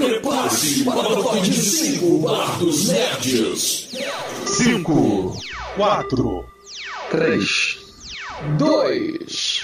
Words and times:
Prepare-se 0.00 0.84
para 0.84 0.98
o 0.98 1.22
top 1.22 1.40
de 1.42 1.52
5 1.52 2.18
Bar 2.20 2.58
dos 2.58 2.88
Nerds. 2.88 3.88
5, 4.46 5.36
4, 5.76 6.44
3, 7.10 7.78
2, 8.56 9.62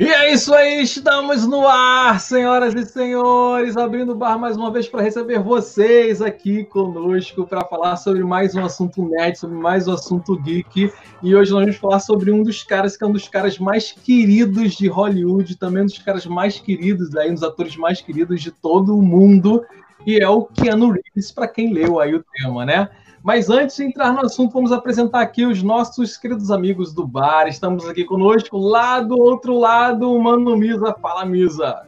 E 0.00 0.08
é 0.08 0.32
isso 0.32 0.54
aí, 0.54 0.80
estamos 0.80 1.46
no 1.46 1.68
ar, 1.68 2.18
senhoras 2.20 2.74
e 2.74 2.86
senhores, 2.86 3.76
abrindo 3.76 4.12
o 4.12 4.14
bar 4.14 4.38
mais 4.38 4.56
uma 4.56 4.72
vez 4.72 4.88
para 4.88 5.02
receber 5.02 5.40
vocês 5.40 6.22
aqui 6.22 6.64
conosco 6.64 7.46
para 7.46 7.66
falar 7.66 7.96
sobre 7.96 8.24
mais 8.24 8.54
um 8.54 8.64
assunto 8.64 9.06
nerd, 9.06 9.38
sobre 9.38 9.58
mais 9.58 9.86
um 9.86 9.92
assunto 9.92 10.38
geek. 10.38 10.90
E 11.22 11.36
hoje 11.36 11.52
nós 11.52 11.64
vamos 11.64 11.76
falar 11.76 12.00
sobre 12.00 12.30
um 12.30 12.42
dos 12.42 12.62
caras 12.62 12.96
que 12.96 13.04
é 13.04 13.06
um 13.06 13.12
dos 13.12 13.28
caras 13.28 13.58
mais 13.58 13.92
queridos 13.92 14.72
de 14.72 14.88
Hollywood, 14.88 15.54
também 15.58 15.82
um 15.82 15.86
dos 15.86 15.98
caras 15.98 16.24
mais 16.24 16.58
queridos 16.58 17.14
aí, 17.14 17.30
um 17.30 17.34
dos 17.34 17.42
atores 17.42 17.76
mais 17.76 18.00
queridos 18.00 18.40
de 18.40 18.50
todo 18.50 18.96
o 18.96 19.02
mundo, 19.02 19.62
e 20.06 20.16
é 20.16 20.26
o 20.26 20.46
Keanu 20.46 20.92
Reeves, 20.92 21.30
para 21.30 21.46
quem 21.46 21.74
leu 21.74 22.00
aí 22.00 22.14
o 22.14 22.24
tema, 22.38 22.64
né? 22.64 22.88
Mas 23.22 23.50
antes 23.50 23.76
de 23.76 23.84
entrar 23.84 24.12
no 24.12 24.24
assunto, 24.24 24.52
vamos 24.52 24.72
apresentar 24.72 25.20
aqui 25.20 25.44
os 25.44 25.62
nossos 25.62 26.16
queridos 26.16 26.50
amigos 26.50 26.94
do 26.94 27.06
bar. 27.06 27.46
Estamos 27.46 27.86
aqui 27.86 28.04
conosco, 28.04 28.56
lá 28.58 29.00
do 29.00 29.18
outro 29.18 29.58
lado, 29.58 30.10
o 30.10 30.22
Mano 30.22 30.56
Misa. 30.56 30.94
Fala, 31.00 31.26
Misa. 31.26 31.82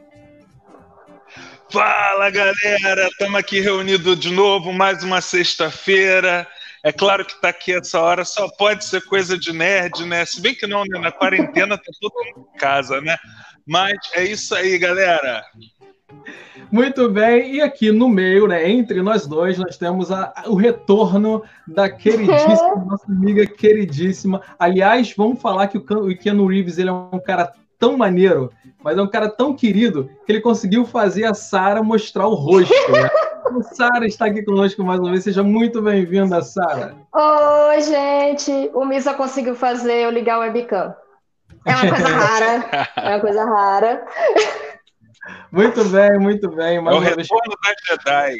Fala, 1.71 2.29
galera! 2.29 3.09
Estamos 3.09 3.35
aqui 3.37 3.61
reunidos 3.61 4.21
de 4.21 4.31
novo, 4.31 4.75
mais 4.75 5.03
uma 5.03 5.23
sexta-feira. 5.23 6.47
É 6.85 6.93
claro 6.93 7.25
que 7.25 7.41
tá 7.41 7.49
aqui 7.49 7.73
essa 7.73 7.99
hora 7.99 8.25
só 8.27 8.47
pode 8.49 8.85
ser 8.85 9.03
coisa 9.07 9.39
de 9.39 9.55
nerd, 9.55 10.05
né? 10.05 10.27
Se 10.27 10.39
bem 10.39 10.55
que 10.55 10.67
não, 10.67 10.85
né? 10.85 10.99
Na 10.99 11.11
quarentena 11.11 11.79
tá 11.79 11.91
todo 11.99 12.13
mundo 12.13 12.49
em 12.55 12.59
casa, 12.59 13.01
né? 13.01 13.17
Mas 13.67 13.95
é 14.15 14.25
isso 14.25 14.55
aí, 14.55 14.77
galera. 14.77 15.43
Muito 16.71 17.09
bem, 17.11 17.57
e 17.57 17.61
aqui 17.61 17.93
no 17.93 18.09
meio, 18.09 18.47
né, 18.47 18.71
entre 18.71 19.03
nós 19.03 19.27
dois, 19.27 19.59
nós 19.59 19.77
temos 19.77 20.11
a- 20.11 20.33
o 20.47 20.55
retorno 20.55 21.43
da 21.67 21.91
queridíssima, 21.91 22.77
nossa 22.87 23.05
amiga 23.13 23.47
queridíssima. 23.47 24.41
Aliás, 24.59 25.13
vamos 25.15 25.41
falar 25.41 25.67
que 25.67 25.77
o 25.77 26.17
Keanu 26.17 26.47
Reeves 26.47 26.79
ele 26.79 26.89
é 26.89 26.93
um 26.93 27.21
cara 27.21 27.53
tão 27.79 27.97
maneiro, 27.99 28.51
mas 28.83 28.97
é 28.97 29.03
um 29.03 29.07
cara 29.07 29.29
tão 29.29 29.55
querido, 29.55 30.09
que 30.25 30.33
ele 30.33 30.41
conseguiu 30.41 30.87
fazer 30.87 31.25
a 31.25 31.35
Sara 31.35 31.83
mostrar 31.83 32.27
o 32.27 32.35
rosto. 32.35 32.73
Né? 32.91 33.11
A 33.53 33.63
Sara 33.75 34.07
está 34.07 34.27
aqui 34.27 34.43
conosco 34.43 34.83
mais 34.83 34.99
uma 34.99 35.11
vez, 35.11 35.25
seja 35.25 35.43
muito 35.43 35.83
bem-vinda, 35.83 36.41
Sara. 36.41 36.95
Oi, 37.15 37.83
gente! 37.83 38.71
O 38.73 38.83
Misa 38.87 39.13
conseguiu 39.13 39.55
fazer 39.55 40.05
eu 40.05 40.11
ligar 40.11 40.39
o 40.39 40.41
webcam. 40.41 40.95
É 41.67 41.73
uma 41.75 41.89
coisa 41.91 42.09
rara. 42.17 42.89
É 42.97 43.09
uma 43.11 43.21
coisa 43.21 43.45
rara. 43.45 44.07
Muito 45.51 45.85
bem, 45.85 46.19
muito 46.19 46.51
bem. 46.51 46.77
É 46.77 46.81
Mais 46.81 46.97
o 46.97 47.01
uma 47.01 47.07
vez, 47.15 47.29
retorno 47.29 47.55
da 47.63 47.75
Jedi. 47.89 48.39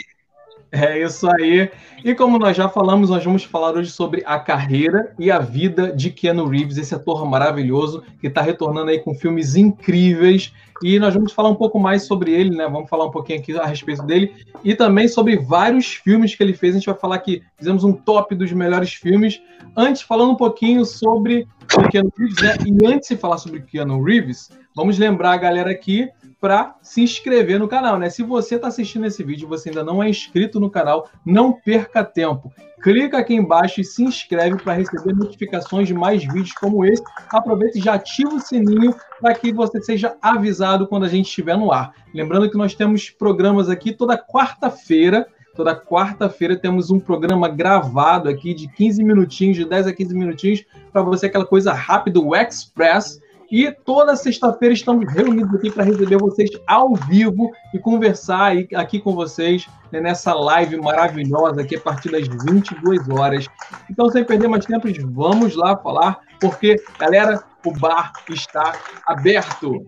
É 0.75 0.99
isso 1.03 1.29
aí. 1.31 1.71
E 2.03 2.15
como 2.15 2.39
nós 2.39 2.57
já 2.57 2.67
falamos, 2.67 3.11
nós 3.11 3.23
vamos 3.23 3.45
falar 3.45 3.75
hoje 3.75 3.91
sobre 3.91 4.23
a 4.25 4.39
carreira 4.39 5.15
e 5.19 5.31
a 5.31 5.39
vida 5.39 5.93
de 5.93 6.11
Keanu 6.11 6.49
Reeves, 6.49 6.79
esse 6.79 6.95
ator 6.95 7.27
maravilhoso 7.27 8.03
que 8.19 8.27
está 8.27 8.41
retornando 8.41 8.91
aí 8.91 8.99
com 8.99 9.15
filmes 9.15 9.55
incríveis. 9.55 10.51
E 10.83 10.99
nós 10.99 11.13
vamos 11.13 11.33
falar 11.33 11.51
um 11.51 11.55
pouco 11.55 11.79
mais 11.79 12.05
sobre 12.05 12.33
ele, 12.33 12.57
né? 12.57 12.67
Vamos 12.69 12.89
falar 12.89 13.05
um 13.05 13.11
pouquinho 13.11 13.39
aqui 13.39 13.57
a 13.57 13.67
respeito 13.67 14.03
dele 14.03 14.35
e 14.65 14.75
também 14.75 15.07
sobre 15.09 15.37
vários 15.37 15.95
filmes 15.95 16.35
que 16.35 16.43
ele 16.43 16.55
fez. 16.55 16.75
A 16.75 16.79
gente 16.79 16.87
vai 16.87 16.99
falar 16.99 17.19
que 17.19 17.43
fizemos 17.59 17.85
um 17.85 17.93
top 17.93 18.35
dos 18.35 18.51
melhores 18.51 18.95
filmes. 18.95 19.43
Antes, 19.77 20.01
falando 20.01 20.33
um 20.33 20.37
pouquinho 20.37 20.87
sobre 20.87 21.47
o 21.77 21.89
Keanu 21.91 22.11
Reeves, 22.19 22.43
né? 22.43 22.57
E 22.67 22.87
antes 22.87 23.11
de 23.11 23.17
falar 23.17 23.37
sobre 23.37 23.61
Keanu 23.61 24.03
Reeves, 24.03 24.49
vamos 24.75 24.99
lembrar 24.99 25.33
a 25.33 25.37
galera 25.37 25.71
aqui 25.71 26.09
para 26.43 26.75
se 26.83 27.01
inscrever 27.01 27.57
no 27.61 27.69
canal, 27.69 27.97
né? 28.01 28.11
Se 28.11 28.21
você 28.21 28.57
está 28.57 28.67
assistindo 28.67 29.07
esse 29.07 29.23
vídeo 29.23 29.47
e 29.47 29.49
você 29.49 29.69
ainda 29.69 29.85
não 29.85 30.03
é 30.03 30.11
inscrito 30.11 30.59
no 30.59 30.69
canal, 30.69 31.09
não 31.25 31.53
perca 31.53 32.03
tempo. 32.03 32.53
Clica 32.83 33.19
aqui 33.19 33.33
embaixo 33.33 33.81
e 33.81 33.85
se 33.85 34.03
inscreve 34.03 34.57
para 34.57 34.73
receber 34.73 35.15
notificações 35.15 35.87
de 35.87 35.95
mais 35.95 36.25
vídeos 36.25 36.53
como 36.55 36.85
esse. 36.85 37.01
Aproveita 37.31 37.79
e 37.79 37.81
já 37.81 37.95
ativa 37.95 38.35
o 38.35 38.41
sininho 38.41 38.93
para 39.21 39.35
que 39.35 39.53
você 39.53 39.81
seja 39.81 40.17
avisado 40.21 40.89
quando 40.89 41.05
a 41.05 41.09
gente 41.09 41.27
estiver 41.27 41.57
no 41.57 41.71
ar. 41.71 41.95
Lembrando 42.13 42.51
que 42.51 42.59
nós 42.59 42.75
temos 42.75 43.09
programas 43.09 43.71
aqui 43.71 43.93
toda 43.93 44.19
quarta-feira. 44.19 45.29
Toda 45.55 45.77
quarta-feira 45.77 46.57
temos 46.57 46.91
um 46.91 46.99
programa 46.99 47.49
gravado 47.49 48.29
aqui 48.29 48.53
de 48.53 48.67
15 48.67 49.05
minutinhos, 49.05 49.57
de 49.57 49.65
10 49.65 49.87
a 49.87 49.93
15 49.93 50.13
minutinhos, 50.13 50.65
para 50.93 51.03
você 51.03 51.27
aquela 51.27 51.47
coisa 51.47 51.73
rápida, 51.73 52.19
o 52.19 52.35
Express. 52.35 53.22
E 53.53 53.71
toda 53.71 54.17
sexta-feira 54.17 54.73
estamos 54.73 55.13
reunidos 55.13 55.55
aqui 55.55 55.71
para 55.71 55.85
receber 55.85 56.17
vocês 56.17 56.49
ao 56.67 56.95
vivo 56.95 57.51
e 57.75 57.79
conversar 57.79 58.55
aqui 58.75 58.99
com 58.99 59.15
vocês 59.15 59.69
né, 59.93 60.01
nessa 60.01 60.33
live 60.33 60.79
maravilhosa 60.79 61.61
aqui 61.61 61.77
a 61.77 61.81
partir 61.81 62.11
das 62.11 62.27
22 62.27 63.11
horas. 63.11 63.47
Então, 63.91 64.09
sem 64.09 64.25
perder 64.25 64.49
mais 64.49 64.65
tempo, 64.65 64.89
vamos 65.13 65.55
lá 65.55 65.77
falar, 65.77 66.19
porque, 66.41 66.83
galera, 66.99 67.45
o 67.63 67.73
bar 67.73 68.15
está 68.31 68.73
aberto. 69.07 69.87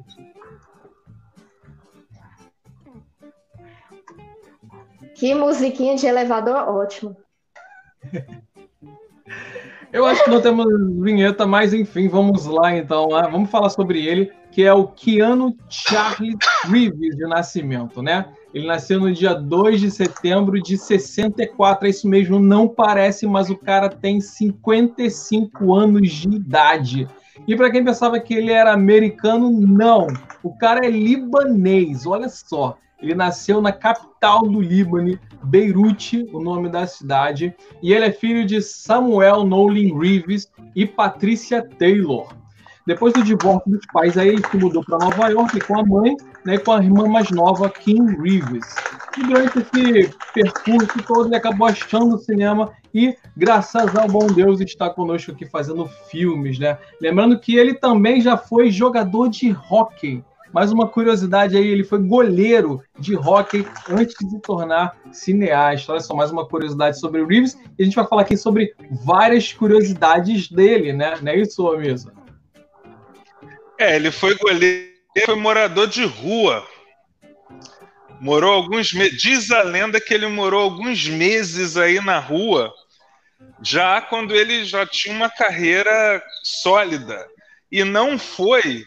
Que 5.15 5.35
musiquinha 5.35 5.97
de 5.97 6.07
elevador 6.07 6.69
ótimo. 6.69 7.17
Eu 9.95 10.05
acho 10.07 10.25
que 10.25 10.31
não 10.31 10.41
temos 10.41 10.67
vinheta, 11.01 11.47
mas 11.47 11.73
enfim, 11.73 12.09
vamos 12.09 12.47
lá 12.47 12.77
então. 12.77 13.11
né? 13.11 13.29
Vamos 13.31 13.49
falar 13.49 13.71
sobre 13.71 14.05
ele, 14.05 14.29
que 14.51 14.65
é 14.65 14.73
o 14.73 14.89
Keanu 14.89 15.57
Charles 15.69 16.35
Reeves 16.65 17.17
de 17.17 17.25
nascimento, 17.29 18.03
né? 18.03 18.27
Ele 18.53 18.67
nasceu 18.67 18.99
no 18.99 19.13
dia 19.13 19.35
2 19.35 19.81
de 19.81 19.93
setembro 19.93 20.61
de 20.61 20.77
64, 20.77 21.87
é 21.87 21.91
isso 21.91 22.09
mesmo, 22.09 22.41
não 22.41 22.67
parece, 22.67 23.25
mas 23.25 23.49
o 23.51 23.57
cara 23.57 23.89
tem 23.89 24.21
55 24.21 25.73
anos 25.73 26.11
de 26.11 26.29
idade. 26.29 27.07
E 27.47 27.55
para 27.55 27.71
quem 27.71 27.85
pensava 27.85 28.19
que 28.19 28.35
ele 28.35 28.51
era 28.51 28.73
americano, 28.73 29.49
não. 29.49 30.09
O 30.43 30.59
cara 30.59 30.85
é 30.85 30.91
libanês, 30.91 32.05
olha 32.05 32.29
só. 32.29 32.79
Ele 33.01 33.15
nasceu 33.15 33.61
na 33.61 33.73
capital 33.73 34.43
do 34.43 34.61
Líbano, 34.61 35.19
Beirute, 35.43 36.29
o 36.33 36.41
nome 36.41 36.69
da 36.69 36.87
cidade, 36.87 37.55
e 37.83 37.93
ele 37.93 38.07
é 38.07 38.13
filho 38.13 38.47
de 38.47 38.63
Samuel 38.63 39.45
Nolan 39.45 39.99
Reeves 39.99 40.51
e 40.75 40.87
Patricia 40.87 41.63
Taylor. 41.63 42.33
Depois 42.87 43.15
do 43.15 43.23
divórcio 43.23 43.71
dos 43.71 43.87
pais, 43.93 44.19
aí 44.19 44.29
ele 44.29 44.47
se 44.47 44.57
mudou 44.59 44.85
para 44.85 44.99
Nova 44.99 45.29
York 45.29 45.59
com 45.61 45.79
a 45.79 45.83
mãe, 45.83 46.17
né, 46.45 46.59
com 46.59 46.73
a 46.73 46.83
irmã 46.83 47.09
mais 47.09 47.31
nova, 47.31 47.71
Kim 47.71 48.05
Reeves. 48.21 48.67
E 49.17 49.23
durante 49.23 49.59
esse 49.59 50.15
percurso 50.35 51.03
todo, 51.07 51.29
ele 51.29 51.37
acabou 51.37 51.67
achando 51.67 52.17
o 52.17 52.19
cinema 52.19 52.73
e, 52.93 53.17
graças 53.35 53.97
ao 53.97 54.07
bom 54.07 54.27
Deus, 54.27 54.61
está 54.61 54.91
conosco 54.91 55.33
aqui 55.33 55.47
fazendo 55.47 55.87
filmes, 56.11 56.59
né? 56.59 56.77
Lembrando 57.01 57.39
que 57.41 57.57
ele 57.57 57.75
também 57.75 58.21
já 58.21 58.37
foi 58.37 58.71
jogador 58.71 59.29
de 59.31 59.57
hóquei. 59.71 60.23
Mais 60.55 60.71
uma 60.71 60.87
curiosidade 60.87 61.57
aí, 61.57 61.67
ele 61.67 61.83
foi 61.83 61.99
goleiro 61.99 62.81
de 62.97 63.17
hóquei 63.17 63.67
antes 63.91 64.15
de 64.15 64.31
se 64.31 64.41
tornar 64.41 64.97
cineasta. 65.11 65.91
Olha 65.91 66.01
só, 66.01 66.15
mais 66.15 66.31
uma 66.31 66.47
curiosidade 66.47 67.01
sobre 67.01 67.21
o 67.21 67.27
Reeves. 67.27 67.59
E 67.77 67.83
a 67.83 67.85
gente 67.85 67.97
vai 67.97 68.07
falar 68.07 68.23
aqui 68.23 68.37
sobre 68.37 68.73
várias 69.05 69.53
curiosidades 69.53 70.49
dele, 70.49 70.93
né? 70.93 71.19
Não 71.21 71.33
é 71.33 71.41
isso, 71.41 71.67
ô 71.67 71.77
Misa? 71.77 72.13
É, 73.77 73.97
ele 73.97 74.13
foi 74.13 74.37
goleiro, 74.37 74.93
foi 75.27 75.35
morador 75.35 75.89
de 75.89 76.05
rua. 76.05 76.65
Morou 78.21 78.53
alguns 78.53 78.93
meses. 78.93 79.21
Diz 79.21 79.51
a 79.51 79.65
lenda 79.65 80.01
que 80.01 80.15
ele 80.15 80.29
morou 80.29 80.63
alguns 80.63 81.09
meses 81.09 81.77
aí 81.77 82.01
na 82.01 82.21
rua, 82.21 82.73
já 83.61 84.01
quando 84.01 84.33
ele 84.33 84.65
já 84.65 84.87
tinha 84.87 85.17
uma 85.17 85.29
carreira 85.29 86.23
sólida. 86.45 87.27
E 87.73 87.83
não 87.83 88.17
foi, 88.17 88.85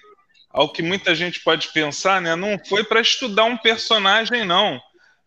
ao 0.57 0.68
que 0.68 0.81
muita 0.81 1.13
gente 1.13 1.40
pode 1.41 1.68
pensar, 1.69 2.19
né? 2.19 2.35
Não 2.35 2.59
foi 2.68 2.84
para 2.84 3.00
estudar 3.00 3.44
um 3.44 3.56
personagem, 3.56 4.43
não. 4.43 4.81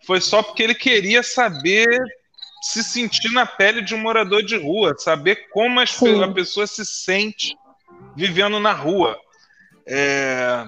Foi 0.05 0.21
só 0.21 0.43
porque 0.43 0.61
ele 0.61 0.75
queria 0.75 1.23
saber 1.23 1.87
se 2.61 2.83
sentir 2.83 3.33
na 3.33 3.47
pele 3.47 3.81
de 3.81 3.95
um 3.95 3.99
morador 3.99 4.43
de 4.43 4.57
rua, 4.57 4.97
saber 4.99 5.49
como 5.51 5.79
as, 5.79 5.97
a 6.03 6.29
pessoa 6.33 6.67
se 6.67 6.85
sente 6.85 7.57
vivendo 8.17 8.59
na 8.59 8.73
rua. 8.73 9.17
É, 9.87 10.67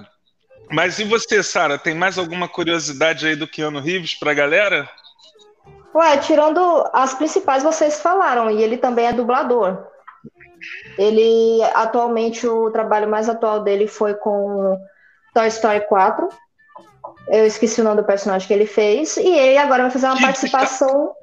Mas 0.71 0.97
e 0.97 1.03
você, 1.03 1.43
Sara? 1.43 1.77
Tem 1.77 1.93
mais 1.93 2.17
alguma 2.17 2.47
curiosidade 2.47 3.27
aí 3.27 3.35
do 3.35 3.47
Keanu 3.47 3.81
Reeves 3.81 4.15
pra 4.15 4.33
galera? 4.33 4.89
Ué, 5.93 6.17
tirando 6.17 6.89
as 6.93 7.13
principais, 7.13 7.63
vocês 7.63 8.01
falaram, 8.01 8.49
e 8.49 8.63
ele 8.63 8.77
também 8.77 9.07
é 9.07 9.13
dublador. 9.13 9.92
Ele, 10.97 11.61
atualmente, 11.73 12.47
o 12.47 12.71
trabalho 12.71 13.07
mais 13.07 13.27
atual 13.29 13.61
dele 13.61 13.87
foi 13.87 14.13
com 14.13 14.77
Toy 15.33 15.47
Story 15.47 15.81
4. 15.87 16.29
Eu 17.27 17.45
esqueci 17.45 17.81
o 17.81 17.83
nome 17.83 17.97
do 17.97 18.03
personagem 18.05 18.47
que 18.47 18.53
ele 18.53 18.65
fez. 18.65 19.17
E 19.17 19.27
ele 19.27 19.57
agora 19.57 19.83
vai 19.83 19.91
fazer 19.91 20.05
uma 20.07 20.15
Kid 20.15 20.25
participação. 20.25 21.13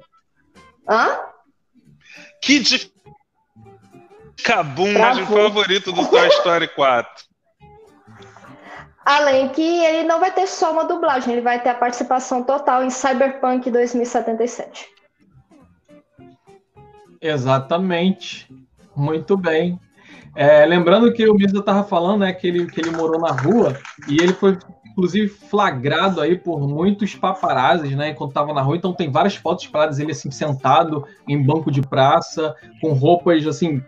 Hã? 0.89 1.19
Cabum, 4.43 4.85
personagem 4.85 5.25
Travou. 5.25 5.49
favorito 5.49 5.91
do 5.91 6.07
Toy 6.07 6.27
Story 6.29 6.67
4. 6.69 7.31
Além 9.03 9.49
que 9.49 9.61
ele 9.61 10.03
não 10.03 10.19
vai 10.19 10.31
ter 10.31 10.47
só 10.47 10.71
uma 10.71 10.85
dublagem, 10.85 11.33
ele 11.33 11.41
vai 11.41 11.61
ter 11.61 11.69
a 11.69 11.75
participação 11.75 12.43
total 12.43 12.83
em 12.83 12.89
Cyberpunk 12.89 13.69
2077. 13.69 14.87
Exatamente. 17.19 18.47
Muito 18.95 19.37
bem. 19.37 19.79
É, 20.35 20.65
lembrando 20.65 21.11
que 21.11 21.27
o 21.27 21.33
Misa 21.33 21.59
estava 21.59 21.83
falando 21.83 22.21
né, 22.21 22.31
que, 22.31 22.47
ele, 22.47 22.65
que 22.65 22.79
ele 22.79 22.91
morou 22.91 23.19
na 23.19 23.31
rua 23.31 23.77
e 24.07 24.15
ele 24.15 24.33
foi, 24.33 24.57
inclusive, 24.85 25.27
flagrado 25.27 26.21
aí 26.21 26.37
por 26.37 26.67
muitos 26.67 27.15
paparazzis, 27.15 27.95
né? 27.95 28.09
Enquanto 28.09 28.31
estava 28.31 28.53
na 28.53 28.61
rua. 28.61 28.77
Então 28.77 28.93
tem 28.93 29.11
várias 29.11 29.35
fotos 29.35 29.67
paradas 29.67 29.99
ele 29.99 30.11
assim, 30.11 30.31
sentado 30.31 31.05
em 31.27 31.41
banco 31.41 31.69
de 31.69 31.81
praça, 31.81 32.55
com 32.79 32.93
roupas 32.93 33.45
assim, 33.45 33.83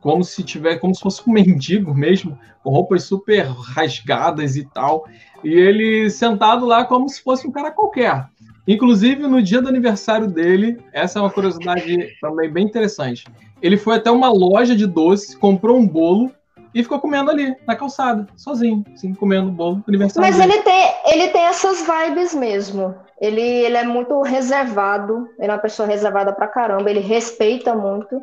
como 0.00 0.24
se 0.24 0.42
tiver, 0.42 0.78
como 0.78 0.94
se 0.94 1.00
fosse 1.00 1.22
um 1.28 1.32
mendigo 1.34 1.94
mesmo, 1.94 2.38
com 2.62 2.70
roupas 2.70 3.04
super 3.04 3.46
rasgadas 3.46 4.56
e 4.56 4.64
tal. 4.64 5.06
E 5.42 5.52
ele 5.52 6.08
sentado 6.08 6.64
lá 6.64 6.84
como 6.86 7.08
se 7.08 7.22
fosse 7.22 7.46
um 7.46 7.52
cara 7.52 7.70
qualquer. 7.70 8.26
Inclusive, 8.66 9.26
no 9.26 9.42
dia 9.42 9.60
do 9.60 9.68
aniversário 9.68 10.26
dele, 10.26 10.78
essa 10.90 11.18
é 11.18 11.22
uma 11.22 11.30
curiosidade 11.30 12.08
também 12.18 12.50
bem 12.50 12.64
interessante. 12.64 13.24
Ele 13.64 13.78
foi 13.78 13.96
até 13.96 14.10
uma 14.10 14.30
loja 14.30 14.76
de 14.76 14.86
doce, 14.86 15.38
comprou 15.38 15.78
um 15.78 15.88
bolo 15.88 16.30
e 16.74 16.82
ficou 16.82 17.00
comendo 17.00 17.30
ali, 17.30 17.56
na 17.66 17.74
calçada, 17.74 18.26
sozinho, 18.36 18.84
assim, 18.92 19.14
comendo 19.14 19.50
bolo 19.50 19.82
aniversário. 19.88 20.30
Mas 20.30 20.38
ele 20.38 20.60
tem, 20.60 20.94
ele 21.06 21.28
tem 21.28 21.40
essas 21.44 21.80
vibes 21.80 22.34
mesmo. 22.34 22.94
Ele, 23.18 23.40
ele 23.40 23.78
é 23.78 23.84
muito 23.84 24.20
reservado, 24.20 25.30
ele 25.38 25.50
é 25.50 25.54
uma 25.54 25.62
pessoa 25.62 25.88
reservada 25.88 26.30
pra 26.30 26.46
caramba, 26.46 26.90
ele 26.90 27.00
respeita 27.00 27.74
muito. 27.74 28.22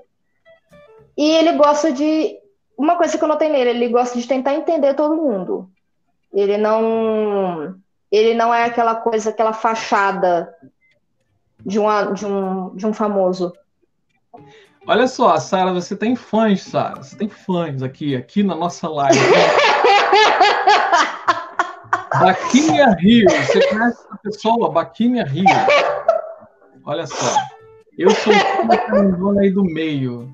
E 1.17 1.31
ele 1.31 1.53
gosta 1.53 1.91
de. 1.91 2.37
Uma 2.77 2.95
coisa 2.95 3.17
que 3.17 3.23
eu 3.23 3.27
notei 3.27 3.49
nele, 3.49 3.71
ele 3.71 3.89
gosta 3.89 4.19
de 4.19 4.27
tentar 4.27 4.53
entender 4.53 4.93
todo 4.93 5.15
mundo. 5.15 5.67
Ele 6.31 6.55
não. 6.55 7.75
Ele 8.11 8.35
não 8.35 8.53
é 8.53 8.65
aquela 8.65 8.93
coisa, 8.93 9.31
aquela 9.31 9.53
fachada 9.53 10.53
de, 11.65 11.79
uma, 11.79 12.11
de, 12.11 12.27
um, 12.27 12.75
de 12.75 12.85
um 12.85 12.93
famoso. 12.93 13.51
Olha 14.87 15.07
só, 15.07 15.37
Sara, 15.37 15.71
você 15.73 15.95
tem 15.95 16.15
fãs, 16.15 16.63
Sara. 16.63 16.95
Você 16.95 17.15
tem 17.15 17.29
fãs 17.29 17.83
aqui, 17.83 18.15
aqui 18.15 18.41
na 18.41 18.55
nossa 18.55 18.87
live. 18.89 19.19
Baquinha 22.19 22.95
Rio. 22.99 23.29
Você 23.29 23.67
conhece 23.67 24.03
essa 24.05 24.17
pessoa? 24.23 24.71
Baquinha 24.71 25.23
Rio. 25.23 25.45
Olha 26.83 27.05
só. 27.05 27.35
Eu 27.97 28.09
sou 28.11 28.33
o 28.33 29.39
aí 29.39 29.51
do 29.51 29.63
meio. 29.63 30.33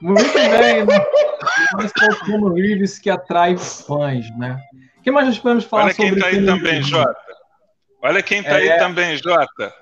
Muito 0.00 0.32
bem, 0.32 0.84
né? 0.84 1.06
Nós 1.74 1.92
o 2.28 2.52
Reeves 2.52 2.98
que 2.98 3.08
atrai 3.08 3.56
fãs, 3.56 4.26
né? 4.36 4.58
O 4.98 5.02
que 5.02 5.10
mais 5.10 5.26
nós 5.26 5.38
podemos 5.38 5.64
falar 5.64 5.84
Olha 5.84 5.94
sobre 5.94 6.10
quem 6.10 6.20
tá 6.20 6.26
aí 6.26 6.44
também, 6.44 6.82
Jota. 6.82 7.16
Olha 8.02 8.22
quem 8.22 8.42
tá 8.42 8.60
é... 8.60 8.72
aí 8.72 8.78
também, 8.78 9.16
Jota. 9.16 9.81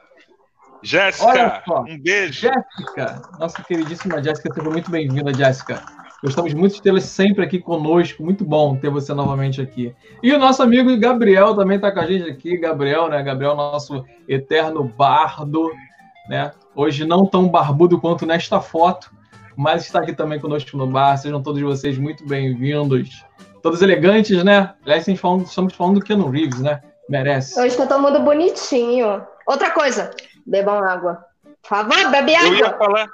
Jéssica, 0.83 1.63
um 1.89 1.99
beijo. 1.99 2.33
Jéssica, 2.33 3.23
nossa 3.39 3.63
queridíssima 3.63 4.23
Jéssica, 4.23 4.53
seja 4.53 4.71
muito 4.71 4.91
bem-vinda, 4.91 5.33
Jéssica. 5.33 5.83
Gostamos 6.23 6.53
muito 6.53 6.75
de 6.75 6.83
tê-la 6.83 7.01
sempre 7.01 7.45
aqui 7.45 7.59
conosco. 7.59 8.23
Muito 8.23 8.45
bom 8.45 8.77
ter 8.77 8.91
você 8.91 9.15
novamente 9.15 9.61
aqui. 9.61 9.95
E 10.23 10.33
o 10.33 10.39
nosso 10.39 10.63
amigo 10.63 10.95
Gabriel 10.99 11.55
também 11.55 11.77
está 11.77 11.91
com 11.91 12.01
a 12.01 12.07
gente 12.07 12.29
aqui. 12.29 12.59
Gabriel, 12.59 13.09
né? 13.09 13.23
Gabriel, 13.23 13.57
nosso 13.57 14.05
eterno 14.29 14.85
bardo, 14.85 15.71
né? 16.29 16.53
Hoje 16.75 17.07
não 17.07 17.25
tão 17.25 17.49
barbudo 17.49 17.99
quanto 17.99 18.27
nesta 18.27 18.61
foto, 18.61 19.11
mas 19.57 19.87
está 19.87 20.01
aqui 20.01 20.13
também 20.13 20.39
conosco 20.39 20.77
no 20.77 20.87
bar. 20.87 21.17
Sejam 21.17 21.43
todos 21.43 21.63
vocês 21.63 21.97
muito 21.97 22.27
bem-vindos. 22.27 23.25
Todos 23.63 23.81
elegantes, 23.81 24.45
né? 24.45 24.75
Aliás, 24.85 25.09
estamos 25.09 25.75
falando 25.75 26.01
do 26.01 26.05
Keanu 26.05 26.29
Reeves, 26.29 26.61
né? 26.61 26.83
Merece. 27.09 27.59
Hoje 27.59 27.69
está 27.69 27.87
todo 27.87 28.03
mundo 28.03 28.21
bonitinho. 28.21 29.23
Outra 29.47 29.71
coisa, 29.71 30.11
bebam 30.47 30.83
água. 30.83 31.25
Por 31.63 31.69
favor, 31.69 32.11
bebe 32.11 32.35
água. 32.35 32.49
Eu 32.49 32.57
ia 32.57 32.79
falar, 32.79 33.09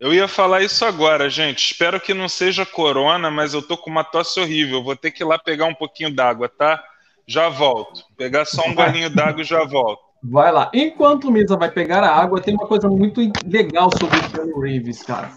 eu 0.00 0.14
ia 0.14 0.28
falar 0.28 0.62
isso 0.62 0.84
agora, 0.84 1.30
gente. 1.30 1.72
Espero 1.72 2.00
que 2.00 2.12
não 2.12 2.28
seja 2.28 2.66
corona, 2.66 3.30
mas 3.30 3.54
eu 3.54 3.62
tô 3.62 3.76
com 3.76 3.90
uma 3.90 4.04
tosse 4.04 4.38
horrível. 4.40 4.82
Vou 4.82 4.96
ter 4.96 5.10
que 5.10 5.22
ir 5.22 5.26
lá 5.26 5.38
pegar 5.38 5.66
um 5.66 5.74
pouquinho 5.74 6.14
d'água, 6.14 6.48
tá? 6.48 6.82
Já 7.26 7.48
volto. 7.48 8.02
Pegar 8.16 8.44
só 8.44 8.66
um 8.68 8.74
golinho 8.74 9.08
d'água 9.08 9.42
e 9.42 9.44
já 9.44 9.64
volto. 9.64 10.02
Vai 10.22 10.50
lá. 10.50 10.70
Enquanto 10.72 11.28
o 11.28 11.30
Misa 11.30 11.56
vai 11.56 11.70
pegar 11.70 12.02
a 12.02 12.14
água, 12.14 12.40
tem 12.40 12.54
uma 12.54 12.66
coisa 12.66 12.88
muito 12.88 13.20
legal 13.46 13.90
sobre 13.98 14.18
o 14.18 14.30
Keanu 14.30 14.60
Reeves, 14.60 15.02
cara. 15.02 15.30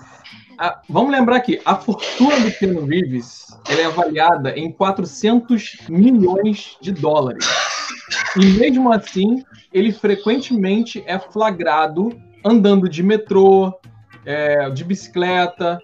Ah, 0.57 0.81
vamos 0.89 1.11
lembrar 1.11 1.35
aqui, 1.35 1.61
a 1.63 1.75
fortuna 1.75 2.39
do 2.39 2.51
Keanu 2.51 2.85
Reeves 2.85 3.45
é 3.69 3.85
avaliada 3.85 4.57
em 4.57 4.71
400 4.71 5.77
milhões 5.87 6.77
de 6.81 6.91
dólares. 6.91 7.45
E 8.35 8.45
mesmo 8.59 8.91
assim, 8.91 9.43
ele 9.73 9.91
frequentemente 9.91 11.03
é 11.05 11.17
flagrado 11.17 12.09
andando 12.43 12.87
de 12.87 13.03
metrô, 13.03 13.73
é, 14.25 14.69
de 14.69 14.83
bicicleta, 14.83 15.79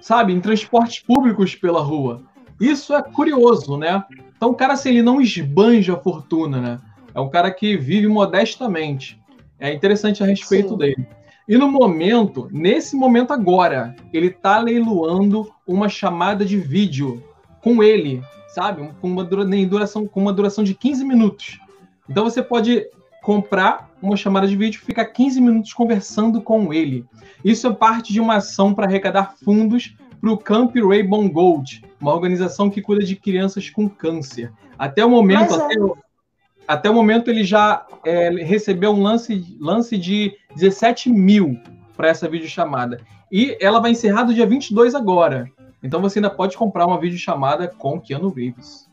sabe, 0.00 0.32
em 0.32 0.40
transportes 0.40 1.00
públicos 1.00 1.54
pela 1.54 1.80
rua. 1.80 2.22
Isso 2.60 2.94
é 2.94 3.02
curioso, 3.02 3.76
né? 3.76 4.02
Então, 4.36 4.50
o 4.50 4.54
cara, 4.54 4.74
assim, 4.74 4.90
ele 4.90 5.02
não 5.02 5.20
esbanja 5.20 5.94
a 5.94 6.00
fortuna, 6.00 6.60
né? 6.60 6.80
É 7.14 7.20
um 7.20 7.28
cara 7.28 7.50
que 7.50 7.76
vive 7.76 8.08
modestamente. 8.08 9.20
É 9.58 9.72
interessante 9.72 10.22
a 10.22 10.26
respeito 10.26 10.70
Sim. 10.70 10.76
dele. 10.76 11.06
E 11.48 11.56
no 11.56 11.70
momento, 11.70 12.48
nesse 12.52 12.96
momento 12.96 13.32
agora, 13.32 13.94
ele 14.12 14.28
está 14.28 14.58
leiloando 14.58 15.50
uma 15.66 15.88
chamada 15.88 16.44
de 16.44 16.56
vídeo 16.56 17.22
com 17.60 17.82
ele, 17.82 18.22
sabe? 18.54 18.90
Com 19.00 19.08
uma 19.08 19.24
duração, 19.24 20.06
com 20.06 20.20
uma 20.20 20.32
duração 20.32 20.62
de 20.62 20.74
15 20.74 21.04
minutos. 21.04 21.58
Então 22.08 22.24
você 22.24 22.42
pode 22.42 22.86
comprar 23.22 23.90
uma 24.02 24.16
chamada 24.16 24.46
de 24.46 24.56
vídeo 24.56 24.80
e 24.82 24.84
ficar 24.84 25.06
15 25.06 25.40
minutos 25.40 25.72
conversando 25.72 26.40
com 26.40 26.72
ele. 26.72 27.04
Isso 27.44 27.66
é 27.66 27.72
parte 27.72 28.12
de 28.12 28.20
uma 28.20 28.36
ação 28.36 28.74
para 28.74 28.86
arrecadar 28.86 29.34
fundos 29.42 29.94
para 30.20 30.30
o 30.30 30.38
Camp 30.38 30.74
Rainbow 30.76 31.28
Gold, 31.30 31.82
uma 32.00 32.12
organização 32.12 32.68
que 32.68 32.82
cuida 32.82 33.04
de 33.04 33.16
crianças 33.16 33.70
com 33.70 33.88
câncer. 33.88 34.52
Até 34.78 35.04
o 35.04 35.10
momento, 35.10 35.54
até, 35.54 35.74
até, 36.66 36.90
o 36.90 36.94
momento 36.94 37.30
ele 37.30 37.44
já 37.44 37.86
é, 38.04 38.28
recebeu 38.30 38.92
um 38.92 39.02
lance, 39.02 39.56
lance 39.60 39.96
de 39.96 40.36
17 40.54 41.10
mil 41.10 41.58
para 41.96 42.08
essa 42.08 42.28
videochamada. 42.28 43.00
E 43.30 43.56
ela 43.60 43.80
vai 43.80 43.92
encerrar 43.92 44.24
do 44.24 44.34
dia 44.34 44.46
22 44.46 44.94
agora. 44.94 45.50
Então 45.82 46.00
você 46.00 46.18
ainda 46.18 46.30
pode 46.30 46.56
comprar 46.56 46.86
uma 46.86 47.00
videochamada 47.00 47.68
com 47.68 48.00
Keanu 48.00 48.30
Reeves. 48.30 48.90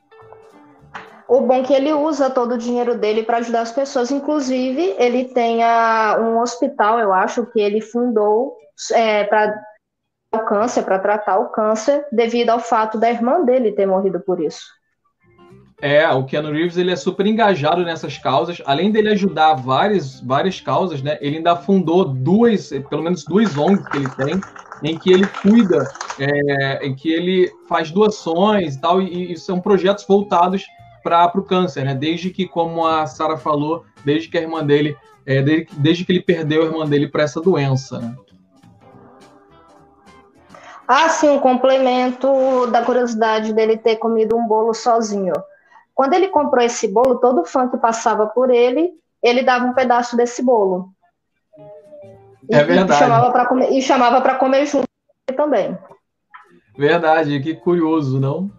O 1.27 1.41
bom 1.41 1.53
é 1.53 1.63
que 1.63 1.73
ele 1.73 1.93
usa 1.93 2.27
todo 2.29 2.55
o 2.55 2.57
dinheiro 2.57 2.97
dele 2.97 3.21
para 3.21 3.37
ajudar 3.37 3.61
as 3.61 3.71
pessoas. 3.71 4.09
Inclusive, 4.09 4.95
ele 4.97 5.25
tem 5.25 5.63
a, 5.63 6.17
um 6.19 6.39
hospital, 6.41 6.99
eu 6.99 7.13
acho, 7.13 7.45
que 7.45 7.59
ele 7.59 7.81
fundou 7.81 8.57
é, 8.91 9.25
para 9.25 9.61
o 10.33 10.39
câncer, 10.39 10.81
para 10.81 10.97
tratar 10.97 11.37
o 11.37 11.49
câncer, 11.49 12.03
devido 12.11 12.49
ao 12.49 12.59
fato 12.59 12.97
da 12.97 13.11
irmã 13.11 13.43
dele 13.43 13.71
ter 13.71 13.85
morrido 13.85 14.19
por 14.19 14.41
isso. 14.41 14.65
É, 15.81 16.09
o 16.09 16.25
Keanu 16.25 16.51
Reeves 16.51 16.77
ele 16.77 16.91
é 16.91 16.95
super 16.95 17.25
engajado 17.27 17.83
nessas 17.83 18.17
causas. 18.17 18.59
Além 18.65 18.91
dele 18.91 19.09
ajudar 19.09 19.53
várias, 19.53 20.19
várias 20.19 20.59
causas, 20.59 21.03
né? 21.03 21.17
Ele 21.21 21.37
ainda 21.37 21.55
fundou 21.55 22.05
duas, 22.05 22.69
pelo 22.89 23.03
menos 23.03 23.23
duas 23.23 23.55
ONGs 23.55 23.87
que 23.87 23.97
ele 23.97 24.09
tem, 24.09 24.41
em 24.83 24.97
que 24.97 25.11
ele 25.11 25.27
cuida, 25.27 25.89
é, 26.19 26.85
em 26.85 26.95
que 26.95 27.11
ele 27.11 27.51
faz 27.67 27.91
doações 27.91 28.75
e 28.75 28.81
tal, 28.81 29.01
e, 29.01 29.33
e 29.33 29.37
são 29.37 29.59
projetos 29.59 30.05
voltados 30.07 30.65
para 31.03 31.31
o 31.35 31.43
câncer, 31.43 31.85
né? 31.85 31.95
Desde 31.95 32.29
que, 32.29 32.47
como 32.47 32.85
a 32.85 33.05
Sara 33.07 33.37
falou, 33.37 33.85
desde 34.03 34.29
que 34.29 34.37
a 34.37 34.41
irmã 34.41 34.65
dele, 34.65 34.97
é, 35.25 35.41
desde, 35.41 35.67
desde, 35.75 36.05
que 36.05 36.11
ele 36.11 36.21
perdeu 36.21 36.63
a 36.63 36.65
irmã 36.65 36.85
dele 36.85 37.07
para 37.07 37.23
essa 37.23 37.41
doença, 37.41 37.99
né? 37.99 38.15
Ah, 40.87 41.07
sim, 41.09 41.29
um 41.29 41.39
complemento 41.39 42.65
da 42.71 42.83
curiosidade 42.83 43.53
dele 43.53 43.77
ter 43.77 43.97
comido 43.97 44.35
um 44.35 44.47
bolo 44.47 44.73
sozinho. 44.73 45.35
Quando 45.93 46.13
ele 46.13 46.29
comprou 46.29 46.63
esse 46.63 46.87
bolo, 46.87 47.19
todo 47.19 47.45
fã 47.45 47.67
que 47.67 47.77
passava 47.77 48.25
por 48.25 48.49
ele, 48.49 48.93
ele 49.21 49.43
dava 49.43 49.65
um 49.65 49.73
pedaço 49.73 50.17
desse 50.17 50.41
bolo. 50.41 50.89
É 52.51 52.63
verdade. 52.63 52.93
E 52.93 52.97
chamava 52.97 53.31
para 53.31 53.45
comer, 53.45 53.71
e 53.71 53.81
chamava 53.81 54.21
para 54.21 54.35
comer 54.35 54.65
junto 54.65 54.87
também. 55.35 55.77
Verdade, 56.77 57.39
que 57.41 57.55
curioso, 57.55 58.19
não? 58.19 58.51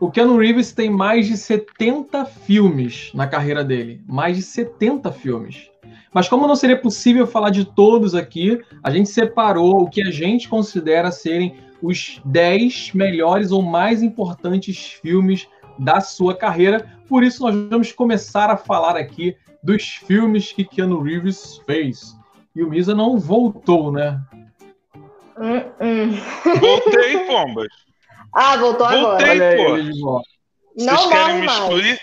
O 0.00 0.10
Keanu 0.10 0.36
Reeves 0.36 0.70
tem 0.70 0.88
mais 0.88 1.26
de 1.26 1.36
70 1.36 2.24
filmes 2.24 3.10
na 3.14 3.26
carreira 3.26 3.64
dele. 3.64 4.00
Mais 4.06 4.36
de 4.36 4.42
70 4.42 5.10
filmes. 5.10 5.68
Mas 6.14 6.28
como 6.28 6.46
não 6.46 6.54
seria 6.54 6.80
possível 6.80 7.26
falar 7.26 7.50
de 7.50 7.64
todos 7.64 8.14
aqui, 8.14 8.60
a 8.82 8.90
gente 8.90 9.08
separou 9.08 9.82
o 9.82 9.90
que 9.90 10.00
a 10.02 10.10
gente 10.10 10.48
considera 10.48 11.10
serem 11.10 11.56
os 11.82 12.20
10 12.24 12.92
melhores 12.94 13.50
ou 13.50 13.60
mais 13.60 14.02
importantes 14.02 14.98
filmes 15.02 15.48
da 15.78 16.00
sua 16.00 16.34
carreira. 16.34 16.86
Por 17.08 17.24
isso 17.24 17.42
nós 17.42 17.54
vamos 17.68 17.90
começar 17.92 18.50
a 18.50 18.56
falar 18.56 18.96
aqui 18.96 19.36
dos 19.62 19.84
filmes 19.84 20.52
que 20.52 20.64
Keanu 20.64 21.00
Reeves 21.02 21.60
fez. 21.66 22.17
E 22.58 22.64
o 22.64 22.68
Misa 22.68 22.92
não 22.92 23.16
voltou, 23.20 23.92
né? 23.92 24.20
Uh 25.36 25.62
-uh. 25.80 26.58
Voltei, 26.58 27.18
pombas. 27.24 27.68
Ah, 28.34 28.56
voltou 28.56 28.88
Voltei, 28.88 29.30
agora. 29.30 29.76
Aí, 29.76 29.90
pô. 30.00 30.04
volta. 30.04 30.28
Vocês 30.76 30.92
Não 30.92 31.08
querem 31.08 31.40
me 31.40 31.46
mais. 31.46 31.58
excluir? 31.60 32.00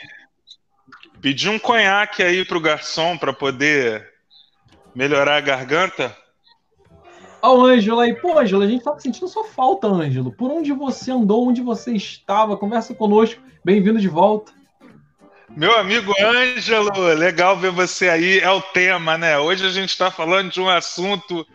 Pedi 1.19 1.49
um 1.49 1.59
conhaque 1.59 2.23
aí 2.23 2.45
pro 2.45 2.61
garçom 2.61 3.17
pra 3.17 3.33
poder 3.33 4.07
melhorar 4.95 5.35
a 5.35 5.41
garganta. 5.41 6.15
Ó, 7.41 7.57
o 7.57 7.65
Ângelo 7.65 7.99
aí. 7.99 8.15
Pô, 8.15 8.39
Ângelo, 8.39 8.63
a 8.63 8.67
gente 8.67 8.81
tava 8.81 9.01
sentindo 9.01 9.27
sua 9.27 9.43
falta, 9.43 9.87
Ângelo. 9.87 10.31
Por 10.31 10.49
onde 10.49 10.71
você 10.71 11.11
andou, 11.11 11.49
onde 11.49 11.61
você 11.61 11.91
estava? 11.91 12.55
Conversa 12.55 12.95
conosco. 12.95 13.41
Bem-vindo 13.61 13.99
de 13.99 14.07
volta. 14.07 14.53
Meu 15.49 15.77
amigo 15.77 16.13
Ângelo, 16.19 16.91
legal 17.13 17.57
ver 17.57 17.71
você 17.71 18.09
aí. 18.09 18.39
É 18.39 18.49
o 18.49 18.61
tema, 18.61 19.17
né? 19.17 19.37
Hoje 19.37 19.65
a 19.65 19.69
gente 19.69 19.89
está 19.89 20.09
falando 20.09 20.51
de 20.51 20.59
um 20.59 20.69
assunto 20.69 21.45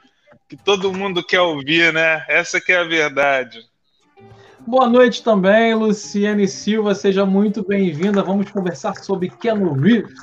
que 0.48 0.56
todo 0.56 0.92
mundo 0.92 1.24
quer 1.24 1.40
ouvir, 1.40 1.92
né? 1.92 2.24
Essa 2.28 2.60
que 2.60 2.72
é 2.72 2.78
a 2.78 2.84
verdade. 2.84 3.60
Boa 4.66 4.88
noite 4.88 5.22
também, 5.22 5.74
Luciane 5.74 6.46
Silva. 6.46 6.94
Seja 6.94 7.26
muito 7.26 7.66
bem-vinda. 7.66 8.22
Vamos 8.22 8.50
conversar 8.50 8.94
sobre 8.96 9.28
Keanu 9.30 9.72
Reeves. 9.72 10.14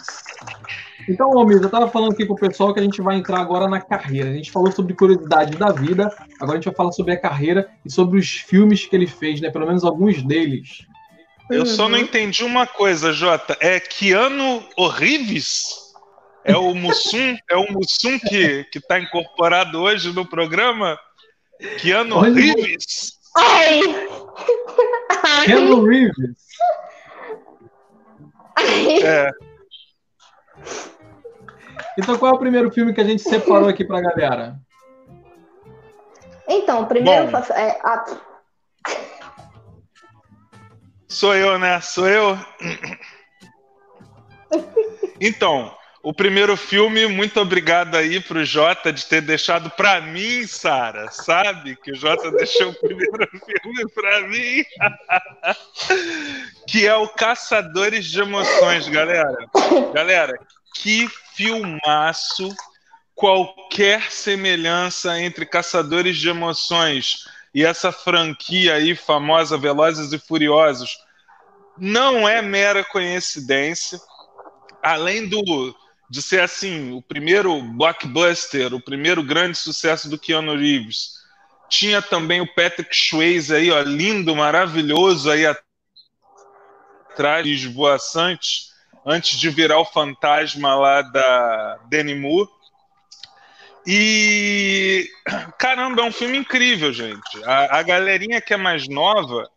Então, 1.09 1.31
Misa, 1.45 1.63
eu 1.63 1.69
tava 1.69 1.87
falando 1.89 2.11
aqui 2.11 2.25
com 2.25 2.33
o 2.33 2.37
pessoal 2.37 2.73
que 2.73 2.79
a 2.79 2.83
gente 2.83 3.01
vai 3.01 3.17
entrar 3.17 3.39
agora 3.39 3.67
na 3.69 3.79
carreira. 3.79 4.29
A 4.29 4.33
gente 4.33 4.51
falou 4.51 4.71
sobre 4.71 4.93
curiosidade 4.93 5.57
da 5.57 5.71
vida, 5.71 6.13
agora 6.39 6.53
a 6.53 6.55
gente 6.55 6.65
vai 6.65 6.75
falar 6.75 6.91
sobre 6.91 7.13
a 7.13 7.19
carreira 7.19 7.69
e 7.85 7.91
sobre 7.91 8.19
os 8.19 8.29
filmes 8.29 8.85
que 8.85 8.95
ele 8.95 9.07
fez, 9.07 9.39
né? 9.39 9.49
Pelo 9.49 9.65
menos 9.65 9.85
alguns 9.85 10.21
deles. 10.21 10.85
Eu 11.49 11.65
só 11.65 11.83
Uhum. 11.83 11.89
não 11.89 11.97
entendi 11.97 12.43
uma 12.43 12.67
coisa, 12.67 13.13
Jota. 13.13 13.57
É 13.61 13.79
Keanu 13.79 14.63
Reeves? 14.93 15.87
É 16.43 16.55
o 16.55 16.73
Mussum? 16.73 17.37
É 17.49 17.55
o 17.57 17.71
Mussum 17.71 18.19
que, 18.19 18.63
que 18.65 18.79
tá 18.79 18.99
incorporado 18.99 19.81
hoje 19.81 20.13
no 20.13 20.25
programa? 20.25 20.97
Keanu 21.81 22.17
Olha- 22.17 22.33
Reeves? 22.33 23.13
Ai! 23.35 23.81
Ai! 25.23 25.45
Keanu 25.45 25.85
Reeves. 25.85 26.35
Ai! 28.55 29.03
É. 29.03 29.31
Então, 31.99 32.17
qual 32.17 32.31
é 32.33 32.35
o 32.35 32.39
primeiro 32.39 32.71
filme 32.71 32.93
que 32.93 33.01
a 33.01 33.03
gente 33.03 33.21
separou 33.23 33.69
aqui 33.69 33.83
pra 33.83 34.01
galera? 34.01 34.55
Então, 36.47 36.85
primeiro. 36.85 37.29
Bom. 37.31 37.37
é, 37.53 37.79
a- 37.83 38.05
Sou 41.07 41.33
eu, 41.33 41.57
né? 41.57 41.79
Sou 41.79 42.07
eu. 42.07 42.37
Então, 45.19 45.75
o 46.03 46.13
primeiro 46.13 46.55
filme, 46.55 47.07
muito 47.07 47.39
obrigado 47.39 47.95
aí 47.95 48.19
pro 48.19 48.45
Jota 48.45 48.93
de 48.93 49.05
ter 49.05 49.21
deixado 49.21 49.69
pra 49.69 49.99
mim, 49.99 50.45
Sara. 50.45 51.09
Sabe 51.11 51.75
que 51.75 51.91
o 51.91 51.95
Jota 51.95 52.31
deixou 52.31 52.69
o 52.69 52.75
primeiro 52.75 53.27
filme 53.45 53.89
pra 53.93 54.21
mim. 54.27 54.63
que 56.67 56.85
é 56.85 56.95
o 56.95 57.07
Caçadores 57.07 58.05
de 58.05 58.19
Emoções, 58.19 58.87
galera. 58.87 59.35
Galera, 59.93 60.39
que 60.75 61.09
filmaço. 61.35 62.55
Qualquer 63.15 64.11
semelhança 64.11 65.19
entre 65.19 65.45
Caçadores 65.45 66.17
de 66.17 66.29
Emoções 66.29 67.25
e 67.53 67.65
essa 67.65 67.91
franquia 67.91 68.75
aí 68.75 68.95
famosa 68.95 69.57
Velozes 69.57 70.11
e 70.13 70.19
Furiosos 70.19 70.97
não 71.77 72.27
é 72.27 72.41
mera 72.41 72.83
coincidência. 72.83 73.99
Além 74.81 75.27
do 75.27 75.75
de 76.09 76.21
ser 76.21 76.41
assim 76.41 76.93
o 76.93 77.01
primeiro 77.01 77.61
blockbuster, 77.61 78.73
o 78.73 78.79
primeiro 78.79 79.21
grande 79.21 79.57
sucesso 79.57 80.09
do 80.09 80.17
Keanu 80.17 80.55
Reeves, 80.55 81.17
tinha 81.69 82.01
também 82.01 82.39
o 82.39 82.53
Patrick 82.53 82.95
Swayze 82.95 83.53
aí, 83.53 83.69
ó, 83.69 83.81
lindo, 83.81 84.33
maravilhoso 84.35 85.29
aí 85.29 85.45
atrás, 87.09 87.45
esvoaçante, 87.45 88.67
antes 89.05 89.37
de 89.37 89.49
virar 89.49 89.79
o 89.79 89.85
fantasma 89.85 90.75
lá 90.75 91.01
da 91.01 91.79
Demi 91.89 92.15
Moore. 92.15 92.49
E 93.89 95.09
caramba, 95.57 96.01
é 96.01 96.05
um 96.05 96.11
filme 96.11 96.37
incrível, 96.37 96.91
gente. 96.91 97.41
A, 97.45 97.79
a 97.79 97.83
galerinha 97.83 98.41
que 98.41 98.53
é 98.53 98.57
mais 98.57 98.85
nova, 98.89 99.49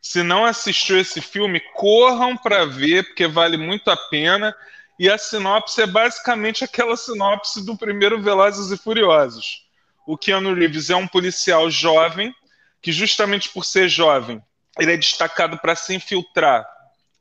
se 0.00 0.22
não 0.22 0.46
assistiu 0.46 0.98
esse 0.98 1.20
filme, 1.20 1.60
corram 1.74 2.34
para 2.34 2.64
ver, 2.64 3.04
porque 3.04 3.26
vale 3.26 3.58
muito 3.58 3.90
a 3.90 3.96
pena. 3.96 4.56
E 4.98 5.10
a 5.10 5.18
sinopse 5.18 5.82
é 5.82 5.86
basicamente 5.86 6.64
aquela 6.64 6.96
sinopse 6.96 7.62
do 7.62 7.76
primeiro 7.76 8.22
Velozes 8.22 8.70
e 8.70 8.82
Furiosos. 8.82 9.66
O 10.06 10.16
Keanu 10.16 10.54
Reeves 10.54 10.88
é 10.88 10.96
um 10.96 11.06
policial 11.06 11.70
jovem, 11.70 12.34
que 12.80 12.90
justamente 12.90 13.50
por 13.50 13.66
ser 13.66 13.90
jovem, 13.90 14.42
ele 14.78 14.92
é 14.94 14.96
destacado 14.96 15.58
para 15.58 15.76
se 15.76 15.94
infiltrar 15.94 16.66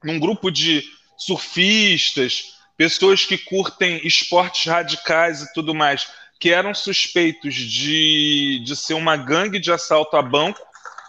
num 0.01 0.17
grupo 0.17 0.49
de 0.49 0.81
surfistas, 1.17 2.57
pessoas 2.77 3.25
que 3.25 3.37
curtem 3.37 3.99
esportes 4.05 4.65
radicais 4.65 5.41
e 5.41 5.53
tudo 5.53 5.73
mais, 5.73 6.07
que 6.43 6.51
eram 6.51 6.73
suspeitos 6.73 7.55
de, 7.55 8.61
de 8.65 8.75
ser 8.75 8.95
uma 8.95 9.15
gangue 9.15 9.59
de 9.59 9.71
assalto 9.71 10.17
a 10.17 10.21
banco, 10.21 10.59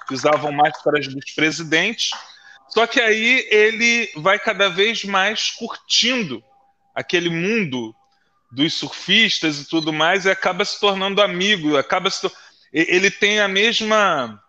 que 0.06 0.14
usavam 0.14 0.52
máscaras 0.52 1.08
dos 1.08 1.32
presidentes. 1.32 2.10
Só 2.68 2.86
que 2.86 3.00
aí 3.00 3.44
ele 3.50 4.12
vai 4.14 4.38
cada 4.38 4.68
vez 4.68 5.02
mais 5.02 5.50
curtindo 5.50 6.40
aquele 6.94 7.28
mundo 7.30 7.92
dos 8.52 8.74
surfistas 8.74 9.58
e 9.58 9.68
tudo 9.68 9.92
mais 9.92 10.24
e 10.24 10.30
acaba 10.30 10.64
se 10.64 10.78
tornando 10.78 11.20
amigo, 11.20 11.76
acaba 11.76 12.08
se 12.10 12.24
e- 12.72 12.86
ele 12.88 13.10
tem 13.10 13.40
a 13.40 13.48
mesma 13.48 14.40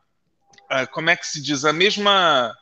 ah, 0.69 0.85
como 0.85 1.09
é 1.09 1.15
que 1.15 1.25
se 1.25 1.41
diz, 1.41 1.65
a 1.65 1.73
mesma 1.73 2.55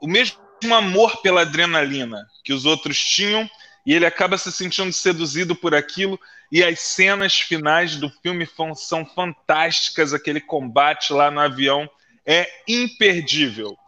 o 0.00 0.06
mesmo 0.06 0.40
amor 0.74 1.20
pela 1.20 1.42
adrenalina 1.42 2.26
que 2.42 2.54
os 2.54 2.64
outros 2.64 2.98
tinham 2.98 3.46
e 3.84 3.94
ele 3.94 4.06
acaba 4.06 4.38
se 4.38 4.52
sentindo 4.52 4.92
seduzido 4.92 5.56
por 5.56 5.74
aquilo 5.74 6.20
e 6.52 6.62
as 6.64 6.80
cenas 6.80 7.40
finais 7.40 7.96
do 7.96 8.10
filme 8.22 8.46
são 8.74 9.06
fantásticas, 9.06 10.12
aquele 10.12 10.40
combate 10.40 11.12
lá 11.12 11.30
no 11.30 11.38
avião 11.40 11.88
é 12.26 12.48
imperdível. 12.66 13.78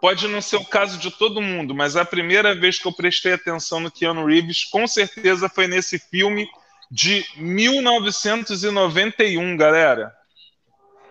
Pode 0.00 0.26
não 0.26 0.40
ser 0.40 0.56
o 0.56 0.64
caso 0.64 0.98
de 0.98 1.08
todo 1.10 1.42
mundo, 1.42 1.74
mas 1.74 1.94
a 1.96 2.04
primeira 2.04 2.54
vez 2.54 2.78
que 2.78 2.88
eu 2.88 2.92
prestei 2.92 3.34
atenção 3.34 3.80
no 3.80 3.90
Keanu 3.90 4.26
Reeves, 4.26 4.64
com 4.64 4.86
certeza 4.86 5.48
foi 5.48 5.66
nesse 5.66 5.98
filme 5.98 6.48
de 6.90 7.24
1991, 7.36 9.56
galera. 9.56 10.14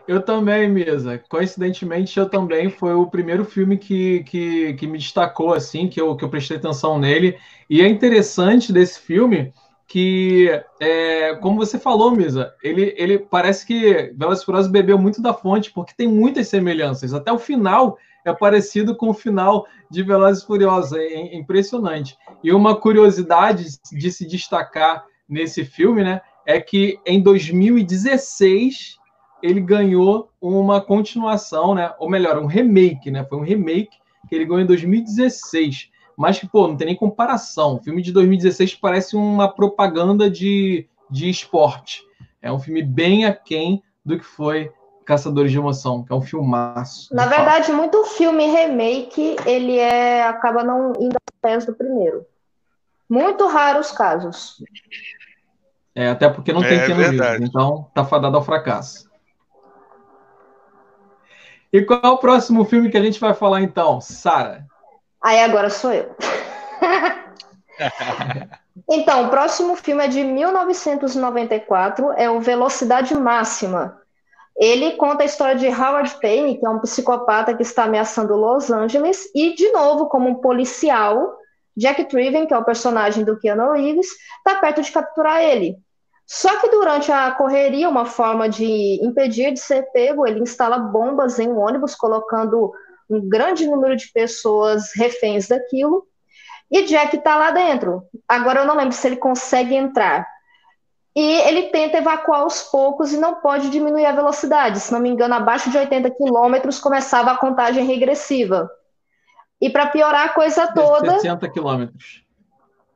Eu 0.09 0.23
também, 0.23 0.67
Mesa. 0.67 1.23
Coincidentemente, 1.29 2.17
eu 2.17 2.27
também. 2.27 2.67
Foi 2.67 2.95
o 2.95 3.05
primeiro 3.05 3.45
filme 3.45 3.77
que, 3.77 4.23
que, 4.23 4.73
que 4.73 4.87
me 4.87 4.97
destacou, 4.97 5.53
assim, 5.53 5.87
que 5.87 6.01
eu, 6.01 6.15
que 6.15 6.25
eu 6.25 6.29
prestei 6.29 6.57
atenção 6.57 6.97
nele. 6.97 7.37
E 7.69 7.79
é 7.79 7.87
interessante 7.87 8.73
desse 8.73 8.99
filme 8.99 9.53
que, 9.87 10.49
é, 10.79 11.35
como 11.35 11.57
você 11.57 11.77
falou, 11.77 12.09
Misa, 12.09 12.51
ele, 12.63 12.91
ele 12.97 13.19
parece 13.19 13.67
que 13.67 14.11
Velozes 14.17 14.41
e 14.41 14.45
Furiosos 14.47 14.71
bebeu 14.71 14.97
muito 14.97 15.21
da 15.21 15.31
fonte, 15.31 15.71
porque 15.71 15.93
tem 15.95 16.07
muitas 16.07 16.47
semelhanças. 16.47 17.13
Até 17.13 17.31
o 17.31 17.37
final 17.37 17.95
é 18.25 18.33
parecido 18.33 18.95
com 18.95 19.09
o 19.09 19.13
final 19.13 19.67
de 19.91 20.01
Velozes 20.01 20.41
e 20.41 20.47
Furiosos. 20.47 20.93
É, 20.93 21.03
é 21.03 21.37
impressionante. 21.37 22.17
E 22.43 22.51
uma 22.51 22.75
curiosidade 22.75 23.63
de 23.91 24.11
se 24.11 24.25
destacar 24.25 25.05
nesse 25.29 25.63
filme, 25.63 26.03
né, 26.03 26.19
é 26.47 26.59
que 26.59 26.97
em 27.05 27.21
2016 27.21 28.98
ele 29.41 29.61
ganhou 29.61 30.29
uma 30.41 30.81
continuação, 30.81 31.75
né? 31.75 31.93
Ou 31.99 32.09
melhor, 32.09 32.37
um 32.37 32.45
remake, 32.45 33.11
né? 33.11 33.23
Foi 33.23 33.37
um 33.37 33.43
remake 33.43 33.97
que 34.27 34.35
ele 34.35 34.45
ganhou 34.45 34.61
em 34.61 34.65
2016. 34.65 35.89
Mas 36.17 36.37
que, 36.39 36.47
pô, 36.47 36.67
não 36.67 36.75
tem 36.75 36.87
nem 36.87 36.95
comparação. 36.95 37.75
O 37.75 37.83
filme 37.83 38.01
de 38.01 38.11
2016 38.11 38.75
parece 38.75 39.15
uma 39.15 39.47
propaganda 39.47 40.29
de, 40.29 40.87
de 41.09 41.29
esporte. 41.29 42.03
É 42.41 42.51
um 42.51 42.59
filme 42.59 42.83
bem 42.83 43.25
aquém 43.25 43.81
do 44.03 44.17
que 44.17 44.25
foi 44.25 44.71
Caçadores 45.05 45.51
de 45.51 45.57
Emoção, 45.57 46.03
que 46.03 46.11
é 46.11 46.15
um 46.15 46.21
filmaço. 46.21 47.13
Na 47.15 47.23
de 47.23 47.29
fato. 47.29 47.37
verdade, 47.37 47.71
muito 47.71 48.03
filme 48.05 48.45
remake, 48.45 49.35
ele 49.45 49.77
é 49.77 50.23
acaba 50.27 50.63
não 50.63 50.91
indo 50.99 51.15
aos 51.15 51.41
pés 51.41 51.65
do 51.65 51.73
primeiro. 51.73 52.25
Muito 53.09 53.47
raros 53.47 53.91
casos. 53.91 54.63
É, 55.95 56.09
até 56.09 56.29
porque 56.29 56.53
não 56.53 56.61
tem 56.61 56.77
É 56.77 56.85
Keanu 56.85 57.01
verdade. 57.01 57.31
Reeves, 57.31 57.49
então 57.49 57.89
tá 57.93 58.05
fadado 58.05 58.37
ao 58.37 58.43
fracasso. 58.43 59.08
E 61.71 61.83
qual 61.83 62.01
é 62.03 62.09
o 62.09 62.17
próximo 62.17 62.65
filme 62.65 62.89
que 62.89 62.97
a 62.97 63.01
gente 63.01 63.19
vai 63.19 63.33
falar 63.33 63.61
então, 63.61 64.01
Sara? 64.01 64.65
Aí 65.21 65.39
agora 65.39 65.69
sou 65.69 65.93
eu. 65.93 66.15
então, 68.89 69.25
o 69.25 69.29
próximo 69.29 69.75
filme 69.75 70.03
é 70.03 70.07
de 70.07 70.23
1994, 70.23 72.13
é 72.13 72.29
o 72.29 72.39
Velocidade 72.39 73.13
Máxima. 73.13 73.99
Ele 74.57 74.93
conta 74.93 75.23
a 75.23 75.25
história 75.25 75.55
de 75.55 75.67
Howard 75.67 76.17
Payne, 76.21 76.57
que 76.57 76.65
é 76.65 76.69
um 76.69 76.79
psicopata 76.79 77.53
que 77.53 77.61
está 77.61 77.83
ameaçando 77.83 78.35
Los 78.35 78.71
Angeles, 78.71 79.29
e, 79.35 79.55
de 79.55 79.71
novo, 79.71 80.07
como 80.07 80.27
um 80.27 80.35
policial, 80.35 81.37
Jack 81.77 82.05
Triven, 82.05 82.45
que 82.45 82.53
é 82.53 82.57
o 82.57 82.65
personagem 82.65 83.23
do 83.23 83.39
Keanu 83.39 83.73
Reeves, 83.73 84.07
está 84.37 84.59
perto 84.59 84.81
de 84.81 84.91
capturar 84.91 85.41
ele. 85.41 85.77
Só 86.31 86.59
que 86.59 86.69
durante 86.69 87.11
a 87.11 87.31
correria, 87.31 87.89
uma 87.89 88.05
forma 88.05 88.47
de 88.47 89.03
impedir 89.03 89.51
de 89.51 89.59
ser 89.59 89.91
pego, 89.91 90.27
ele 90.27 90.41
instala 90.41 90.77
bombas 90.77 91.39
em 91.39 91.47
um 91.47 91.57
ônibus, 91.57 91.95
colocando 91.95 92.71
um 93.09 93.27
grande 93.27 93.65
número 93.65 93.95
de 93.95 94.11
pessoas 94.13 94.91
reféns 94.95 95.47
daquilo. 95.47 96.05
E 96.69 96.83
Jack 96.83 97.17
está 97.17 97.35
lá 97.35 97.49
dentro. 97.49 98.03
Agora 98.27 98.59
eu 98.59 98.67
não 98.67 98.75
lembro 98.75 98.91
se 98.91 99.07
ele 99.07 99.15
consegue 99.15 99.73
entrar. 99.73 100.23
E 101.15 101.39
ele 101.47 101.63
tenta 101.71 101.97
evacuar 101.97 102.41
aos 102.41 102.61
poucos 102.61 103.11
e 103.11 103.17
não 103.17 103.41
pode 103.41 103.71
diminuir 103.71 104.05
a 104.05 104.11
velocidade. 104.11 104.79
Se 104.79 104.91
não 104.91 104.99
me 104.99 105.09
engano, 105.09 105.33
abaixo 105.33 105.71
de 105.71 105.79
80 105.79 106.11
quilômetros 106.11 106.79
começava 106.79 107.31
a 107.31 107.37
contagem 107.37 107.83
regressiva. 107.87 108.69
E 109.59 109.67
para 109.67 109.87
piorar 109.87 110.27
a 110.27 110.29
coisa 110.29 110.67
toda. 110.67 111.13
60 111.13 111.49
quilômetros. 111.49 112.23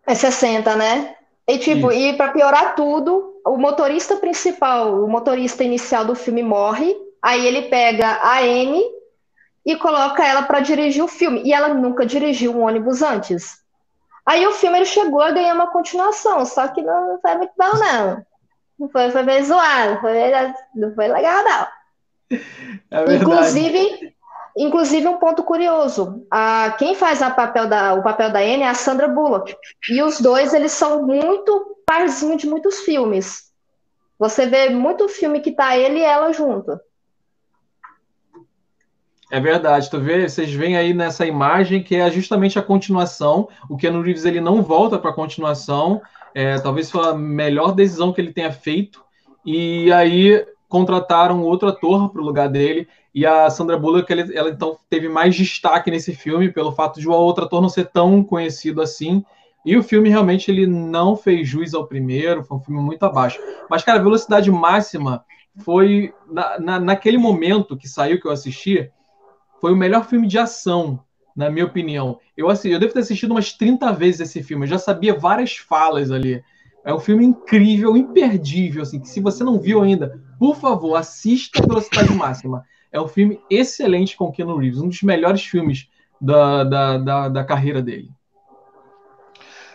É 0.05 0.13
60, 0.13 0.75
né? 0.75 1.15
E 1.47 1.57
tipo, 1.57 1.91
Isso. 1.91 1.99
e 1.99 2.13
para 2.13 2.31
piorar 2.31 2.75
tudo, 2.75 3.33
o 3.45 3.57
motorista 3.57 4.15
principal, 4.15 5.03
o 5.03 5.09
motorista 5.09 5.63
inicial 5.63 6.05
do 6.05 6.15
filme 6.15 6.41
morre. 6.41 6.95
Aí 7.21 7.45
ele 7.45 7.63
pega 7.63 8.07
a 8.21 8.39
Anne 8.39 8.83
e 9.65 9.75
coloca 9.75 10.25
ela 10.25 10.43
para 10.43 10.59
dirigir 10.59 11.03
o 11.03 11.07
filme. 11.07 11.41
E 11.43 11.53
ela 11.53 11.69
nunca 11.73 12.05
dirigiu 12.05 12.55
um 12.55 12.63
ônibus 12.65 13.01
antes. 13.01 13.61
Aí 14.25 14.45
o 14.47 14.53
filme 14.53 14.77
ele 14.77 14.85
chegou 14.85 15.21
a 15.21 15.31
ganhar 15.31 15.53
uma 15.53 15.67
continuação, 15.67 16.45
só 16.45 16.67
que 16.69 16.81
não 16.81 17.19
foi 17.21 17.35
muito 17.35 17.53
bom, 17.57 17.77
não. 17.77 18.25
Não 18.79 18.89
foi, 18.89 19.11
foi 19.11 19.23
meio 19.23 19.45
zoado, 19.45 19.99
foi, 19.99 20.31
não 20.75 20.95
foi 20.95 21.07
legal, 21.07 21.43
não. 21.43 21.67
É 22.89 23.15
inclusive, 23.15 24.15
inclusive, 24.57 25.07
um 25.07 25.17
ponto 25.17 25.43
curioso: 25.43 26.25
a, 26.29 26.75
quem 26.77 26.95
faz 26.95 27.21
a 27.21 27.31
papel 27.31 27.67
da, 27.67 27.93
o 27.93 28.03
papel 28.03 28.31
da 28.31 28.39
Anne 28.39 28.63
é 28.63 28.69
a 28.69 28.73
Sandra 28.73 29.07
Bullock. 29.07 29.55
E 29.89 30.01
os 30.01 30.19
dois 30.19 30.53
eles 30.53 30.71
são 30.71 31.05
muito 31.05 31.77
parzinho 31.85 32.37
de 32.37 32.47
muitos 32.47 32.79
filmes. 32.81 33.51
Você 34.17 34.45
vê 34.45 34.69
muito 34.69 35.09
filme 35.09 35.41
que 35.41 35.51
tá 35.51 35.77
ele 35.77 35.99
e 35.99 36.03
ela 36.03 36.31
junto. 36.31 36.79
É 39.31 39.39
verdade, 39.39 39.89
tu 39.89 39.99
vê, 39.99 40.29
vocês 40.29 40.53
veem 40.53 40.77
aí 40.77 40.93
nessa 40.93 41.25
imagem 41.25 41.81
que 41.81 41.95
é 41.95 42.11
justamente 42.11 42.59
a 42.59 42.61
continuação. 42.61 43.49
O 43.67 43.75
Keanu 43.75 44.01
Reeves 44.01 44.25
ele 44.25 44.39
não 44.39 44.61
volta 44.61 44.99
para 44.99 45.09
a 45.09 45.15
continuação, 45.15 45.99
é, 46.35 46.59
talvez 46.59 46.91
foi 46.91 47.03
a 47.07 47.15
melhor 47.15 47.71
decisão 47.71 48.13
que 48.13 48.21
ele 48.21 48.31
tenha 48.31 48.51
feito. 48.51 49.03
E 49.43 49.91
aí 49.91 50.45
contrataram 50.69 51.41
outro 51.41 51.67
ator 51.67 52.11
para 52.11 52.21
o 52.21 52.25
lugar 52.25 52.47
dele 52.47 52.87
e 53.13 53.25
a 53.25 53.49
Sandra 53.49 53.77
Bullock 53.77 54.11
ela, 54.11 54.21
ela, 54.33 54.49
então 54.49 54.77
teve 54.89 55.07
mais 55.07 55.35
destaque 55.35 55.91
nesse 55.91 56.15
filme 56.15 56.51
pelo 56.51 56.71
fato 56.71 56.99
de 56.99 57.07
o 57.07 57.11
outro 57.11 57.45
ator 57.45 57.61
não 57.61 57.69
ser 57.69 57.85
tão 57.85 58.23
conhecido 58.23 58.81
assim. 58.81 59.23
E 59.65 59.77
o 59.77 59.83
filme 59.83 60.09
realmente 60.09 60.49
ele 60.49 60.65
não 60.67 61.15
fez 61.15 61.47
jus 61.47 61.73
ao 61.73 61.87
primeiro, 61.87 62.43
foi 62.43 62.57
um 62.57 62.61
filme 62.61 62.81
muito 62.81 63.03
abaixo. 63.03 63.39
Mas 63.69 63.83
cara, 63.83 63.99
a 63.99 64.03
velocidade 64.03 64.51
máxima 64.51 65.23
foi 65.57 66.13
na, 66.29 66.59
na, 66.59 66.79
naquele 66.79 67.17
momento 67.17 67.77
que 67.77 67.87
saiu 67.87 68.19
que 68.19 68.27
eu 68.27 68.31
assisti 68.31 68.91
foi 69.61 69.71
o 69.71 69.77
melhor 69.77 70.05
filme 70.05 70.27
de 70.27 70.37
ação, 70.37 70.99
na 71.33 71.49
minha 71.49 71.65
opinião. 71.65 72.19
Eu, 72.35 72.49
assim, 72.49 72.67
eu 72.67 72.79
devo 72.79 72.91
ter 72.91 72.99
assistido 72.99 73.31
umas 73.31 73.53
30 73.53 73.93
vezes 73.93 74.19
esse 74.19 74.43
filme, 74.43 74.65
eu 74.65 74.69
já 74.69 74.77
sabia 74.77 75.17
várias 75.17 75.55
falas 75.55 76.11
ali. 76.11 76.43
É 76.83 76.93
um 76.93 76.99
filme 76.99 77.23
incrível, 77.23 77.95
imperdível, 77.95 78.81
assim, 78.81 78.99
que 78.99 79.07
se 79.07 79.21
você 79.21 79.41
não 79.41 79.57
viu 79.57 79.81
ainda, 79.81 80.21
por 80.37 80.57
favor, 80.57 80.95
assista 80.95 81.63
a 81.63 81.65
Velocidade 81.65 82.11
Máxima. 82.13 82.65
É 82.93 83.01
um 83.01 83.07
filme 83.07 83.41
excelente 83.49 84.15
com 84.15 84.31
Keanu 84.31 84.55
Reeves, 84.57 84.79
um 84.79 84.87
dos 84.87 85.01
melhores 85.01 85.43
filmes 85.43 85.89
da, 86.21 86.63
da, 86.63 86.97
da, 86.97 87.29
da 87.29 87.43
carreira 87.43 87.81
dele. 87.81 88.09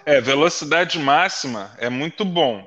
É, 0.06 0.20
Velocidade 0.20 0.98
Máxima 0.98 1.70
é 1.76 1.90
muito 1.90 2.24
bom, 2.24 2.66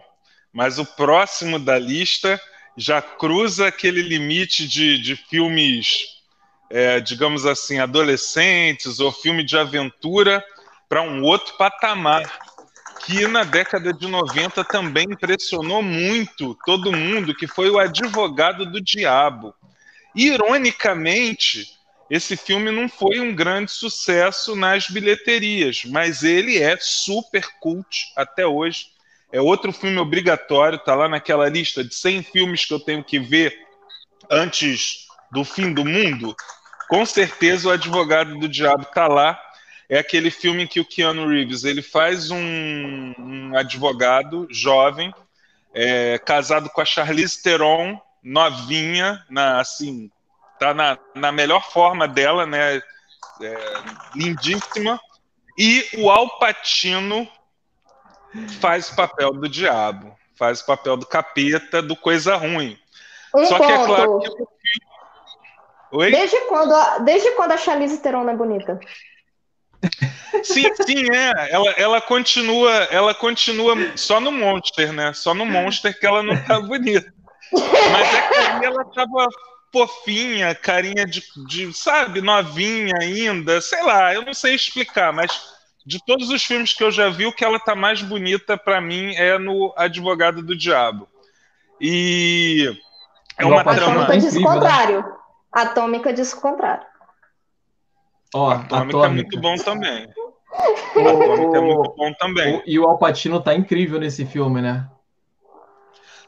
mas 0.53 0.77
o 0.77 0.85
próximo 0.85 1.57
da 1.57 1.79
lista 1.79 2.39
já 2.77 3.01
cruza 3.01 3.67
aquele 3.67 4.01
limite 4.01 4.67
de, 4.67 5.01
de 5.01 5.15
filmes 5.15 6.11
é, 6.71 7.01
digamos 7.01 7.45
assim, 7.45 7.79
adolescentes 7.79 8.99
ou 8.99 9.11
filme 9.11 9.43
de 9.43 9.57
aventura 9.57 10.43
para 10.87 11.01
um 11.01 11.21
outro 11.21 11.55
patamar, 11.57 12.23
que 13.05 13.27
na 13.27 13.43
década 13.43 13.91
de 13.91 14.07
90 14.07 14.63
também 14.63 15.05
impressionou 15.09 15.81
muito 15.81 16.57
todo 16.65 16.91
mundo, 16.91 17.35
que 17.35 17.45
foi 17.45 17.69
o 17.69 17.77
Advogado 17.77 18.65
do 18.65 18.79
Diabo. 18.79 19.53
Ironicamente, 20.15 21.67
esse 22.09 22.35
filme 22.35 22.71
não 22.71 22.89
foi 22.89 23.19
um 23.19 23.33
grande 23.33 23.71
sucesso 23.71 24.55
nas 24.55 24.87
bilheterias, 24.87 25.83
mas 25.85 26.23
ele 26.23 26.61
é 26.61 26.77
super 26.77 27.47
cult 27.59 28.11
até 28.17 28.45
hoje. 28.45 28.87
É 29.31 29.39
outro 29.39 29.71
filme 29.71 29.97
obrigatório, 29.97 30.77
tá 30.77 30.93
lá 30.93 31.07
naquela 31.07 31.47
lista 31.47 31.83
de 31.83 31.95
100 31.95 32.23
filmes 32.23 32.65
que 32.65 32.73
eu 32.73 32.79
tenho 32.79 33.01
que 33.01 33.17
ver 33.17 33.57
antes 34.29 35.07
do 35.31 35.45
fim 35.45 35.73
do 35.73 35.85
mundo. 35.85 36.35
Com 36.89 37.05
certeza 37.05 37.69
o 37.69 37.71
advogado 37.71 38.37
do 38.37 38.49
diabo 38.49 38.83
está 38.83 39.07
lá. 39.07 39.41
É 39.87 39.97
aquele 39.97 40.29
filme 40.29 40.63
em 40.63 40.67
que 40.67 40.81
o 40.81 40.85
Keanu 40.85 41.29
Reeves 41.29 41.63
ele 41.63 41.81
faz 41.81 42.29
um, 42.29 43.13
um 43.17 43.57
advogado 43.57 44.45
jovem, 44.51 45.13
é, 45.73 46.17
casado 46.17 46.69
com 46.69 46.81
a 46.81 46.85
Charlize 46.85 47.41
Theron, 47.41 47.97
novinha, 48.23 49.23
na, 49.29 49.59
assim, 49.59 50.09
tá 50.59 50.73
na, 50.73 50.97
na 51.15 51.31
melhor 51.31 51.71
forma 51.71 52.07
dela, 52.07 52.45
né? 52.45 52.77
É, 53.41 53.73
lindíssima. 54.15 54.99
E 55.57 55.87
o 55.97 56.09
Al 56.09 56.37
Pacino 56.37 57.27
faz 58.59 58.89
o 58.89 58.95
papel 58.95 59.33
do 59.33 59.49
diabo, 59.49 60.15
faz 60.35 60.61
o 60.61 60.65
papel 60.65 60.95
do 60.97 61.05
capeta, 61.05 61.81
do 61.81 61.95
coisa 61.95 62.35
ruim. 62.35 62.77
Um 63.35 63.45
Só 63.45 63.57
ponto. 63.57 63.67
que 63.67 63.73
é 63.73 63.85
claro 63.85 64.19
que 64.19 64.51
Oi? 65.91 66.09
Desde 66.09 66.39
quando, 66.47 66.73
a, 66.73 66.99
desde 66.99 67.31
quando 67.31 67.51
a 67.51 67.57
Charlize 67.57 67.97
Theron 67.97 68.29
é 68.29 68.35
bonita? 68.35 68.79
Sim, 70.43 70.63
sim, 70.85 71.11
é. 71.11 71.51
Ela, 71.51 71.71
ela 71.71 72.01
continua, 72.01 72.71
ela 72.85 73.13
continua 73.13 73.75
só 73.97 74.19
no 74.19 74.31
Monster, 74.31 74.93
né? 74.93 75.11
Só 75.13 75.33
no 75.33 75.45
Monster 75.45 75.97
que 75.99 76.05
ela 76.05 76.23
não 76.23 76.41
tá 76.45 76.59
bonita. 76.61 77.13
Mas 77.53 78.13
é 78.13 78.59
que 78.59 78.65
ela 78.65 78.85
tava 78.85 79.27
fofinha, 79.71 80.53
carinha 80.53 81.05
de, 81.05 81.23
de, 81.47 81.73
sabe, 81.73 82.21
novinha 82.21 82.93
ainda, 82.99 83.61
sei 83.61 83.81
lá, 83.83 84.13
eu 84.13 84.23
não 84.23 84.33
sei 84.33 84.53
explicar, 84.53 85.13
mas 85.13 85.31
de 85.85 86.03
todos 86.05 86.29
os 86.29 86.43
filmes 86.43 86.73
que 86.73 86.83
eu 86.83 86.91
já 86.91 87.09
vi, 87.09 87.25
o 87.25 87.33
que 87.33 87.43
ela 87.43 87.59
tá 87.59 87.73
mais 87.73 88.01
bonita 88.01 88.57
para 88.57 88.79
mim 88.81 89.15
é 89.15 89.37
no 89.37 89.73
Advogado 89.75 90.41
do 90.41 90.55
Diabo. 90.55 91.07
E 91.79 92.71
é 93.37 93.45
uma 93.45 93.63
trama. 93.63 94.05
Tá 94.05 94.15
incrível, 94.15 94.41
né? 94.41 94.47
contrário. 94.47 95.05
Atômica 95.51 96.13
diz 96.13 96.33
o 96.33 96.39
contrário. 96.39 96.85
Ó, 98.33 98.51
Atômica, 98.51 98.75
Atômica, 98.75 99.07
é 99.07 99.09
muito 99.09 99.41
bom 99.41 99.55
também. 99.55 100.07
O, 100.95 100.99
Atômica 100.99 101.57
é 101.57 101.61
muito 101.61 101.95
bom 101.95 102.13
também. 102.13 102.57
O, 102.57 102.63
e 102.65 102.79
o 102.79 102.87
Alpatino 102.87 103.41
tá 103.41 103.55
incrível 103.55 103.99
nesse 103.99 104.25
filme, 104.25 104.61
né? 104.61 104.87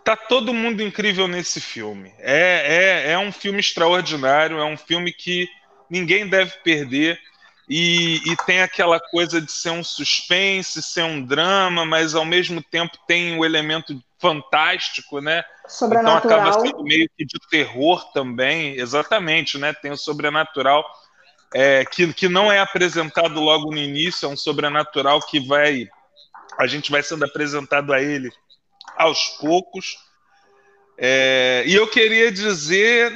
Tá 0.04 0.18
todo 0.18 0.54
mundo 0.54 0.84
incrível 0.84 1.28
nesse 1.28 1.62
filme. 1.62 2.14
É, 2.20 3.06
é, 3.08 3.12
é 3.14 3.18
um 3.18 3.32
filme 3.32 3.60
extraordinário, 3.60 4.60
é 4.60 4.66
um 4.66 4.76
filme 4.76 5.14
que 5.14 5.48
ninguém 5.90 6.28
deve 6.28 6.52
perder. 6.64 7.18
E, 7.70 8.18
e, 8.30 8.36
tem 8.46 8.62
aquela 8.62 9.00
coisa 9.00 9.40
de 9.40 9.50
ser 9.50 9.70
um 9.70 9.84
suspense, 9.84 10.84
ser 10.84 11.04
um 11.04 11.24
drama, 11.26 11.86
mas 11.86 12.14
ao 12.14 12.26
mesmo 12.26 12.62
tempo 12.62 12.98
tem 13.08 13.38
o 13.38 13.46
elemento 13.46 13.98
fantástico, 14.20 15.22
né? 15.22 15.46
Então 15.66 16.18
acaba 16.18 16.60
sendo 16.60 16.84
meio 16.84 17.10
que 17.18 17.26
de 17.26 17.40
terror 17.50 18.12
também, 18.12 18.76
exatamente, 18.76 19.58
né? 19.58 19.72
Tem 19.72 19.92
o 19.92 19.98
sobrenatural 19.98 20.86
é, 21.54 21.86
que, 21.86 22.12
que 22.14 22.28
não 22.28 22.52
é 22.52 22.60
apresentado 22.60 23.40
logo 23.40 23.72
no 23.72 23.78
início, 23.78 24.26
é 24.26 24.30
um 24.30 24.38
sobrenatural 24.38 25.22
que 25.22 25.40
vai. 25.40 25.88
A 26.60 26.68
gente 26.68 26.92
vai 26.92 27.02
sendo 27.02 27.24
apresentado 27.24 27.94
a 27.94 28.02
ele 28.02 28.30
aos 28.98 29.30
poucos. 29.40 29.98
É, 30.98 31.64
e 31.66 31.74
eu 31.74 31.88
queria 31.88 32.32
dizer. 32.32 33.12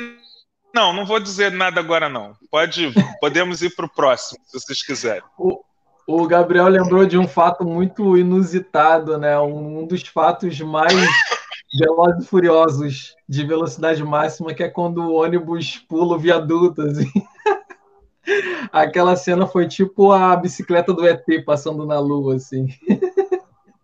Não, 0.74 0.94
não 0.94 1.06
vou 1.06 1.20
dizer 1.20 1.52
nada 1.52 1.80
agora, 1.80 2.10
não. 2.10 2.36
Pode, 2.52 2.94
podemos 3.20 3.62
ir 3.62 3.76
para 3.76 3.86
o 3.86 3.94
próximo, 3.94 4.40
se 4.46 4.60
vocês 4.60 4.84
quiserem. 4.84 5.24
O, 5.38 5.62
o 6.08 6.28
Gabriel 6.28 6.68
lembrou 6.68 7.06
de 7.06 7.18
um 7.18 7.28
fato 7.28 7.66
muito 7.66 8.18
inusitado, 8.18 9.18
né? 9.18 9.40
Um, 9.40 9.80
um 9.80 9.88
dos 9.88 10.04
fatos 10.04 10.60
mais 10.62 10.94
Velozes 11.78 12.26
e 12.26 12.28
Furiosos 12.28 13.16
de 13.28 13.46
velocidade 13.46 14.04
máxima, 14.04 14.54
que 14.54 14.64
é 14.64 14.70
quando 14.70 15.02
o 15.02 15.16
ônibus 15.16 15.78
pula 15.90 16.16
o 16.16 16.20
viaduto, 16.20 16.82
assim. 16.82 17.12
Aquela 18.72 19.16
cena 19.16 19.46
foi 19.46 19.68
tipo 19.68 20.12
a 20.12 20.36
bicicleta 20.36 20.94
do 20.94 21.08
ET 21.08 21.26
passando 21.46 21.86
na 21.86 22.00
lua, 22.00 22.36
assim. 22.36 22.68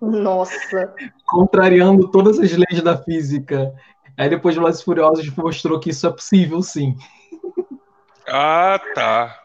Nossa. 0.04 0.94
Contrariando 1.26 2.12
todas 2.12 2.38
as 2.38 2.52
leis 2.52 2.82
da 2.84 2.98
física. 2.98 3.74
Aí 4.18 4.30
depois 4.30 4.54
Velozes 4.54 4.82
e 4.82 4.84
Furiosos 4.84 5.30
mostrou 5.36 5.80
que 5.80 5.92
isso 5.92 6.06
é 6.06 6.12
possível, 6.12 6.62
sim. 6.62 6.96
Ah, 8.28 8.80
tá. 8.94 9.40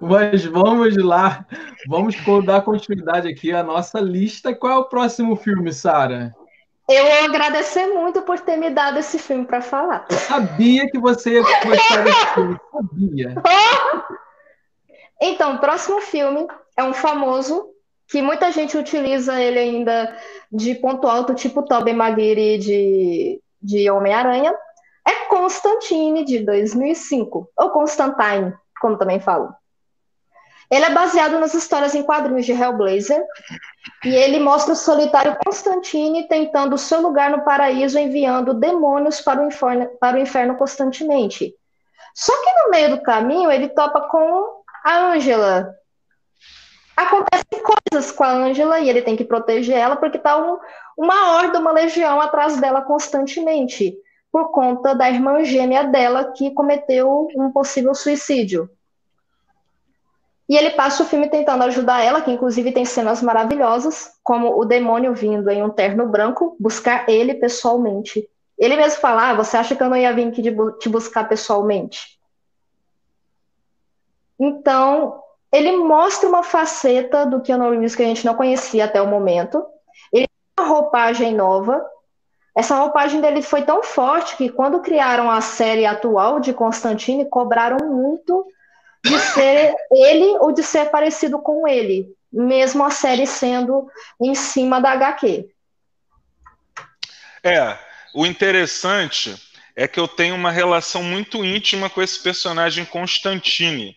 Mas 0.00 0.44
vamos 0.44 0.96
lá, 0.96 1.46
vamos 1.86 2.16
dar 2.44 2.62
continuidade 2.62 3.28
aqui 3.28 3.52
à 3.52 3.62
nossa 3.62 4.00
lista. 4.00 4.54
Qual 4.54 4.72
é 4.72 4.76
o 4.76 4.84
próximo 4.84 5.36
filme, 5.36 5.72
Sara? 5.72 6.34
Eu 6.88 7.04
vou 7.04 7.24
agradecer 7.26 7.86
muito 7.86 8.22
por 8.22 8.40
ter 8.40 8.56
me 8.56 8.70
dado 8.70 8.98
esse 8.98 9.18
filme 9.18 9.44
para 9.44 9.60
falar. 9.60 10.06
Eu 10.10 10.16
sabia 10.16 10.90
que 10.90 10.98
você 10.98 11.34
ia 11.34 11.42
gostar 11.42 12.02
desse 12.02 12.26
filme, 12.34 12.60
sabia. 12.72 13.34
Então, 15.22 15.56
o 15.56 15.58
próximo 15.58 16.00
filme 16.00 16.48
é 16.74 16.82
um 16.82 16.94
famoso 16.94 17.69
que 18.10 18.20
muita 18.20 18.50
gente 18.50 18.76
utiliza 18.76 19.40
ele 19.40 19.58
ainda 19.58 20.16
de 20.50 20.74
ponto 20.74 21.06
alto, 21.06 21.32
tipo 21.32 21.62
Tobey 21.62 21.94
Maguire 21.94 22.58
de, 22.58 23.40
de 23.62 23.88
Homem-Aranha. 23.88 24.52
É 25.06 25.26
Constantine, 25.26 26.24
de 26.24 26.40
2005, 26.40 27.48
ou 27.56 27.70
Constantine, 27.70 28.52
como 28.80 28.98
também 28.98 29.20
falam. 29.20 29.54
Ele 30.68 30.84
é 30.84 30.90
baseado 30.90 31.38
nas 31.38 31.54
histórias 31.54 31.94
em 31.94 32.02
quadrinhos 32.02 32.46
de 32.46 32.52
Hellblazer, 32.52 33.24
e 34.04 34.14
ele 34.14 34.40
mostra 34.40 34.72
o 34.72 34.76
solitário 34.76 35.36
Constantine 35.44 36.28
tentando 36.28 36.78
seu 36.78 37.00
lugar 37.00 37.30
no 37.30 37.44
paraíso, 37.44 37.98
enviando 37.98 38.54
demônios 38.54 39.20
para 39.20 39.40
o 39.40 39.46
inferno, 39.46 39.88
para 40.00 40.16
o 40.16 40.20
inferno 40.20 40.56
constantemente. 40.56 41.54
Só 42.14 42.32
que 42.42 42.52
no 42.62 42.70
meio 42.70 42.90
do 42.90 43.02
caminho 43.02 43.50
ele 43.50 43.68
topa 43.68 44.00
com 44.08 44.62
a 44.84 45.12
Angela. 45.12 45.79
Acontecem 47.00 47.62
coisas 47.62 48.12
com 48.12 48.22
a 48.22 48.30
Angela 48.30 48.78
e 48.78 48.90
ele 48.90 49.00
tem 49.00 49.16
que 49.16 49.24
proteger 49.24 49.74
ela 49.74 49.96
porque 49.96 50.18
está 50.18 50.36
um, 50.36 50.58
uma 50.98 51.32
horda, 51.32 51.58
uma 51.58 51.72
legião 51.72 52.20
atrás 52.20 52.60
dela 52.60 52.82
constantemente, 52.82 53.96
por 54.30 54.50
conta 54.50 54.94
da 54.94 55.08
irmã 55.08 55.42
gêmea 55.42 55.84
dela 55.84 56.30
que 56.32 56.50
cometeu 56.50 57.26
um 57.34 57.50
possível 57.50 57.94
suicídio. 57.94 58.68
E 60.46 60.54
ele 60.54 60.72
passa 60.72 61.02
o 61.02 61.06
filme 61.06 61.30
tentando 61.30 61.64
ajudar 61.64 62.02
ela, 62.02 62.20
que 62.20 62.30
inclusive 62.30 62.70
tem 62.70 62.84
cenas 62.84 63.22
maravilhosas, 63.22 64.10
como 64.22 64.60
o 64.60 64.66
demônio 64.66 65.14
vindo 65.14 65.48
em 65.48 65.62
um 65.62 65.70
terno 65.70 66.06
branco 66.06 66.54
buscar 66.60 67.08
ele 67.08 67.32
pessoalmente. 67.32 68.28
Ele 68.58 68.76
mesmo 68.76 69.00
fala: 69.00 69.30
ah, 69.30 69.34
você 69.34 69.56
acha 69.56 69.74
que 69.74 69.82
eu 69.82 69.88
não 69.88 69.96
ia 69.96 70.12
vir 70.12 70.28
aqui 70.28 70.42
te 70.78 70.88
buscar 70.90 71.26
pessoalmente? 71.26 72.18
Então, 74.38 75.22
ele 75.52 75.76
mostra 75.76 76.28
uma 76.28 76.42
faceta 76.42 77.26
do 77.26 77.40
Keanu 77.40 77.70
Reeves 77.70 77.96
que 77.96 78.02
a 78.02 78.06
gente 78.06 78.24
não 78.24 78.34
conhecia 78.34 78.84
até 78.84 79.02
o 79.02 79.06
momento. 79.06 79.64
Ele 80.12 80.26
tem 80.26 80.64
uma 80.64 80.68
roupagem 80.68 81.34
nova. 81.34 81.84
Essa 82.56 82.76
roupagem 82.76 83.20
dele 83.20 83.42
foi 83.42 83.62
tão 83.62 83.82
forte 83.82 84.36
que 84.36 84.48
quando 84.48 84.80
criaram 84.80 85.30
a 85.30 85.40
série 85.40 85.86
atual 85.86 86.40
de 86.40 86.52
Constantine, 86.52 87.28
cobraram 87.28 87.78
muito 87.84 88.46
de 89.04 89.18
ser 89.18 89.74
ele 89.90 90.38
ou 90.38 90.52
de 90.52 90.62
ser 90.62 90.90
parecido 90.90 91.38
com 91.40 91.66
ele, 91.66 92.12
mesmo 92.32 92.84
a 92.84 92.90
série 92.90 93.26
sendo 93.26 93.88
em 94.20 94.34
cima 94.34 94.80
da 94.80 94.92
HQ. 94.92 95.48
É, 97.42 97.76
o 98.14 98.26
interessante 98.26 99.34
é 99.74 99.88
que 99.88 99.98
eu 99.98 100.06
tenho 100.06 100.34
uma 100.34 100.50
relação 100.50 101.02
muito 101.02 101.44
íntima 101.44 101.88
com 101.88 102.02
esse 102.02 102.22
personagem 102.22 102.84
Constantine. 102.84 103.96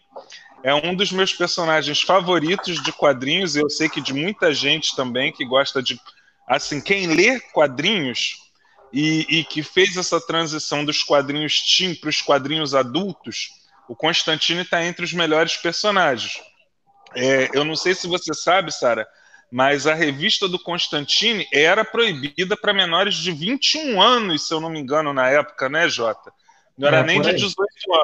É 0.63 0.73
um 0.73 0.95
dos 0.95 1.11
meus 1.11 1.33
personagens 1.33 2.01
favoritos 2.01 2.81
de 2.81 2.93
quadrinhos, 2.93 3.55
e 3.55 3.59
eu 3.59 3.69
sei 3.69 3.89
que 3.89 3.99
de 3.99 4.13
muita 4.13 4.53
gente 4.53 4.95
também 4.95 5.31
que 5.31 5.43
gosta 5.43 5.83
de. 5.83 5.99
Assim, 6.47 6.79
quem 6.79 7.07
lê 7.07 7.39
quadrinhos 7.51 8.35
e, 8.91 9.39
e 9.39 9.43
que 9.43 9.61
fez 9.61 9.97
essa 9.97 10.21
transição 10.21 10.85
dos 10.85 11.03
quadrinhos 11.03 11.61
teen 11.61 11.93
para 11.93 12.09
os 12.09 12.21
quadrinhos 12.21 12.73
adultos, 12.73 13.49
o 13.89 13.95
Constantine 13.95 14.61
está 14.61 14.83
entre 14.83 15.03
os 15.03 15.11
melhores 15.11 15.57
personagens. 15.57 16.41
É, 17.15 17.49
eu 17.53 17.65
não 17.65 17.75
sei 17.75 17.93
se 17.93 18.07
você 18.07 18.33
sabe, 18.33 18.71
Sara, 18.71 19.05
mas 19.51 19.85
a 19.85 19.93
revista 19.93 20.47
do 20.47 20.57
Constantine 20.57 21.47
era 21.53 21.83
proibida 21.83 22.55
para 22.55 22.73
menores 22.73 23.15
de 23.15 23.31
21 23.31 24.01
anos, 24.01 24.47
se 24.47 24.53
eu 24.53 24.61
não 24.61 24.69
me 24.69 24.79
engano, 24.79 25.13
na 25.13 25.29
época, 25.29 25.67
né, 25.69 25.87
Jota? 25.89 26.31
Não 26.77 26.87
era 26.87 26.99
é, 26.99 27.03
nem 27.03 27.21
de 27.21 27.33
18 27.33 27.55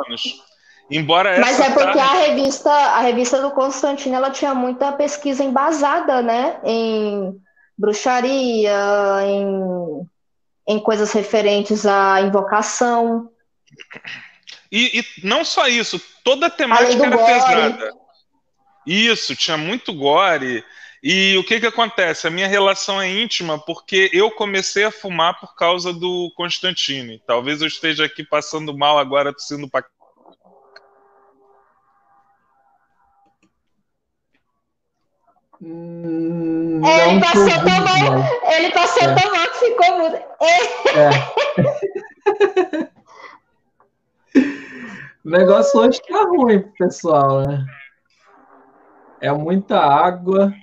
anos. 0.05 0.43
Embora 0.89 1.39
Mas 1.39 1.59
é 1.59 1.69
porque 1.69 1.99
a 1.99 2.13
revista, 2.13 2.71
a 2.71 2.99
revista 3.01 3.39
do 3.41 3.51
Constantine 3.51 4.15
ela 4.15 4.31
tinha 4.31 4.55
muita 4.55 4.91
pesquisa 4.91 5.43
embasada, 5.43 6.21
né? 6.21 6.59
Em 6.63 7.39
bruxaria, 7.77 8.73
em, 9.23 10.07
em 10.67 10.79
coisas 10.79 11.11
referentes 11.11 11.85
à 11.85 12.19
invocação. 12.21 13.29
E, 14.71 14.99
e, 14.99 15.27
não 15.27 15.45
só 15.45 15.67
isso, 15.67 16.01
toda 16.23 16.47
a 16.47 16.49
temática 16.49 17.05
era 17.05 17.15
gore. 17.15 17.33
pesada. 17.33 17.93
Isso, 18.85 19.35
tinha 19.35 19.57
muito 19.57 19.93
gore. 19.93 20.63
E 21.01 21.37
o 21.37 21.43
que 21.43 21.59
que 21.59 21.67
acontece? 21.67 22.27
A 22.27 22.31
minha 22.31 22.47
relação 22.47 22.99
é 22.99 23.07
íntima 23.07 23.57
porque 23.57 24.09
eu 24.11 24.31
comecei 24.31 24.83
a 24.83 24.91
fumar 24.91 25.39
por 25.39 25.55
causa 25.55 25.93
do 25.93 26.31
Constantine. 26.35 27.21
Talvez 27.25 27.61
eu 27.61 27.67
esteja 27.67 28.05
aqui 28.05 28.23
passando 28.23 28.77
mal 28.77 28.97
agora, 28.97 29.31
tossindo 29.31 29.69
pra 29.69 29.83
Hum, 35.61 36.81
é, 36.85 37.09
ele, 37.09 37.19
passou 37.19 37.49
tão 37.49 37.83
mal, 37.83 38.23
ele 38.53 38.71
passou 38.71 39.03
é. 39.03 39.13
tão 39.15 39.29
mal 39.33 39.45
que 39.47 39.59
ficou 39.59 39.97
mudo. 39.97 40.15
É. 40.41 40.99
é. 40.99 41.09
O 45.25 45.29
negócio 45.29 45.79
hoje 45.79 46.01
tá 46.07 46.23
ruim 46.23 46.61
pro 46.61 46.71
pessoal, 46.71 47.41
né? 47.41 47.65
É 49.21 49.31
muita 49.31 49.77
água 49.77 50.53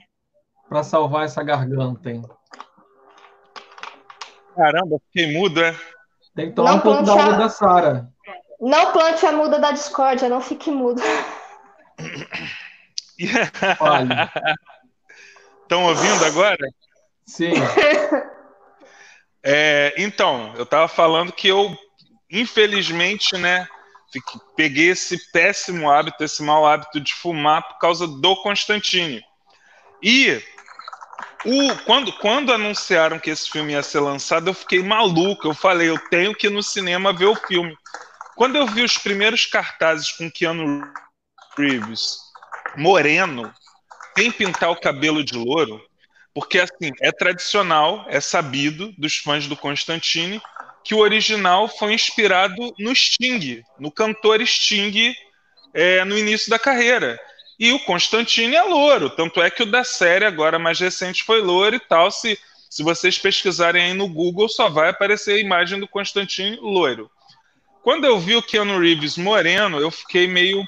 para 0.68 0.82
salvar 0.82 1.26
essa 1.26 1.42
garganta, 1.42 2.10
hein? 2.10 2.22
Caramba, 4.56 4.98
fiquei 5.06 5.38
mudo, 5.38 5.62
é? 5.62 5.76
Tem 6.34 6.48
que 6.48 6.54
tomar 6.54 6.70
não 6.70 6.78
um 6.78 6.80
pouco 6.80 7.02
da 7.02 7.12
água 7.12 7.36
da 7.36 7.48
Sara. 7.48 8.08
Não 8.58 8.92
plante 8.92 9.26
a 9.26 9.32
muda 9.32 9.58
da 9.58 9.70
discórdia, 9.70 10.28
não 10.28 10.40
fique 10.40 10.70
mudo. 10.70 11.00
Estão 15.66 15.84
ouvindo 15.84 16.24
agora? 16.24 16.68
Sim. 17.26 17.52
É, 19.48 19.94
então, 19.96 20.52
eu 20.56 20.64
estava 20.64 20.88
falando 20.88 21.30
que 21.30 21.46
eu, 21.46 21.72
infelizmente, 22.28 23.36
né, 23.36 23.64
peguei 24.56 24.90
esse 24.90 25.30
péssimo 25.30 25.88
hábito, 25.88 26.24
esse 26.24 26.42
mau 26.42 26.66
hábito 26.66 26.98
de 26.98 27.14
fumar 27.14 27.62
por 27.62 27.78
causa 27.78 28.08
do 28.08 28.34
Constantine. 28.42 29.22
E 30.02 30.42
o, 31.44 31.76
quando, 31.84 32.12
quando 32.14 32.52
anunciaram 32.52 33.20
que 33.20 33.30
esse 33.30 33.48
filme 33.48 33.74
ia 33.74 33.84
ser 33.84 34.00
lançado, 34.00 34.50
eu 34.50 34.54
fiquei 34.54 34.82
maluco. 34.82 35.46
Eu 35.46 35.54
falei, 35.54 35.88
eu 35.88 35.98
tenho 36.10 36.34
que 36.34 36.48
ir 36.48 36.50
no 36.50 36.60
cinema 36.60 37.12
ver 37.12 37.26
o 37.26 37.36
filme. 37.36 37.72
Quando 38.34 38.56
eu 38.56 38.66
vi 38.66 38.82
os 38.82 38.98
primeiros 38.98 39.46
cartazes 39.46 40.10
com 40.10 40.28
Keanu 40.28 40.82
Reeves 41.56 42.16
moreno, 42.76 43.54
sem 44.16 44.30
pintar 44.30 44.70
o 44.70 44.80
cabelo 44.80 45.22
de 45.22 45.34
louro, 45.34 45.84
porque 46.34 46.58
assim, 46.58 46.90
é 47.00 47.12
tradicional, 47.12 48.06
é 48.08 48.20
sabido 48.20 48.92
dos 48.96 49.16
fãs 49.16 49.46
do 49.46 49.56
Constantine 49.56 50.40
que 50.82 50.94
o 50.94 50.98
original 50.98 51.66
foi 51.66 51.94
inspirado 51.94 52.72
no 52.78 52.94
Sting, 52.94 53.62
no 53.78 53.90
cantor 53.90 54.40
Sting 54.46 55.14
é, 55.74 56.04
no 56.04 56.16
início 56.16 56.48
da 56.48 56.58
carreira. 56.58 57.18
E 57.58 57.72
o 57.72 57.80
Constantine 57.80 58.54
é 58.54 58.62
louro, 58.62 59.10
tanto 59.10 59.42
é 59.42 59.50
que 59.50 59.62
o 59.62 59.66
da 59.66 59.82
série 59.82 60.24
agora 60.24 60.58
mais 60.58 60.78
recente 60.78 61.24
foi 61.24 61.40
louro 61.40 61.74
e 61.74 61.80
tal. 61.80 62.10
Se, 62.10 62.38
se 62.70 62.82
vocês 62.84 63.18
pesquisarem 63.18 63.82
aí 63.82 63.94
no 63.94 64.08
Google, 64.08 64.48
só 64.48 64.68
vai 64.68 64.90
aparecer 64.90 65.32
a 65.32 65.40
imagem 65.40 65.80
do 65.80 65.88
Constantine 65.88 66.56
loiro. 66.60 67.10
Quando 67.82 68.04
eu 68.04 68.20
vi 68.20 68.36
o 68.36 68.42
Keanu 68.42 68.78
Reeves 68.78 69.16
moreno, 69.16 69.80
eu 69.80 69.90
fiquei 69.90 70.28
meio 70.28 70.64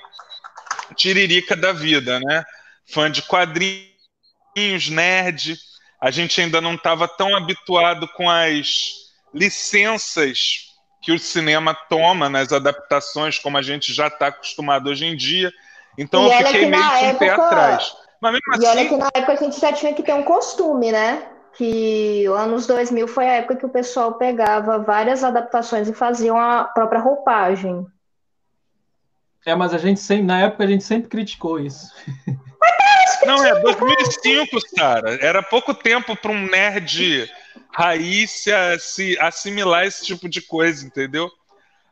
tiririca 0.96 1.54
da 1.54 1.72
vida, 1.72 2.18
né? 2.18 2.44
Fã 2.90 3.10
de 3.10 3.22
quadrinhos, 3.22 4.88
nerd. 4.90 5.56
A 6.00 6.10
gente 6.10 6.40
ainda 6.40 6.60
não 6.60 6.74
estava 6.74 7.08
tão 7.08 7.36
habituado 7.36 8.08
com 8.08 8.30
as 8.30 8.94
licenças 9.34 10.68
que 11.02 11.12
o 11.12 11.18
cinema 11.18 11.74
toma 11.74 12.28
nas 12.28 12.52
adaptações, 12.52 13.38
como 13.38 13.56
a 13.56 13.62
gente 13.62 13.92
já 13.92 14.08
está 14.08 14.28
acostumado 14.28 14.88
hoje 14.88 15.06
em 15.06 15.16
dia. 15.16 15.52
Então 15.96 16.26
e 16.26 16.32
eu 16.32 16.46
fiquei 16.46 16.66
meio 16.66 16.82
com 16.82 16.96
época... 16.96 17.18
pé 17.18 17.30
atrás. 17.30 17.96
Mas 18.20 18.32
mesmo 18.32 18.54
assim... 18.54 18.64
E 18.64 18.66
olha 18.68 18.80
assim- 18.80 18.88
que 18.88 18.96
na 18.96 19.10
época 19.14 19.32
a 19.32 19.36
gente 19.36 19.60
já 19.60 19.72
tinha 19.72 19.94
que 19.94 20.02
ter 20.02 20.14
um 20.14 20.22
costume, 20.22 20.92
né? 20.92 21.28
Que 21.54 22.26
anos 22.26 22.66
2000 22.66 23.08
foi 23.08 23.28
a 23.28 23.34
época 23.34 23.56
que 23.56 23.66
o 23.66 23.70
pessoal 23.70 24.14
pegava 24.14 24.78
várias 24.78 25.24
adaptações 25.24 25.88
e 25.88 25.92
faziam 25.92 26.38
a 26.38 26.64
própria 26.64 27.00
roupagem. 27.00 27.86
É, 29.46 29.54
mas 29.54 29.72
a 29.72 29.78
gente 29.78 30.00
sempre, 30.00 30.26
na 30.26 30.40
época 30.40 30.64
a 30.64 30.66
gente 30.66 30.84
sempre 30.84 31.08
criticou 31.08 31.58
isso. 31.58 31.92
Não, 33.26 33.44
é 33.44 33.60
2005, 33.60 34.58
cara. 34.76 35.18
Era 35.20 35.42
pouco 35.42 35.74
tempo 35.74 36.16
para 36.16 36.30
um 36.30 36.46
nerd 36.46 37.30
raiz 37.70 38.30
se, 38.30 38.50
se 38.78 39.18
assimilar 39.18 39.86
esse 39.86 40.04
tipo 40.04 40.28
de 40.28 40.40
coisa, 40.40 40.86
entendeu? 40.86 41.30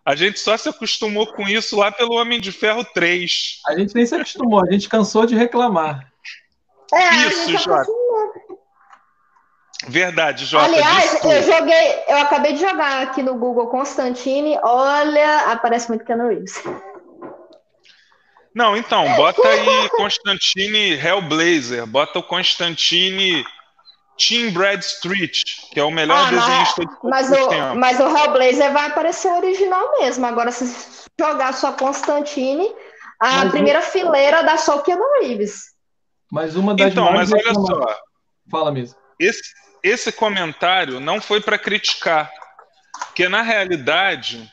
A 0.04 0.14
gente 0.14 0.38
só 0.38 0.56
se 0.56 0.68
acostumou 0.68 1.26
com 1.32 1.42
isso 1.42 1.76
lá 1.76 1.90
pelo 1.90 2.14
Homem 2.14 2.40
de 2.40 2.52
Ferro 2.52 2.84
3. 2.84 3.60
A 3.66 3.76
gente 3.76 3.94
nem 3.94 4.06
se 4.06 4.14
acostumou, 4.14 4.62
a 4.62 4.70
gente 4.70 4.88
cansou 4.88 5.26
de 5.26 5.34
reclamar. 5.34 6.06
É, 6.94 7.26
isso, 7.26 7.58
Jota. 7.58 7.86
Verdade, 9.88 10.44
Jota. 10.44 10.64
Aliás, 10.64 11.10
desculpa. 11.10 11.36
eu 11.36 11.42
joguei, 11.42 12.04
eu 12.08 12.16
acabei 12.18 12.52
de 12.52 12.60
jogar 12.60 13.02
aqui 13.02 13.22
no 13.22 13.34
Google 13.34 13.66
Constantine. 13.66 14.58
Olha, 14.62 15.52
aparece 15.52 15.88
muito 15.88 16.04
Keanu 16.04 16.28
Reeves. 16.28 16.62
Não, 18.56 18.74
então, 18.74 19.04
bota 19.16 19.46
aí 19.46 19.86
Constantine 19.90 20.94
Hellblazer, 20.94 21.86
bota 21.86 22.20
o 22.20 22.22
Constantine 22.22 23.44
Team 24.16 24.50
Bradstreet, 24.50 25.42
que 25.70 25.78
é 25.78 25.84
o 25.84 25.90
melhor 25.90 26.16
Ah, 26.16 26.32
mas- 26.32 26.46
desenhista 26.46 26.80
de 26.80 26.86
todos 26.88 27.10
Mas 27.10 27.30
o, 27.30 27.48
tempos. 27.48 27.76
mas 27.76 28.00
o 28.00 28.04
Hellblazer 28.16 28.72
vai 28.72 28.86
aparecer 28.86 29.30
original 29.30 29.98
mesmo. 30.00 30.24
Agora, 30.24 30.50
se 30.50 30.74
jogar 31.20 31.52
só 31.52 31.72
Constantine, 31.72 32.72
a 33.20 33.30
Mas 33.40 33.48
o- 33.48 33.50
primeira 33.50 33.82
fileira 33.82 34.42
dá 34.42 34.56
só 34.56 34.76
o 34.78 34.82
Keanu 34.82 35.04
Reeves. 35.20 35.74
Mas 36.32 36.56
uma 36.56 36.74
das 36.74 36.92
Então, 36.92 37.12
mas 37.12 37.30
olha 37.30 37.52
só, 37.54 38.00
Fala 38.50 38.72
mesmo. 38.72 38.96
esse, 39.20 39.42
esse 39.82 40.10
comentário 40.10 40.98
não 40.98 41.20
foi 41.20 41.42
para 41.42 41.58
criticar, 41.58 42.30
porque 43.00 43.28
na 43.28 43.42
realidade 43.42 44.50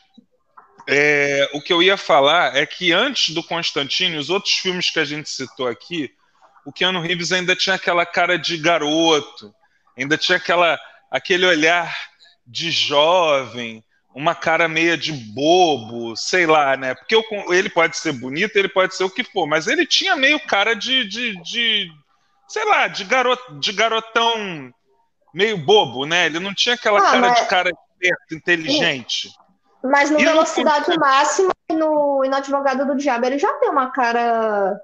é, 0.88 1.50
o 1.54 1.62
que 1.62 1.72
eu 1.72 1.82
ia 1.82 1.96
falar 1.98 2.56
é 2.56 2.66
que 2.66 2.92
antes 2.92 3.34
do 3.34 3.44
Constantine, 3.44 4.18
os 4.18 4.30
outros 4.30 4.54
filmes 4.54 4.90
que 4.90 5.00
a 5.00 5.06
gente 5.06 5.30
citou 5.30 5.68
aqui, 5.68 6.12
o 6.66 6.72
Keanu 6.72 7.02
Reeves 7.02 7.32
ainda 7.32 7.56
tinha 7.56 7.76
aquela 7.76 8.06
cara 8.06 8.38
de 8.38 8.58
garoto, 8.58 9.54
ainda 9.98 10.18
tinha 10.18 10.38
aquela, 10.38 10.80
aquele 11.12 11.46
olhar 11.46 11.96
de 12.46 12.72
jovem, 12.72 13.84
uma 14.16 14.36
cara 14.36 14.68
meia 14.68 14.98
de 14.98 15.12
bobo, 15.12 16.16
sei 16.16 16.46
lá, 16.46 16.78
né? 16.78 16.94
Porque 16.94 17.16
eu- 17.16 17.24
ele 17.54 17.70
pode 17.70 17.98
ser 17.98 18.12
bonito, 18.14 18.56
ele 18.56 18.70
pode 18.70 18.96
ser 18.96 19.04
o 19.04 19.10
que 19.10 19.24
for, 19.24 19.48
mas 19.48 19.68
ele 19.68 19.86
tinha 19.86 20.16
meio 20.16 20.40
cara 20.42 20.74
de, 20.76 21.06
de, 21.06 21.42
de 21.42 21.88
sei 22.48 22.64
lá, 22.66 22.88
de, 22.88 23.04
garoto, 23.06 23.60
de 23.60 23.72
garotão 23.72 24.72
meio 25.34 25.58
bobo, 25.58 26.06
né? 26.06 26.28
Ele 26.28 26.40
não 26.40 26.54
tinha 26.54 26.76
aquela 26.76 27.00
Ah, 27.00 27.02
cara 27.12 27.20
mas- 27.20 27.40
de 27.42 27.48
cara 27.48 27.70
esperto, 27.72 28.36
inteligente. 28.36 29.30
Mas 29.84 30.10
no 30.10 30.20
E 30.20 30.24
Velocidade? 30.24 30.98
Máxima 30.98 31.52
e 31.70 31.74
no, 31.76 32.24
e 32.24 32.30
no 32.30 32.36
Advogado 32.38 32.86
do 32.86 32.96
Diabo, 32.96 33.26
ele 33.26 33.38
já 33.38 33.52
tem 33.56 33.70
uma 33.70 33.92
cara 33.92 34.80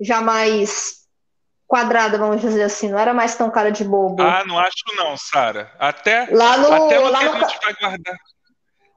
já 0.00 0.20
mais 0.20 1.02
quadrada, 1.66 2.18
vamos 2.18 2.40
dizer 2.42 2.62
assim. 2.64 2.90
Não 2.90 2.98
era 2.98 3.14
mais 3.14 3.34
tão 3.34 3.50
cara 3.50 3.72
de 3.72 3.82
bobo. 3.82 4.22
Ah, 4.22 4.44
não 4.46 4.58
acho 4.58 4.82
não, 4.94 5.16
Sara. 5.16 5.72
Até, 5.78 6.28
lá 6.30 6.58
no, 6.58 6.70
até 6.72 6.98
no 6.98 7.08
lá 7.08 7.18
que 7.20 7.24
no 7.24 7.32
a 7.32 7.48
gente 7.48 7.58
vai 7.62 7.74
guardar. 7.80 8.16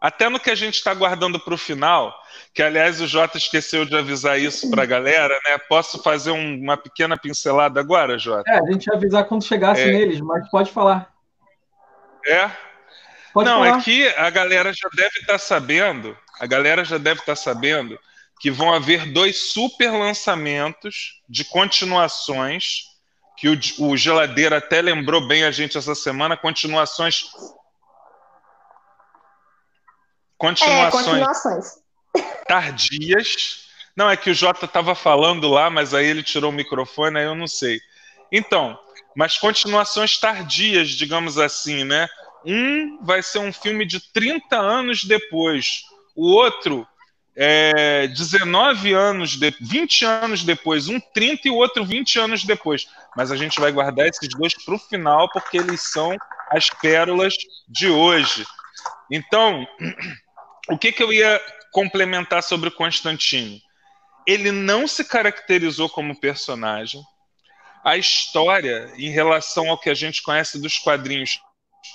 Até 0.01 0.29
no 0.29 0.39
que 0.39 0.51
a 0.51 0.55
gente 0.55 0.75
está 0.75 0.93
guardando 0.93 1.39
para 1.39 1.53
o 1.53 1.57
final, 1.57 2.13
que 2.53 2.61
aliás 2.61 2.99
o 3.01 3.07
Jota 3.07 3.37
esqueceu 3.37 3.85
de 3.85 3.95
avisar 3.97 4.37
isso 4.37 4.69
para 4.69 4.83
a 4.83 4.85
galera, 4.85 5.33
né? 5.47 5.57
Posso 5.69 6.03
fazer 6.03 6.31
um- 6.31 6.59
uma 6.61 6.75
pequena 6.77 7.17
pincelada 7.17 7.79
agora, 7.79 8.19
Jota? 8.19 8.43
É, 8.51 8.59
a 8.59 8.65
gente 8.71 8.85
ia 8.87 8.93
avisar 8.95 9.25
quando 9.25 9.45
chegasse 9.45 9.81
É. 9.81 9.91
neles, 9.91 10.19
mas 10.19 10.47
pode 10.49 10.69
falar. 10.71 11.09
É? 12.27 12.51
Pode 13.35 13.49
não, 13.49 13.65
falar. 13.65 13.79
é 13.79 13.81
que 13.81 14.07
a 14.07 14.29
galera 14.29 14.71
já 14.71 14.87
deve 14.95 15.19
estar 15.19 15.37
sabendo, 15.37 16.17
a 16.39 16.45
galera 16.45 16.85
já 16.85 16.97
deve 16.97 17.19
estar 17.19 17.35
sabendo 17.35 17.99
que 18.39 18.49
vão 18.49 18.73
haver 18.73 19.11
dois 19.11 19.51
super 19.51 19.91
lançamentos 19.91 21.21
de 21.27 21.43
continuações, 21.43 22.85
que 23.35 23.49
o, 23.49 23.59
o 23.79 23.97
Geladeira 23.97 24.59
até 24.59 24.81
lembrou 24.81 25.27
bem 25.27 25.43
a 25.43 25.51
gente 25.51 25.77
essa 25.77 25.93
semana, 25.93 26.37
continuações. 26.37 27.25
É, 27.25 27.65
Continuações 30.37 31.05
continuações. 31.05 31.65
tardias. 32.47 33.65
Não, 33.97 34.09
é 34.09 34.15
que 34.15 34.29
o 34.29 34.33
Jota 34.33 34.63
estava 34.63 34.95
falando 34.95 35.49
lá, 35.49 35.69
mas 35.69 35.93
aí 35.93 36.05
ele 36.05 36.23
tirou 36.23 36.51
o 36.51 36.53
microfone, 36.53 37.19
aí 37.19 37.25
eu 37.25 37.35
não 37.35 37.47
sei. 37.47 37.81
Então, 38.31 38.79
mas 39.13 39.37
continuações 39.37 40.17
tardias, 40.17 40.87
digamos 40.91 41.37
assim, 41.37 41.83
né? 41.83 42.07
Um 42.45 43.03
vai 43.03 43.23
ser 43.23 43.39
um 43.39 43.51
filme 43.51 43.85
de 43.85 43.99
30 44.11 44.55
anos 44.55 45.03
depois, 45.03 45.81
o 46.15 46.27
outro 46.31 46.87
é 47.35 48.07
19 48.07 48.93
anos, 48.93 49.35
de, 49.35 49.53
20 49.59 50.05
anos 50.05 50.43
depois, 50.43 50.87
um 50.87 50.99
30 50.99 51.47
e 51.47 51.51
o 51.51 51.55
outro 51.55 51.83
20 51.83 52.19
anos 52.19 52.43
depois. 52.45 52.87
Mas 53.15 53.31
a 53.31 53.35
gente 53.35 53.59
vai 53.59 53.71
guardar 53.71 54.07
esses 54.07 54.29
dois 54.29 54.53
para 54.63 54.75
o 54.75 54.79
final, 54.79 55.29
porque 55.31 55.57
eles 55.57 55.81
são 55.81 56.15
as 56.49 56.69
pérolas 56.69 57.35
de 57.67 57.89
hoje. 57.89 58.45
Então, 59.11 59.67
o 60.69 60.77
que, 60.77 60.91
que 60.91 61.03
eu 61.03 61.11
ia 61.11 61.41
complementar 61.73 62.41
sobre 62.41 62.69
o 62.69 62.71
Constantine? 62.71 63.61
Ele 64.25 64.51
não 64.51 64.87
se 64.87 65.03
caracterizou 65.03 65.89
como 65.89 66.19
personagem. 66.19 67.01
A 67.83 67.97
história, 67.97 68.91
em 68.97 69.09
relação 69.09 69.69
ao 69.69 69.77
que 69.77 69.89
a 69.89 69.93
gente 69.93 70.23
conhece 70.23 70.59
dos 70.59 70.79
quadrinhos, 70.79 71.39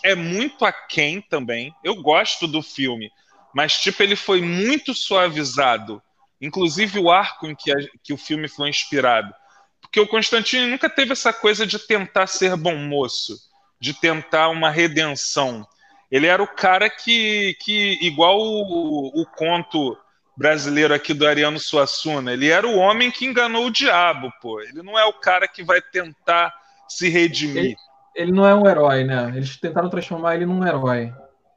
é 0.02 0.14
muito 0.14 0.64
aquém 0.64 1.20
também. 1.20 1.74
Eu 1.82 1.96
gosto 1.96 2.46
do 2.46 2.62
filme, 2.62 3.10
mas 3.54 3.78
tipo 3.80 4.02
ele 4.02 4.16
foi 4.16 4.40
muito 4.40 4.94
suavizado, 4.94 6.02
inclusive 6.40 6.98
o 6.98 7.10
arco 7.10 7.46
em 7.46 7.54
que, 7.54 7.70
a, 7.70 7.76
que 8.02 8.12
o 8.12 8.18
filme 8.18 8.48
foi 8.48 8.68
inspirado, 8.68 9.32
porque 9.80 10.00
o 10.00 10.06
Constantine 10.06 10.66
nunca 10.66 10.88
teve 10.88 11.12
essa 11.12 11.32
coisa 11.32 11.66
de 11.66 11.78
tentar 11.78 12.26
ser 12.26 12.56
bom 12.56 12.76
moço, 12.76 13.36
de 13.80 13.92
tentar 13.94 14.48
uma 14.48 14.70
redenção. 14.70 15.66
Ele 16.10 16.26
era 16.26 16.42
o 16.42 16.46
cara 16.46 16.90
que, 16.90 17.56
que 17.60 17.98
igual 18.02 18.38
o, 18.40 19.20
o 19.20 19.26
conto 19.26 19.96
brasileiro 20.36 20.94
aqui 20.94 21.12
do 21.12 21.26
Ariano 21.26 21.58
Suassuna, 21.58 22.32
ele 22.32 22.48
era 22.48 22.66
o 22.66 22.76
homem 22.76 23.10
que 23.10 23.26
enganou 23.26 23.66
o 23.66 23.70
diabo, 23.70 24.32
pô. 24.40 24.60
Ele 24.62 24.82
não 24.82 24.98
é 24.98 25.04
o 25.04 25.12
cara 25.12 25.46
que 25.46 25.62
vai 25.62 25.82
tentar 25.82 26.50
se 26.88 27.08
redimir. 27.08 27.64
Ele, 27.64 27.76
ele 28.14 28.32
não 28.32 28.46
é 28.46 28.54
um 28.54 28.68
herói, 28.68 29.04
né? 29.04 29.32
Eles 29.34 29.56
tentaram 29.56 29.90
transformar 29.90 30.34
ele 30.34 30.46
num 30.46 30.66
herói. 30.66 31.12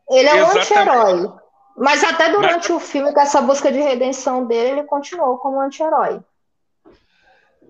Ele 0.09 0.27
é 0.27 0.43
um 0.43 0.51
anti-herói. 0.51 1.31
Mas 1.75 2.03
até 2.03 2.29
durante 2.29 2.71
o 2.71 2.79
filme, 2.79 3.11
com 3.11 3.19
essa 3.19 3.41
busca 3.41 3.71
de 3.71 3.79
redenção 3.79 4.45
dele, 4.45 4.79
ele 4.79 4.83
continuou 4.83 5.37
como 5.39 5.59
anti-herói. 5.59 6.21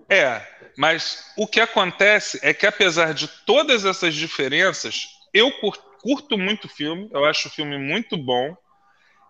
É, 0.08 0.42
mas 0.76 1.32
o 1.38 1.46
que 1.46 1.60
acontece 1.60 2.38
é 2.42 2.52
que 2.52 2.66
apesar 2.66 3.14
de 3.14 3.26
todas 3.46 3.84
essas 3.86 4.14
diferenças, 4.14 5.06
eu 5.32 5.50
cur- 5.60 5.82
curto 6.02 6.36
muito 6.36 6.66
o 6.66 6.68
filme, 6.68 7.08
eu 7.12 7.24
acho 7.24 7.48
o 7.48 7.50
filme 7.50 7.78
muito 7.78 8.16
bom. 8.16 8.54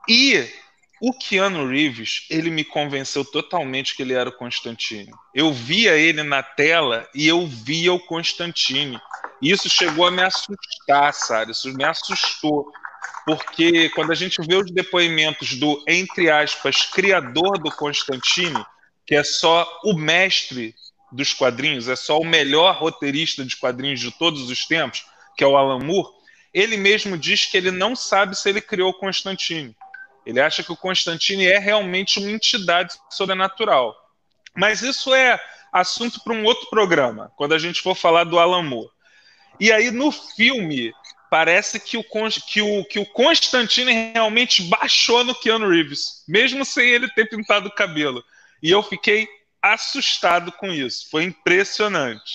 E 0.08 0.44
o 1.06 1.12
Keanu 1.12 1.68
Reeves, 1.68 2.24
ele 2.30 2.48
me 2.48 2.64
convenceu 2.64 3.26
totalmente 3.26 3.94
que 3.94 4.00
ele 4.00 4.14
era 4.14 4.30
o 4.30 4.32
Constantine. 4.32 5.10
Eu 5.34 5.52
via 5.52 5.98
ele 5.98 6.22
na 6.22 6.42
tela 6.42 7.06
e 7.14 7.28
eu 7.28 7.46
via 7.46 7.92
o 7.92 8.00
Constantine. 8.00 8.98
E 9.42 9.50
isso 9.50 9.68
chegou 9.68 10.06
a 10.06 10.10
me 10.10 10.22
assustar, 10.22 11.12
sabe? 11.12 11.52
Isso 11.52 11.70
me 11.74 11.84
assustou. 11.84 12.72
Porque 13.26 13.90
quando 13.90 14.12
a 14.12 14.14
gente 14.14 14.40
vê 14.48 14.56
os 14.56 14.70
depoimentos 14.70 15.56
do, 15.56 15.84
entre 15.86 16.30
aspas, 16.30 16.86
criador 16.86 17.58
do 17.58 17.70
Constantine, 17.70 18.64
que 19.06 19.14
é 19.14 19.22
só 19.22 19.68
o 19.84 19.92
mestre 19.92 20.74
dos 21.12 21.34
quadrinhos, 21.34 21.86
é 21.86 21.96
só 21.96 22.18
o 22.18 22.24
melhor 22.24 22.76
roteirista 22.76 23.44
de 23.44 23.58
quadrinhos 23.58 24.00
de 24.00 24.10
todos 24.10 24.48
os 24.48 24.64
tempos, 24.64 25.04
que 25.36 25.44
é 25.44 25.46
o 25.46 25.54
Alan 25.54 25.80
Moore, 25.80 26.08
ele 26.54 26.78
mesmo 26.78 27.18
diz 27.18 27.44
que 27.44 27.58
ele 27.58 27.70
não 27.70 27.94
sabe 27.94 28.34
se 28.34 28.48
ele 28.48 28.62
criou 28.62 28.88
o 28.88 28.98
Constantine. 28.98 29.76
Ele 30.26 30.40
acha 30.40 30.62
que 30.62 30.72
o 30.72 30.76
Constantine 30.76 31.46
é 31.46 31.58
realmente 31.58 32.18
uma 32.18 32.30
entidade 32.30 32.94
sobrenatural. 33.10 33.94
Mas 34.56 34.82
isso 34.82 35.14
é 35.14 35.40
assunto 35.72 36.20
para 36.22 36.32
um 36.32 36.44
outro 36.44 36.68
programa, 36.70 37.32
quando 37.36 37.52
a 37.52 37.58
gente 37.58 37.82
for 37.82 37.94
falar 37.94 38.24
do 38.24 38.38
Alan 38.38 38.62
Moore. 38.62 38.90
E 39.58 39.72
aí, 39.72 39.90
no 39.90 40.10
filme, 40.10 40.92
parece 41.30 41.80
que 41.80 41.96
o, 41.96 42.04
que 42.46 42.62
o, 42.62 42.84
que 42.84 42.98
o 42.98 43.06
Constantine 43.06 44.12
realmente 44.12 44.62
baixou 44.62 45.24
no 45.24 45.34
Keanu 45.34 45.68
Reeves, 45.68 46.24
mesmo 46.28 46.64
sem 46.64 46.88
ele 46.88 47.08
ter 47.08 47.28
pintado 47.28 47.68
o 47.68 47.74
cabelo. 47.74 48.22
E 48.62 48.70
eu 48.70 48.82
fiquei 48.82 49.28
assustado 49.60 50.52
com 50.52 50.68
isso. 50.68 51.10
Foi 51.10 51.24
impressionante. 51.24 52.32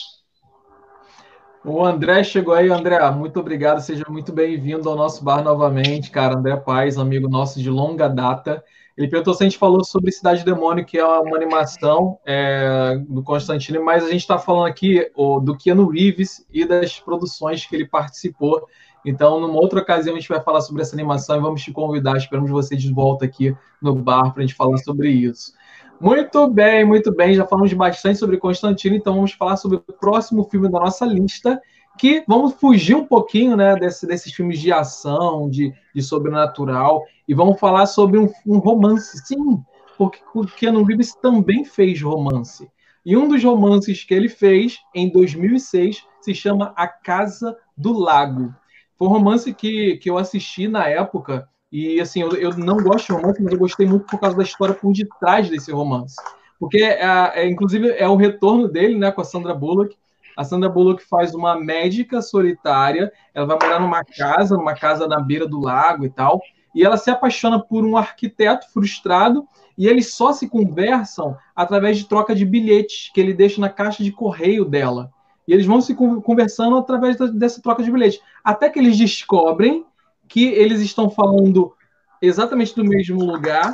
O 1.64 1.84
André 1.84 2.24
chegou 2.24 2.54
aí, 2.54 2.70
André, 2.70 2.98
muito 3.12 3.38
obrigado, 3.38 3.82
seja 3.82 4.06
muito 4.08 4.32
bem-vindo 4.32 4.90
ao 4.90 4.96
nosso 4.96 5.22
bar 5.24 5.44
novamente, 5.44 6.10
cara. 6.10 6.36
André 6.36 6.56
Paz, 6.56 6.98
amigo 6.98 7.28
nosso 7.28 7.62
de 7.62 7.70
longa 7.70 8.08
data. 8.08 8.64
Ele 8.96 9.10
perguntou 9.10 9.34
se 9.34 9.44
a 9.44 9.46
gente 9.46 9.58
falou 9.58 9.84
sobre 9.84 10.12
Cidade 10.12 10.46
Demônio, 10.46 10.86
que 10.86 10.98
é 10.98 11.06
uma 11.06 11.36
animação 11.36 12.18
é, 12.26 12.98
do 13.10 13.22
Constantino, 13.22 13.84
mas 13.84 14.06
a 14.06 14.10
gente 14.10 14.22
está 14.22 14.38
falando 14.38 14.68
aqui 14.68 15.12
o, 15.16 15.42
do 15.42 15.58
Keanu 15.58 15.90
Reeves 15.90 16.46
e 16.52 16.66
das 16.66 16.98
produções 16.98 17.66
que 17.66 17.76
ele 17.76 17.88
participou. 17.88 18.66
Então, 19.06 19.40
numa 19.42 19.60
outra 19.60 19.82
ocasião, 19.82 20.16
a 20.16 20.20
gente 20.20 20.30
vai 20.30 20.42
falar 20.42 20.62
sobre 20.62 20.82
essa 20.82 20.96
animação 20.96 21.38
e 21.38 21.42
vamos 21.42 21.62
te 21.62 21.74
convidar. 21.74 22.16
Esperamos 22.16 22.50
você 22.50 22.76
de 22.76 22.92
volta 22.92 23.26
aqui 23.26 23.56
no 23.82 23.96
bar 23.96 24.32
para 24.32 24.44
a 24.44 24.46
gente 24.46 24.56
falar 24.56 24.78
sobre 24.78 25.10
isso. 25.10 25.54
Muito 26.00 26.48
bem, 26.48 26.86
muito 26.86 27.14
bem. 27.14 27.34
Já 27.34 27.46
falamos 27.46 27.74
bastante 27.74 28.18
sobre 28.18 28.38
Constantino, 28.38 28.96
então 28.96 29.16
vamos 29.16 29.34
falar 29.34 29.58
sobre 29.58 29.78
o 29.78 29.82
próximo 29.82 30.46
filme 30.46 30.72
da 30.72 30.80
nossa 30.80 31.06
lista, 31.06 31.62
que 31.98 32.24
vamos 32.26 32.54
fugir 32.54 32.96
um 32.96 33.04
pouquinho 33.04 33.58
né, 33.58 33.76
desse, 33.76 34.08
desses 34.08 34.34
filmes 34.34 34.60
de 34.62 34.72
ação, 34.72 35.50
de, 35.50 35.74
de 35.94 36.02
sobrenatural, 36.02 37.04
e 37.28 37.34
vamos 37.34 37.60
falar 37.60 37.86
sobre 37.86 38.18
um, 38.18 38.32
um, 38.48 38.60
romance, 38.60 39.18
sim, 39.26 39.62
porque 39.98 40.20
o 40.34 40.46
Keanu 40.46 40.84
Reeves 40.84 41.14
também 41.16 41.66
fez 41.66 42.02
romance. 42.02 42.72
E 43.06 43.18
um 43.18 43.28
dos 43.28 43.44
romances 43.44 44.06
que 44.06 44.14
ele 44.14 44.30
fez 44.30 44.78
em 44.96 45.12
2006 45.12 46.06
se 46.22 46.34
chama 46.34 46.74
A 46.78 46.88
Casa 46.88 47.58
do 47.76 47.92
Lago. 47.92 48.56
Foi 48.98 49.06
um 49.08 49.12
romance 49.12 49.54
que, 49.54 49.98
que 49.98 50.10
eu 50.10 50.18
assisti 50.18 50.70
na 50.70 50.88
época 50.88 51.50
e 51.72 52.02
assim, 52.02 52.22
eu, 52.22 52.32
eu 52.34 52.58
não 52.58 52.78
gosto 52.78 53.08
de 53.08 53.14
romance, 53.14 53.42
mas 53.42 53.54
eu 53.54 53.60
gostei 53.60 53.86
muito 53.86 54.06
por 54.06 54.20
causa 54.20 54.36
da 54.36 54.44
história 54.44 54.74
por 54.74 54.92
detrás 54.92 55.50
desse 55.50 55.72
romance. 55.72 56.16
Porque, 56.60 56.82
é, 56.82 57.32
é, 57.36 57.48
inclusive, 57.48 57.90
é 57.92 58.08
o 58.08 58.16
retorno 58.16 58.68
dele 58.68 58.98
né, 58.98 59.12
com 59.12 59.22
a 59.22 59.24
Sandra 59.24 59.54
Bullock. 59.54 59.96
A 60.36 60.44
Sandra 60.44 60.68
Bullock 60.68 61.04
faz 61.04 61.34
uma 61.34 61.60
médica 61.60 62.22
solitária, 62.22 63.12
ela 63.34 63.46
vai 63.46 63.58
morar 63.62 63.80
numa 63.80 64.04
casa, 64.04 64.58
numa 64.58 64.74
casa 64.74 65.08
na 65.08 65.20
beira 65.20 65.48
do 65.48 65.60
lago 65.60 66.06
e 66.06 66.10
tal, 66.10 66.42
e 66.74 66.84
ela 66.84 66.98
se 66.98 67.10
apaixona 67.10 67.60
por 67.60 67.86
um 67.86 67.98
arquiteto 67.98 68.72
frustrado, 68.72 69.46
e 69.78 69.88
eles 69.88 70.14
só 70.14 70.34
se 70.34 70.50
conversam 70.50 71.38
através 71.56 71.98
de 71.98 72.06
troca 72.06 72.36
de 72.36 72.46
bilhetes 72.46 73.12
que 73.14 73.20
ele 73.22 73.34
deixa 73.34 73.62
na 73.62 73.70
caixa 73.70 74.04
de 74.04 74.12
correio 74.12 74.66
dela. 74.66 75.12
E 75.48 75.54
eles 75.54 75.66
vão 75.66 75.82
se 75.82 75.96
conversando 75.96 76.78
através 76.78 77.18
dessa 77.34 77.62
troca 77.62 77.82
de 77.82 77.92
bilhetes. 77.92 78.20
Até 78.44 78.70
que 78.70 78.78
eles 78.78 78.98
descobrem 78.98 79.86
que 80.30 80.46
eles 80.46 80.80
estão 80.82 81.10
falando 81.10 81.74
exatamente 82.22 82.76
do 82.76 82.86
mesmo 82.86 83.24
lugar, 83.24 83.72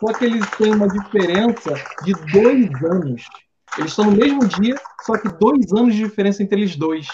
só 0.00 0.12
que 0.12 0.24
eles 0.24 0.48
têm 0.56 0.74
uma 0.74 0.88
diferença 0.88 1.74
de 2.02 2.12
dois 2.32 2.70
anos. 2.82 3.24
Eles 3.76 3.90
estão 3.90 4.06
no 4.06 4.12
mesmo 4.12 4.46
dia, 4.46 4.74
só 5.02 5.18
que 5.18 5.28
dois 5.28 5.72
anos 5.72 5.94
de 5.94 6.02
diferença 6.02 6.42
entre 6.42 6.60
eles 6.60 6.74
dois. 6.74 7.06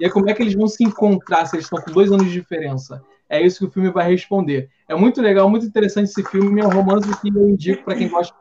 E 0.00 0.04
aí, 0.04 0.10
como 0.10 0.30
é 0.30 0.34
que 0.34 0.42
eles 0.42 0.54
vão 0.54 0.68
se 0.68 0.84
encontrar 0.84 1.46
se 1.46 1.56
eles 1.56 1.66
estão 1.66 1.80
com 1.80 1.90
dois 1.90 2.12
anos 2.12 2.26
de 2.26 2.32
diferença? 2.32 3.02
É 3.28 3.40
isso 3.40 3.58
que 3.58 3.64
o 3.64 3.70
filme 3.70 3.90
vai 3.90 4.08
responder. 4.08 4.68
É 4.88 4.94
muito 4.94 5.20
legal, 5.20 5.50
muito 5.50 5.66
interessante 5.66 6.10
esse 6.10 6.22
filme. 6.24 6.60
É 6.60 6.64
um 6.66 6.70
romance 6.70 7.08
que 7.20 7.28
eu 7.28 7.48
indico 7.48 7.84
para 7.84 7.96
quem 7.96 8.08
gosta 8.08 8.34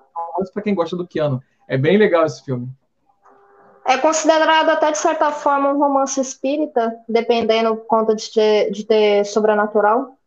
para 0.54 0.62
quem 0.62 0.76
gosta 0.76 0.96
do 0.96 1.08
Keanu. 1.08 1.42
É 1.68 1.78
bem 1.78 1.98
legal 1.98 2.26
esse 2.26 2.44
filme. 2.44 2.70
É 3.88 4.00
considerado 4.00 4.70
até 4.70 4.92
de 4.92 4.98
certa 4.98 5.32
forma 5.32 5.72
um 5.72 5.78
romance 5.78 6.20
espírita, 6.20 6.92
dependendo 7.08 7.78
conta 7.88 8.16
de 8.16 8.32
ter, 8.32 8.72
de 8.72 8.84
ter 8.84 9.26
sobrenatural. 9.26 10.18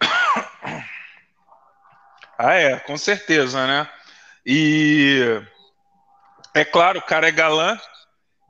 Ah, 2.42 2.54
é, 2.54 2.78
com 2.78 2.96
certeza, 2.96 3.66
né? 3.66 3.86
E 4.46 5.42
é 6.54 6.64
claro, 6.64 6.98
o 6.98 7.02
cara 7.02 7.28
é 7.28 7.30
galã, 7.30 7.78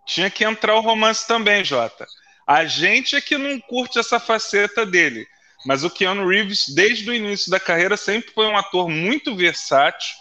tinha 0.07 0.31
que 0.31 0.45
entrar 0.45 0.77
o 0.77 0.81
romance 0.81 1.27
também, 1.27 1.65
Jota. 1.65 2.07
A 2.47 2.65
gente 2.67 3.17
é 3.17 3.21
que 3.21 3.37
não 3.37 3.59
curte 3.59 3.99
essa 3.99 4.21
faceta 4.21 4.87
dele, 4.87 5.27
mas 5.67 5.83
o 5.83 5.91
Keanu 5.91 6.29
Reeves, 6.29 6.67
desde 6.73 7.11
o 7.11 7.15
início 7.15 7.51
da 7.51 7.59
carreira, 7.59 7.97
sempre 7.97 8.31
foi 8.33 8.47
um 8.47 8.57
ator 8.57 8.89
muito 8.89 9.35
versátil 9.35 10.17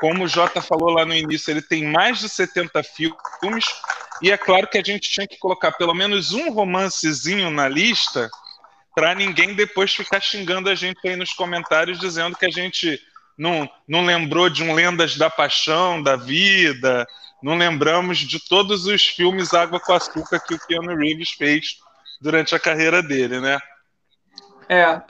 como 0.00 0.24
o 0.24 0.28
Jota 0.28 0.60
falou 0.60 0.90
lá 0.90 1.04
no 1.04 1.14
início, 1.14 1.50
ele 1.50 1.62
tem 1.62 1.84
mais 1.84 2.18
de 2.18 2.28
70 2.28 2.82
filmes, 2.82 3.64
e 4.22 4.30
é 4.30 4.36
claro 4.36 4.66
que 4.66 4.78
a 4.78 4.82
gente 4.82 5.10
tinha 5.10 5.26
que 5.26 5.38
colocar 5.38 5.72
pelo 5.72 5.94
menos 5.94 6.32
um 6.32 6.50
romancezinho 6.50 7.50
na 7.50 7.68
lista 7.68 8.30
para 8.94 9.14
ninguém 9.14 9.54
depois 9.54 9.92
ficar 9.92 10.20
xingando 10.20 10.68
a 10.68 10.74
gente 10.74 11.06
aí 11.06 11.16
nos 11.16 11.32
comentários 11.32 11.98
dizendo 11.98 12.36
que 12.36 12.46
a 12.46 12.50
gente 12.50 13.00
não, 13.36 13.68
não 13.88 14.04
lembrou 14.04 14.48
de 14.48 14.62
um 14.62 14.72
Lendas 14.72 15.16
da 15.16 15.28
Paixão, 15.28 16.00
da 16.00 16.14
Vida, 16.14 17.06
não 17.42 17.56
lembramos 17.56 18.18
de 18.18 18.38
todos 18.38 18.86
os 18.86 19.04
filmes 19.04 19.52
Água 19.52 19.80
com 19.80 19.92
Açúcar 19.92 20.38
que 20.40 20.54
o 20.54 20.58
Keanu 20.58 20.96
Reeves 20.96 21.30
fez 21.30 21.78
durante 22.20 22.54
a 22.54 22.60
carreira 22.60 23.02
dele, 23.02 23.40
né? 23.40 23.58
É, 24.68 24.82
a, 24.82 25.02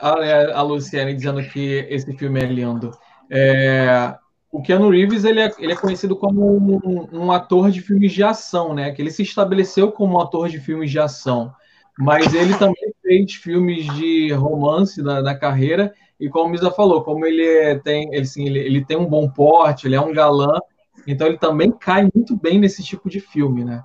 a 0.53 0.61
Luciane 0.61 1.13
dizendo 1.13 1.41
que 1.43 1.87
esse 1.89 2.11
filme 2.17 2.41
é 2.41 2.45
lindo. 2.45 2.91
É, 3.29 4.15
o 4.55 4.61
Keanu 4.61 4.89
Reeves 4.89 5.25
ele 5.25 5.41
é, 5.41 5.51
ele 5.59 5.73
é 5.73 5.75
conhecido 5.75 6.15
como 6.15 6.55
um, 6.55 7.07
um, 7.11 7.31
ator 7.31 7.69
de 7.69 7.81
filmes 7.81 8.13
de 8.13 8.23
ação, 8.23 8.73
né? 8.73 8.91
Que 8.91 9.01
ele 9.01 9.11
se 9.11 9.21
estabeleceu 9.21 9.91
como 9.91 10.15
um 10.15 10.21
ator 10.21 10.47
de 10.47 10.61
filmes 10.61 10.89
de 10.89 10.97
ação, 10.97 11.53
mas 11.99 12.33
ele 12.33 12.57
também 12.57 12.93
fez 13.01 13.33
filmes 13.33 13.85
de 13.95 14.31
romance 14.31 15.01
na, 15.01 15.21
na 15.21 15.35
carreira 15.35 15.93
e 16.17 16.29
como 16.29 16.51
Misa 16.51 16.71
falou, 16.71 17.03
como 17.03 17.25
ele 17.25 17.45
é, 17.45 17.77
tem 17.77 18.07
ele, 18.13 18.21
assim, 18.21 18.45
ele, 18.45 18.59
ele 18.59 18.85
tem 18.85 18.95
um 18.95 19.05
bom 19.05 19.29
porte, 19.29 19.87
ele 19.87 19.95
é 19.95 20.01
um 20.01 20.13
galã, 20.13 20.57
então 21.05 21.27
ele 21.27 21.37
também 21.37 21.69
cai 21.69 22.07
muito 22.15 22.37
bem 22.37 22.57
nesse 22.57 22.81
tipo 22.81 23.09
de 23.09 23.19
filme, 23.19 23.65
né? 23.65 23.83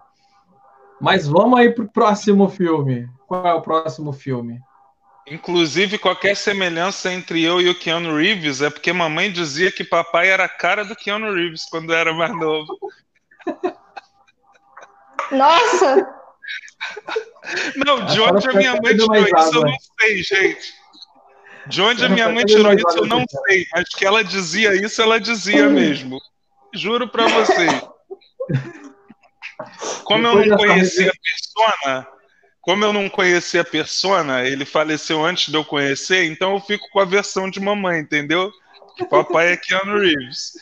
Mas 1.00 1.26
vamos 1.26 1.58
aí 1.58 1.70
para 1.72 1.84
o 1.84 1.90
próximo 1.90 2.48
filme. 2.48 3.08
Qual 3.26 3.44
é 3.44 3.54
o 3.54 3.62
próximo 3.62 4.12
filme? 4.12 4.60
Inclusive, 5.26 5.98
qualquer 5.98 6.36
semelhança 6.36 7.12
entre 7.12 7.42
eu 7.42 7.60
e 7.60 7.68
o 7.68 7.78
Keanu 7.78 8.16
Reeves 8.16 8.62
é 8.62 8.70
porque 8.70 8.92
mamãe 8.92 9.30
dizia 9.30 9.70
que 9.70 9.84
papai 9.84 10.28
era 10.28 10.44
a 10.44 10.48
cara 10.48 10.84
do 10.84 10.96
Keanu 10.96 11.32
Reeves 11.32 11.66
quando 11.70 11.92
era 11.92 12.12
mais 12.12 12.36
novo. 12.36 12.76
Nossa! 15.30 16.20
Não, 17.76 18.04
de 18.06 18.20
onde 18.20 18.48
a 18.48 18.52
minha 18.52 18.72
mãe 18.72 18.96
tirou 18.96 19.16
isso 19.16 19.54
eu 19.54 19.62
não 19.62 19.76
sei, 20.00 20.22
gente. 20.22 20.74
De 21.66 21.82
onde 21.82 22.04
a 22.04 22.08
minha 22.08 22.28
mãe 22.28 22.44
tirou 22.44 22.72
isso 22.72 22.98
eu 22.98 23.06
não 23.06 23.24
sei, 23.46 23.66
mas 23.72 23.88
que 23.90 24.04
ela 24.04 24.24
dizia 24.24 24.74
isso, 24.74 25.00
ela 25.00 25.20
dizia 25.20 25.68
mesmo. 25.68 26.18
Juro 26.74 27.08
pra 27.08 27.28
vocês. 27.28 27.82
Como 30.04 30.26
eu 30.26 30.46
não 30.46 30.56
conhecia 30.56 31.10
a 31.10 31.14
persona, 31.22 32.08
como 32.60 32.84
eu 32.84 32.92
não 32.92 33.08
conhecia 33.08 33.62
a 33.62 33.64
persona, 33.64 34.44
ele 34.44 34.64
faleceu 34.64 35.24
antes 35.24 35.50
de 35.50 35.56
eu 35.56 35.64
conhecer, 35.64 36.24
então 36.24 36.54
eu 36.54 36.60
fico 36.60 36.88
com 36.90 37.00
a 37.00 37.04
versão 37.04 37.50
de 37.50 37.60
mamãe, 37.60 38.00
entendeu? 38.00 38.50
Que 38.96 39.04
papai 39.04 39.52
é 39.52 39.56
Keanu 39.56 39.98
Reeves. 39.98 40.52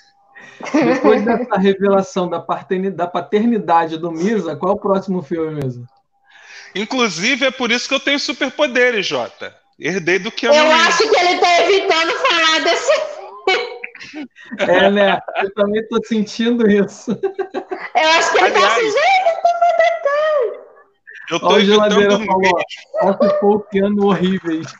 Depois 0.72 1.24
dessa 1.24 1.56
revelação 1.58 2.28
da 2.28 2.40
paternidade 2.40 3.96
do 3.96 4.10
Misa, 4.10 4.56
qual 4.56 4.72
é 4.72 4.76
o 4.76 4.80
próximo 4.80 5.22
filme 5.22 5.54
mesmo? 5.54 5.86
Inclusive, 6.74 7.46
é 7.46 7.50
por 7.50 7.70
isso 7.70 7.88
que 7.88 7.94
eu 7.94 8.00
tenho 8.00 8.18
superpoderes, 8.18 9.06
Jota. 9.06 9.56
Herdei 9.80 10.18
do 10.18 10.30
Keanu 10.30 10.56
Eu 10.56 10.68
Reeves. 10.68 10.86
acho 10.86 11.10
que 11.10 11.16
ele 11.16 11.34
está 11.34 11.60
evitando 11.62 12.12
falar 12.18 12.60
desse 12.60 13.18
é, 14.58 14.90
né? 14.90 15.18
Eu 15.36 15.52
também 15.54 15.86
tô 15.88 16.02
sentindo 16.04 16.68
isso. 16.70 17.10
Eu 17.12 18.08
acho 18.10 18.32
que 18.32 18.38
ele 18.38 18.46
Aliás, 18.46 18.64
tá 18.64 18.72
assim, 18.72 18.90
gente, 18.90 19.28
eu 19.28 19.42
tô 19.42 19.48
Olha 21.42 21.62
evitando 21.62 22.26
falou, 22.26 22.60
Nossa, 23.02 23.34
pouqueando 23.34 24.06
horríveis. 24.06 24.66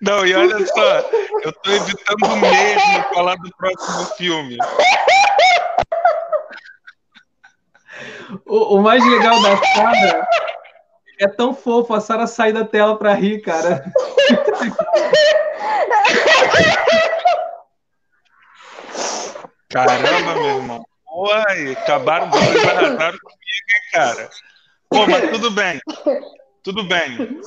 Não, 0.00 0.24
e 0.24 0.34
olha 0.34 0.66
só, 0.66 0.98
eu 1.42 1.52
tô 1.52 1.70
evitando 1.70 2.36
mesmo 2.36 3.04
falar 3.12 3.36
do 3.36 3.50
próximo 3.56 4.06
filme. 4.16 4.56
O, 8.46 8.76
o, 8.76 8.82
mais 8.82 9.04
legal 9.04 9.42
da 9.42 9.56
Sara 9.56 10.28
é 11.20 11.28
tão 11.28 11.52
fofo 11.52 11.94
a 11.94 12.00
Sara 12.00 12.26
sair 12.26 12.52
da 12.52 12.64
tela 12.64 12.96
pra 12.96 13.14
rir, 13.14 13.40
cara. 13.40 13.84
Caramba, 19.68 20.34
meu 20.34 20.46
irmão. 20.46 20.86
Oi, 21.20 21.72
acabaram 21.72 22.30
de 22.30 22.38
arrasaram 22.38 23.18
comigo, 23.18 23.68
hein, 23.74 23.90
cara? 23.92 24.30
Pô, 24.88 25.04
mas 25.04 25.30
tudo 25.32 25.50
bem. 25.50 25.80
Tudo 26.62 26.84
bem. 26.84 27.40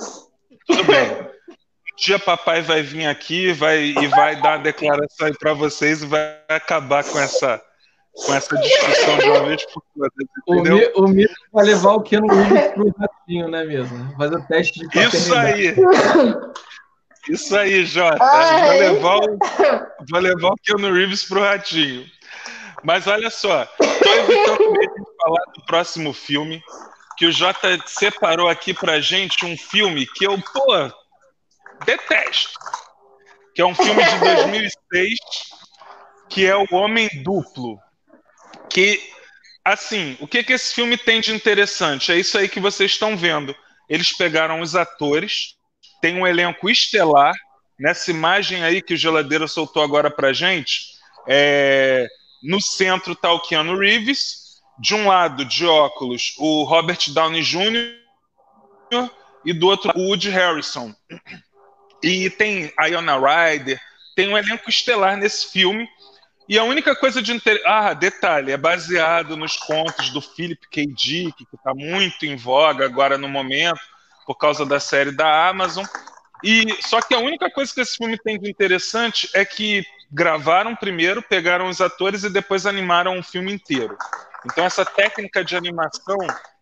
Tudo 0.67 0.83
bem. 0.83 1.09
Um 1.09 1.95
dia 1.95 2.19
papai 2.19 2.61
vai 2.61 2.81
vir 2.81 3.05
aqui 3.05 3.53
vai, 3.53 3.93
e 3.97 4.07
vai 4.07 4.35
dar 4.41 4.57
uma 4.57 4.63
declaração 4.63 5.27
aí 5.27 5.37
pra 5.37 5.53
vocês 5.53 6.03
e 6.03 6.05
vai 6.05 6.37
acabar 6.49 7.05
com 7.05 7.17
essa, 7.17 7.61
com 8.13 8.33
essa 8.33 8.57
discussão 8.57 9.17
de 9.19 9.29
uma 9.29 9.45
vez 9.45 9.65
por 9.67 9.81
todas, 9.95 10.11
entendeu? 10.49 10.91
O 10.97 11.07
Mito 11.07 11.33
vai 11.53 11.63
levar 11.63 11.93
o 11.93 12.01
Keanu 12.01 12.27
Reeves 12.27 12.73
pro 12.73 12.93
ratinho, 12.99 13.47
né 13.47 13.63
mesmo? 13.63 14.17
Fazer 14.17 14.35
o 14.35 14.47
teste 14.47 14.85
de 14.85 14.99
Isso 14.99 15.33
aí! 15.33 15.75
Isso 17.29 17.55
aí, 17.55 17.85
Jota. 17.85 18.17
Vou 18.17 18.79
levar, 18.79 19.17
o, 19.17 19.39
vou 20.09 20.19
levar 20.19 20.49
o 20.49 20.57
Keanu 20.57 20.93
Reeves 20.93 21.23
pro 21.23 21.39
ratinho. 21.39 22.05
Mas 22.83 23.05
olha 23.07 23.29
só, 23.29 23.63
estou 23.79 24.13
evitando 24.15 24.73
de 24.73 25.17
falar 25.21 25.43
do 25.55 25.65
próximo 25.65 26.13
filme, 26.13 26.63
que 27.17 27.25
o 27.25 27.31
Jota 27.31 27.77
separou 27.85 28.49
aqui 28.49 28.73
pra 28.73 28.99
gente 28.99 29.45
um 29.45 29.55
filme 29.55 30.07
que 30.07 30.25
eu, 30.25 30.41
pô, 30.41 30.91
detesto. 31.85 32.57
Que 33.53 33.61
é 33.61 33.65
um 33.65 33.75
filme 33.75 34.03
de 34.03 34.19
2006, 34.19 35.19
que 36.29 36.45
é 36.45 36.55
O 36.55 36.65
Homem 36.71 37.09
Duplo. 37.21 37.77
Que, 38.69 38.99
assim, 39.63 40.17
o 40.19 40.27
que, 40.27 40.43
que 40.43 40.53
esse 40.53 40.73
filme 40.73 40.97
tem 40.97 41.21
de 41.21 41.33
interessante? 41.33 42.11
É 42.11 42.17
isso 42.17 42.37
aí 42.37 42.47
que 42.47 42.59
vocês 42.59 42.91
estão 42.91 43.15
vendo. 43.15 43.55
Eles 43.89 44.15
pegaram 44.15 44.61
os 44.61 44.75
atores, 44.75 45.57
tem 46.01 46.15
um 46.17 46.25
elenco 46.25 46.69
estelar. 46.69 47.33
Nessa 47.77 48.09
imagem 48.09 48.63
aí 48.63 48.81
que 48.81 48.93
o 48.93 48.97
Geladeira 48.97 49.47
soltou 49.47 49.83
agora 49.83 50.09
pra 50.09 50.31
gente, 50.31 50.91
é, 51.27 52.07
no 52.41 52.61
centro 52.61 53.13
está 53.13 53.31
o 53.31 53.39
Keanu 53.39 53.77
Reeves, 53.77 54.61
de 54.79 54.95
um 54.95 55.07
lado, 55.07 55.45
de 55.45 55.65
óculos, 55.65 56.33
o 56.37 56.63
Robert 56.63 56.99
Downey 57.09 57.43
Jr. 57.43 57.95
e 59.45 59.53
do 59.53 59.67
outro, 59.67 59.91
o 59.95 60.07
Woody 60.07 60.29
Harrison. 60.29 60.93
E 62.01 62.29
tem 62.31 62.73
a 62.77 62.87
Iona 62.87 63.17
Ryder, 63.17 63.79
tem 64.15 64.29
um 64.29 64.37
elenco 64.37 64.69
estelar 64.69 65.17
nesse 65.17 65.51
filme. 65.51 65.87
E 66.49 66.57
a 66.57 66.63
única 66.63 66.95
coisa 66.95 67.21
de 67.21 67.31
interesse. 67.31 67.63
Ah, 67.65 67.93
detalhe, 67.93 68.51
é 68.51 68.57
baseado 68.57 69.37
nos 69.37 69.55
contos 69.55 70.09
do 70.09 70.19
Philip 70.19 70.67
K. 70.69 70.85
Dick, 70.87 71.45
que 71.45 71.55
está 71.55 71.73
muito 71.73 72.25
em 72.25 72.35
voga 72.35 72.83
agora 72.83 73.17
no 73.17 73.29
momento, 73.29 73.79
por 74.25 74.35
causa 74.35 74.65
da 74.65 74.79
série 74.79 75.11
da 75.11 75.47
Amazon. 75.47 75.85
E 76.43 76.77
só 76.81 77.01
que 77.01 77.13
a 77.13 77.19
única 77.19 77.49
coisa 77.49 77.73
que 77.73 77.81
esse 77.81 77.97
filme 77.97 78.17
tem 78.17 78.39
de 78.39 78.49
interessante 78.49 79.29
é 79.33 79.45
que 79.45 79.85
gravaram 80.11 80.75
primeiro, 80.75 81.21
pegaram 81.21 81.67
os 81.69 81.79
atores 81.79 82.23
e 82.23 82.29
depois 82.29 82.65
animaram 82.65 83.17
o 83.17 83.23
filme 83.23 83.53
inteiro. 83.53 83.97
Então 84.45 84.65
essa 84.65 84.83
técnica 84.83 85.43
de 85.43 85.55
animação 85.55 86.17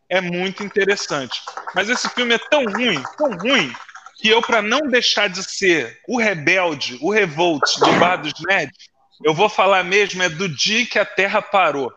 é 0.09 0.19
muito 0.19 0.63
interessante. 0.63 1.41
Mas 1.73 1.89
esse 1.89 2.09
filme 2.09 2.33
é 2.35 2.39
tão 2.49 2.65
ruim, 2.65 3.01
tão 3.17 3.31
ruim, 3.37 3.73
que 4.19 4.27
eu, 4.27 4.41
para 4.41 4.61
não 4.61 4.81
deixar 4.81 5.29
de 5.29 5.41
ser 5.43 5.99
o 6.07 6.19
rebelde, 6.19 6.97
o 7.01 7.11
revolt 7.11 7.79
do 7.79 7.93
Bar 7.99 8.17
dos 8.17 8.33
Nerds, 8.45 8.89
eu 9.23 9.33
vou 9.33 9.49
falar 9.49 9.83
mesmo 9.83 10.21
é 10.23 10.29
do 10.29 10.49
dia 10.49 10.85
que 10.85 10.99
a 10.99 11.05
Terra 11.05 11.41
parou, 11.41 11.91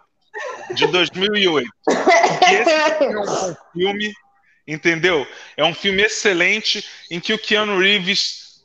de 0.74 0.86
2008. 0.86 1.68
E 1.88 2.54
esse 2.54 2.70
é 2.70 3.08
um 3.08 3.54
filme, 3.72 4.12
entendeu? 4.66 5.26
É 5.56 5.64
um 5.64 5.74
filme 5.74 6.02
excelente 6.02 6.86
em 7.10 7.20
que 7.20 7.32
o 7.32 7.38
Keanu 7.38 7.78
Reeves 7.78 8.62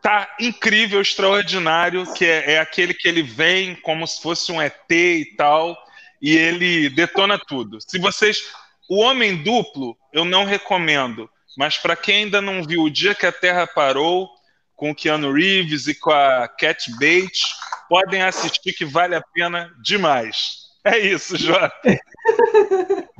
tá 0.00 0.28
incrível, 0.38 1.00
extraordinário, 1.00 2.12
que 2.14 2.24
é, 2.24 2.52
é 2.52 2.58
aquele 2.58 2.94
que 2.94 3.08
ele 3.08 3.22
vem 3.22 3.74
como 3.74 4.06
se 4.06 4.22
fosse 4.22 4.50
um 4.52 4.62
ET 4.62 4.90
e 4.90 5.34
tal, 5.36 5.76
e 6.20 6.36
ele 6.36 6.88
detona 6.90 7.38
tudo. 7.38 7.78
Se 7.80 7.98
vocês, 7.98 8.44
o 8.88 9.00
Homem 9.00 9.42
Duplo, 9.42 9.96
eu 10.12 10.24
não 10.24 10.44
recomendo, 10.44 11.28
mas 11.56 11.76
para 11.76 11.96
quem 11.96 12.24
ainda 12.24 12.40
não 12.40 12.62
viu 12.62 12.82
o 12.82 12.90
dia 12.90 13.14
que 13.14 13.26
a 13.26 13.32
Terra 13.32 13.66
parou, 13.66 14.30
com 14.76 14.92
o 14.92 14.94
Keanu 14.94 15.32
Reeves 15.32 15.88
e 15.88 15.94
com 15.94 16.12
a 16.12 16.46
Cat 16.46 16.88
Bates, 16.92 17.42
podem 17.88 18.22
assistir 18.22 18.72
que 18.72 18.84
vale 18.84 19.16
a 19.16 19.22
pena 19.34 19.74
demais. 19.82 20.68
É 20.84 20.96
isso, 20.96 21.36
Jota. 21.36 21.74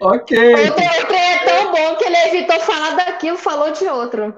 ok. 0.00 0.54
Outro, 0.54 0.84
outro 0.84 1.14
é 1.14 1.38
tão 1.44 1.72
bom 1.72 1.96
que 1.96 2.04
ele 2.04 2.16
evitou 2.16 2.60
falar 2.60 2.96
daquilo, 2.96 3.36
falou 3.36 3.70
de 3.72 3.84
outro. 3.84 4.34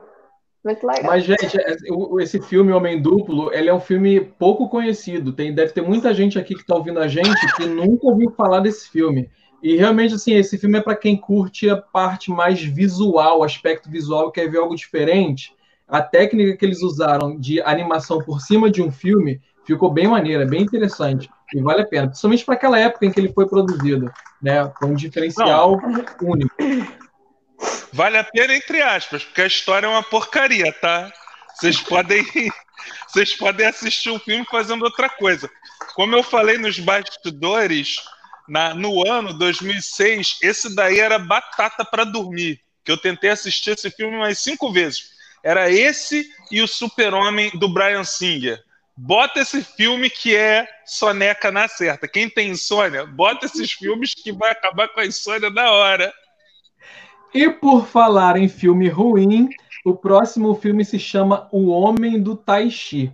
Muito 0.65 0.87
legal. 0.87 1.05
Mas, 1.05 1.25
gente, 1.25 1.59
é, 1.59 1.77
esse 2.21 2.41
filme 2.43 2.73
Homem 2.73 3.01
Duplo, 3.01 3.53
ele 3.53 3.71
é 3.71 3.75
um 3.75 3.81
filme 3.81 4.21
pouco 4.21 4.69
conhecido. 4.69 5.33
Tem, 5.33 5.55
deve 5.55 5.73
ter 5.73 5.81
muita 5.81 6.13
gente 6.13 6.39
aqui 6.39 6.55
que 6.55 6.61
está 6.61 6.75
ouvindo 6.75 7.01
a 7.01 7.09
gente 7.09 7.57
que 7.57 7.65
nunca 7.67 8.07
ouviu 8.07 8.31
falar 8.33 8.61
desse 8.61 8.89
filme. 8.91 9.31
E 9.63 9.77
realmente, 9.77 10.15
assim, 10.15 10.35
esse 10.35 10.59
filme 10.59 10.79
é 10.79 10.83
para 10.83 10.97
quem 10.97 11.17
curte 11.17 11.69
a 11.69 11.77
parte 11.77 12.31
mais 12.31 12.63
visual, 12.63 13.41
o 13.41 13.45
aspecto 13.45 13.91
visual, 13.91 14.31
quer 14.31 14.51
ver 14.51 14.59
algo 14.59 14.75
diferente. 14.75 15.55
A 15.89 16.03
técnica 16.03 16.57
que 16.57 16.65
eles 16.65 16.83
usaram 16.83 17.39
de 17.39 17.61
animação 17.63 18.19
por 18.19 18.41
cima 18.41 18.71
de 18.71 18.83
um 18.83 18.91
filme 18.91 19.41
ficou 19.65 19.91
bem 19.91 20.09
maneira, 20.09 20.47
bem 20.47 20.63
interessante. 20.63 21.29
E 21.55 21.61
vale 21.61 21.83
a 21.83 21.87
pena, 21.87 22.07
principalmente 22.09 22.45
para 22.45 22.55
aquela 22.55 22.79
época 22.79 23.07
em 23.07 23.13
que 23.13 23.19
ele 23.19 23.33
foi 23.33 23.49
produzido, 23.49 24.13
né? 24.41 24.67
Com 24.79 24.87
um 24.87 24.95
diferencial 24.95 25.81
Não. 25.81 26.07
único. 26.23 26.55
Vale 27.93 28.19
a 28.19 28.25
pena, 28.25 28.55
entre 28.55 28.81
aspas, 28.81 29.25
porque 29.25 29.43
a 29.43 29.47
história 29.47 29.87
é 29.87 29.91
uma 29.91 30.03
porcaria, 30.03 30.73
tá? 30.73 31.13
Vocês 31.55 31.81
podem, 31.81 32.25
vocês 33.09 33.37
podem 33.37 33.67
assistir 33.67 34.11
o 34.11 34.15
um 34.15 34.19
filme 34.19 34.47
fazendo 34.51 34.83
outra 34.83 35.09
coisa. 35.09 35.51
Como 35.95 36.15
eu 36.15 36.23
falei 36.23 36.57
nos 36.57 36.79
bastidores, 36.79 37.97
na, 38.49 38.75
no 38.75 39.07
ano 39.09 39.35
2006, 39.35 40.39
esse 40.43 40.75
daí 40.75 41.01
era 41.01 41.19
batata 41.19 41.85
para 41.85 42.05
dormir. 42.05 42.61
Que 42.85 42.93
eu 42.93 42.97
tentei 42.97 43.31
assistir 43.31 43.71
esse 43.71 43.91
filme 43.91 44.17
mais 44.17 44.39
cinco 44.39 44.73
vezes. 44.73 45.11
Era 45.43 45.71
esse 45.71 46.29
e 46.51 46.63
o 46.63 46.69
Super-Homem 46.69 47.51
do 47.55 47.69
Brian 47.69 48.05
Singer. 48.05 48.63
Bota 49.03 49.41
esse 49.41 49.63
filme 49.65 50.11
que 50.11 50.37
é 50.37 50.69
soneca 50.85 51.51
na 51.51 51.67
certa. 51.67 52.07
Quem 52.07 52.29
tem 52.29 52.51
insônia, 52.51 53.07
bota 53.07 53.47
esses 53.47 53.73
filmes 53.73 54.13
que 54.13 54.31
vai 54.31 54.51
acabar 54.51 54.89
com 54.89 55.01
a 55.01 55.07
insônia 55.07 55.49
na 55.49 55.71
hora. 55.73 56.13
E 57.33 57.49
por 57.49 57.87
falar 57.87 58.37
em 58.37 58.47
filme 58.47 58.89
ruim, 58.89 59.49
o 59.87 59.97
próximo 59.97 60.55
filme 60.55 60.85
se 60.85 60.99
chama 60.99 61.49
O 61.51 61.69
Homem 61.69 62.21
do 62.21 62.37
Tai 62.37 62.69
Chi. 62.71 63.11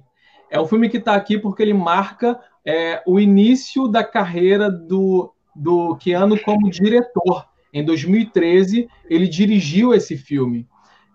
É 0.50 0.60
um 0.60 0.66
filme 0.66 0.88
que 0.88 0.96
está 0.96 1.14
aqui 1.14 1.38
porque 1.38 1.62
ele 1.62 1.72
marca 1.72 2.36
é, 2.64 3.00
o 3.06 3.20
início 3.20 3.86
da 3.86 4.02
carreira 4.02 4.68
do, 4.68 5.32
do 5.54 5.96
Keanu 5.98 6.36
como 6.40 6.68
diretor. 6.68 7.46
Em 7.72 7.84
2013, 7.84 8.88
ele 9.08 9.28
dirigiu 9.28 9.94
esse 9.94 10.16
filme. 10.16 10.66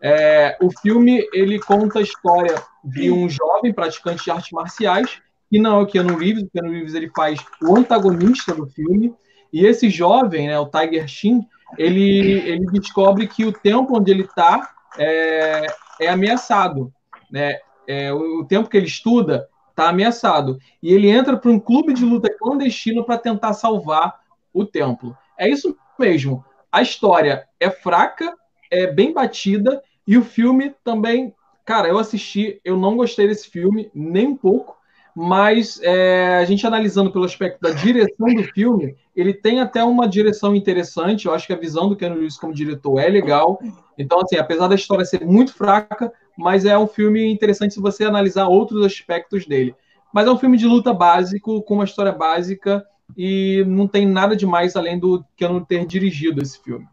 É, 0.02 0.58
o 0.62 0.72
filme 0.82 1.28
ele 1.32 1.60
conta 1.60 1.99
a 1.99 2.02
história 2.02 2.56
de 2.84 3.12
um 3.12 3.30
jovem 3.30 3.72
praticante 3.72 4.24
de 4.24 4.32
artes 4.32 4.52
marciais, 4.52 5.22
que 5.49 5.60
não 5.60 5.80
é 5.80 5.84
o 5.84 5.86
Keanu 5.86 6.18
Reeves, 6.18 6.43
o 6.43 6.49
Keanu 6.49 6.72
Reeves 6.72 6.95
ele 6.95 7.12
faz 7.16 7.39
o 7.62 7.78
antagonista 7.78 8.54
do 8.56 8.66
filme, 8.68 9.14
e 9.54 9.66
esse 9.66 9.89
jovem, 9.89 10.47
né, 10.47 10.58
o 10.58 10.66
Tiger 10.66 11.08
Shin, 11.08 11.45
ele, 11.78 12.39
ele 12.49 12.66
descobre 12.68 13.28
que 13.28 13.45
o 13.45 13.52
tempo 13.52 13.97
onde 13.97 14.12
ele 14.12 14.24
está 14.24 14.72
é, 14.97 15.68
é, 15.99 16.10
ameaçado. 16.10 16.91
Né? 17.30 17.60
É, 17.88 18.14
o, 18.14 18.41
o 18.41 18.45
tempo 18.45 18.70
que 18.70 18.78
ele 18.78 18.88
estuda 18.88 19.47
está 19.70 19.89
ameaçado. 19.89 20.58
E 20.82 20.93
ele 20.93 21.10
entra 21.10 21.38
para 21.38 21.52
um 21.52 21.60
clube 21.60 21.93
de 21.93 22.06
luta 22.06 22.34
clandestino 22.38 23.04
para 23.04 23.18
tentar 23.18 23.54
salvar 23.54 24.20
o 24.54 24.66
templo. 24.66 25.18
É 25.38 25.49
isso 25.49 25.76
mesmo. 25.97 26.45
A 26.72 26.82
história 26.82 27.45
é 27.60 27.70
fraca, 27.70 28.34
é 28.70 28.88
bem 28.88 29.14
batida, 29.14 29.82
e 30.08 30.18
o 30.18 30.24
filme 30.24 30.74
também. 30.84 31.34
Cara, 31.66 31.88
eu 31.88 31.97
assisti, 31.97 32.60
eu 32.66 32.78
não 32.78 32.97
gostei 32.97 33.28
desse 33.28 33.49
filme, 33.49 33.89
nem 33.93 34.28
um 34.28 34.36
pouco, 34.36 34.76
mas 35.16 35.80
é, 35.84 36.38
a 36.38 36.45
gente 36.45 36.66
analisando 36.66 37.12
pelo 37.12 37.26
aspecto 37.26 37.60
da 37.62 37.72
direção 37.72 38.34
do 38.34 38.43
filme, 38.43 38.95
ele 39.16 39.34
tem 39.34 39.60
até 39.60 39.84
uma 39.84 40.08
direção 40.08 40.56
interessante. 40.56 41.26
Eu 41.26 41.34
acho 41.34 41.45
que 41.45 41.54
a 41.54 41.58
visão 41.58 41.89
do 41.89 41.95
Keanu 41.95 42.16
Reeves 42.16 42.38
como 42.38 42.54
diretor 42.54 42.99
é 42.99 43.08
legal. 43.08 43.60
Então, 43.97 44.20
assim, 44.20 44.38
apesar 44.38 44.68
da 44.68 44.76
história 44.76 45.06
ser 45.06 45.26
muito 45.26 45.54
fraca, 45.54 46.12
mas 46.38 46.66
é 46.66 46.78
um 46.78 46.88
filme 46.88 47.32
interessante 47.32 47.74
se 47.74 47.82
você 47.82 48.04
analisar 48.04 48.47
outros 48.47 48.86
aspectos 48.86 49.45
dele. 49.45 49.76
Mas 50.14 50.28
é 50.28 50.32
um 50.32 50.38
filme 50.38 50.58
de 50.58 50.66
luta 50.66 50.93
básico, 50.93 51.62
com 51.62 51.76
uma 51.76 51.86
história 51.86 52.12
básica, 52.12 52.84
e 53.16 53.64
não 53.68 53.88
tem 53.88 54.08
nada 54.08 54.36
demais 54.36 54.76
além 54.76 54.97
do 54.97 55.24
não 55.39 55.64
ter 55.64 55.86
dirigido 55.86 56.41
esse 56.41 56.62
filme. 56.62 56.88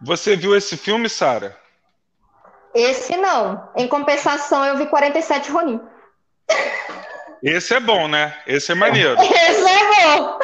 Você 0.00 0.36
viu 0.36 0.56
esse 0.56 0.76
filme, 0.76 1.08
Sara? 1.08 1.56
Esse 2.78 3.16
não. 3.16 3.72
Em 3.76 3.88
compensação, 3.88 4.64
eu 4.64 4.76
vi 4.76 4.86
47 4.86 5.50
Ronin. 5.50 5.80
Esse 7.42 7.74
é 7.74 7.80
bom, 7.80 8.06
né? 8.06 8.40
Esse 8.46 8.70
é 8.70 8.74
maneiro. 8.76 9.16
Esse 9.20 9.68
é 9.68 10.16
bom. 10.16 10.38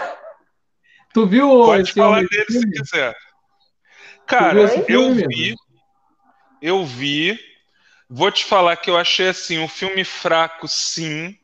Tu 1.12 1.26
viu 1.28 1.48
Pode 1.48 1.92
falar 1.92 2.24
dele 2.26 2.44
filme? 2.46 2.60
se 2.60 2.82
quiser. 2.82 3.16
Cara, 4.26 4.58
eu 4.88 5.14
vi. 5.14 5.54
Eu 6.60 6.84
vi. 6.84 7.38
Vou 8.10 8.32
te 8.32 8.44
falar 8.44 8.76
que 8.78 8.90
eu 8.90 8.96
achei 8.96 9.28
assim 9.28 9.60
um 9.60 9.68
filme 9.68 10.02
fraco, 10.02 10.66
sim. 10.66 11.38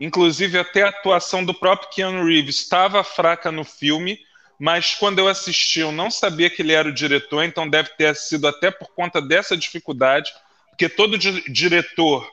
Inclusive 0.00 0.58
até 0.58 0.82
a 0.82 0.88
atuação 0.88 1.44
do 1.44 1.54
próprio 1.54 1.88
Keanu 1.90 2.24
Reeves 2.24 2.56
estava 2.56 3.04
fraca 3.04 3.52
no 3.52 3.62
filme, 3.62 4.18
mas 4.58 4.94
quando 4.94 5.18
eu 5.18 5.28
assisti 5.28 5.80
eu 5.80 5.92
não 5.92 6.10
sabia 6.10 6.48
que 6.48 6.62
ele 6.62 6.72
era 6.72 6.88
o 6.88 6.94
diretor, 6.94 7.42
então 7.44 7.68
deve 7.68 7.90
ter 7.90 8.14
sido 8.16 8.46
até 8.46 8.70
por 8.70 8.88
conta 8.94 9.20
dessa 9.20 9.56
dificuldade, 9.56 10.32
porque 10.70 10.88
todo 10.88 11.18
di 11.18 11.42
diretor 11.50 12.28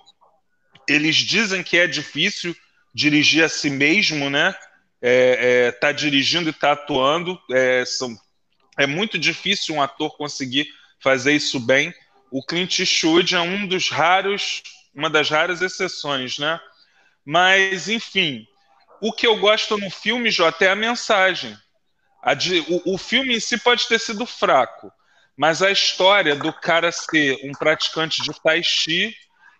eles 0.88 1.16
dizem 1.16 1.64
que 1.64 1.78
é 1.78 1.88
difícil 1.88 2.56
dirigir 2.94 3.44
a 3.44 3.50
si 3.50 3.70
mesmo, 3.70 4.30
né? 4.30 4.54
É, 5.02 5.68
é, 5.68 5.72
tá 5.72 5.92
dirigindo 5.92 6.50
e 6.50 6.54
tá 6.54 6.74
atuando, 6.74 7.38
é, 7.52 7.84
são, 7.86 8.16
é 8.78 8.86
muito 8.88 9.18
difícil 9.18 9.76
um 9.76 9.82
ator 9.82 10.16
conseguir 10.16 10.68
fazer 11.00 11.34
isso 11.34 11.60
bem. 11.60 11.94
O 12.32 12.44
Clint 12.44 12.80
Eastwood 12.80 13.36
é 13.36 13.40
um 13.40 13.68
dos 13.68 13.90
raros, 13.90 14.64
uma 14.96 15.10
das 15.10 15.30
raras 15.30 15.62
exceções, 15.62 16.38
né? 16.38 16.60
Mas, 17.26 17.90
enfim, 17.90 18.48
o 19.02 19.12
que 19.12 19.28
eu 19.28 19.38
gosto 19.38 19.78
no 19.78 19.90
filme, 19.90 20.32
Jota, 20.32 20.66
é 20.66 20.70
a 20.70 20.76
mensagem. 20.76 21.58
De, 22.38 22.60
o, 22.70 22.94
o 22.94 22.98
filme 22.98 23.36
em 23.36 23.40
si 23.40 23.58
pode 23.58 23.88
ter 23.88 24.00
sido 24.00 24.26
fraco, 24.26 24.92
mas 25.36 25.62
a 25.62 25.72
história 25.72 26.36
do 26.36 26.54
cara 26.54 26.92
ser 26.92 27.38
um 27.44 27.52
praticante 27.52 28.22
de 28.22 28.32
Tai 28.42 28.64
Chi 28.64 29.14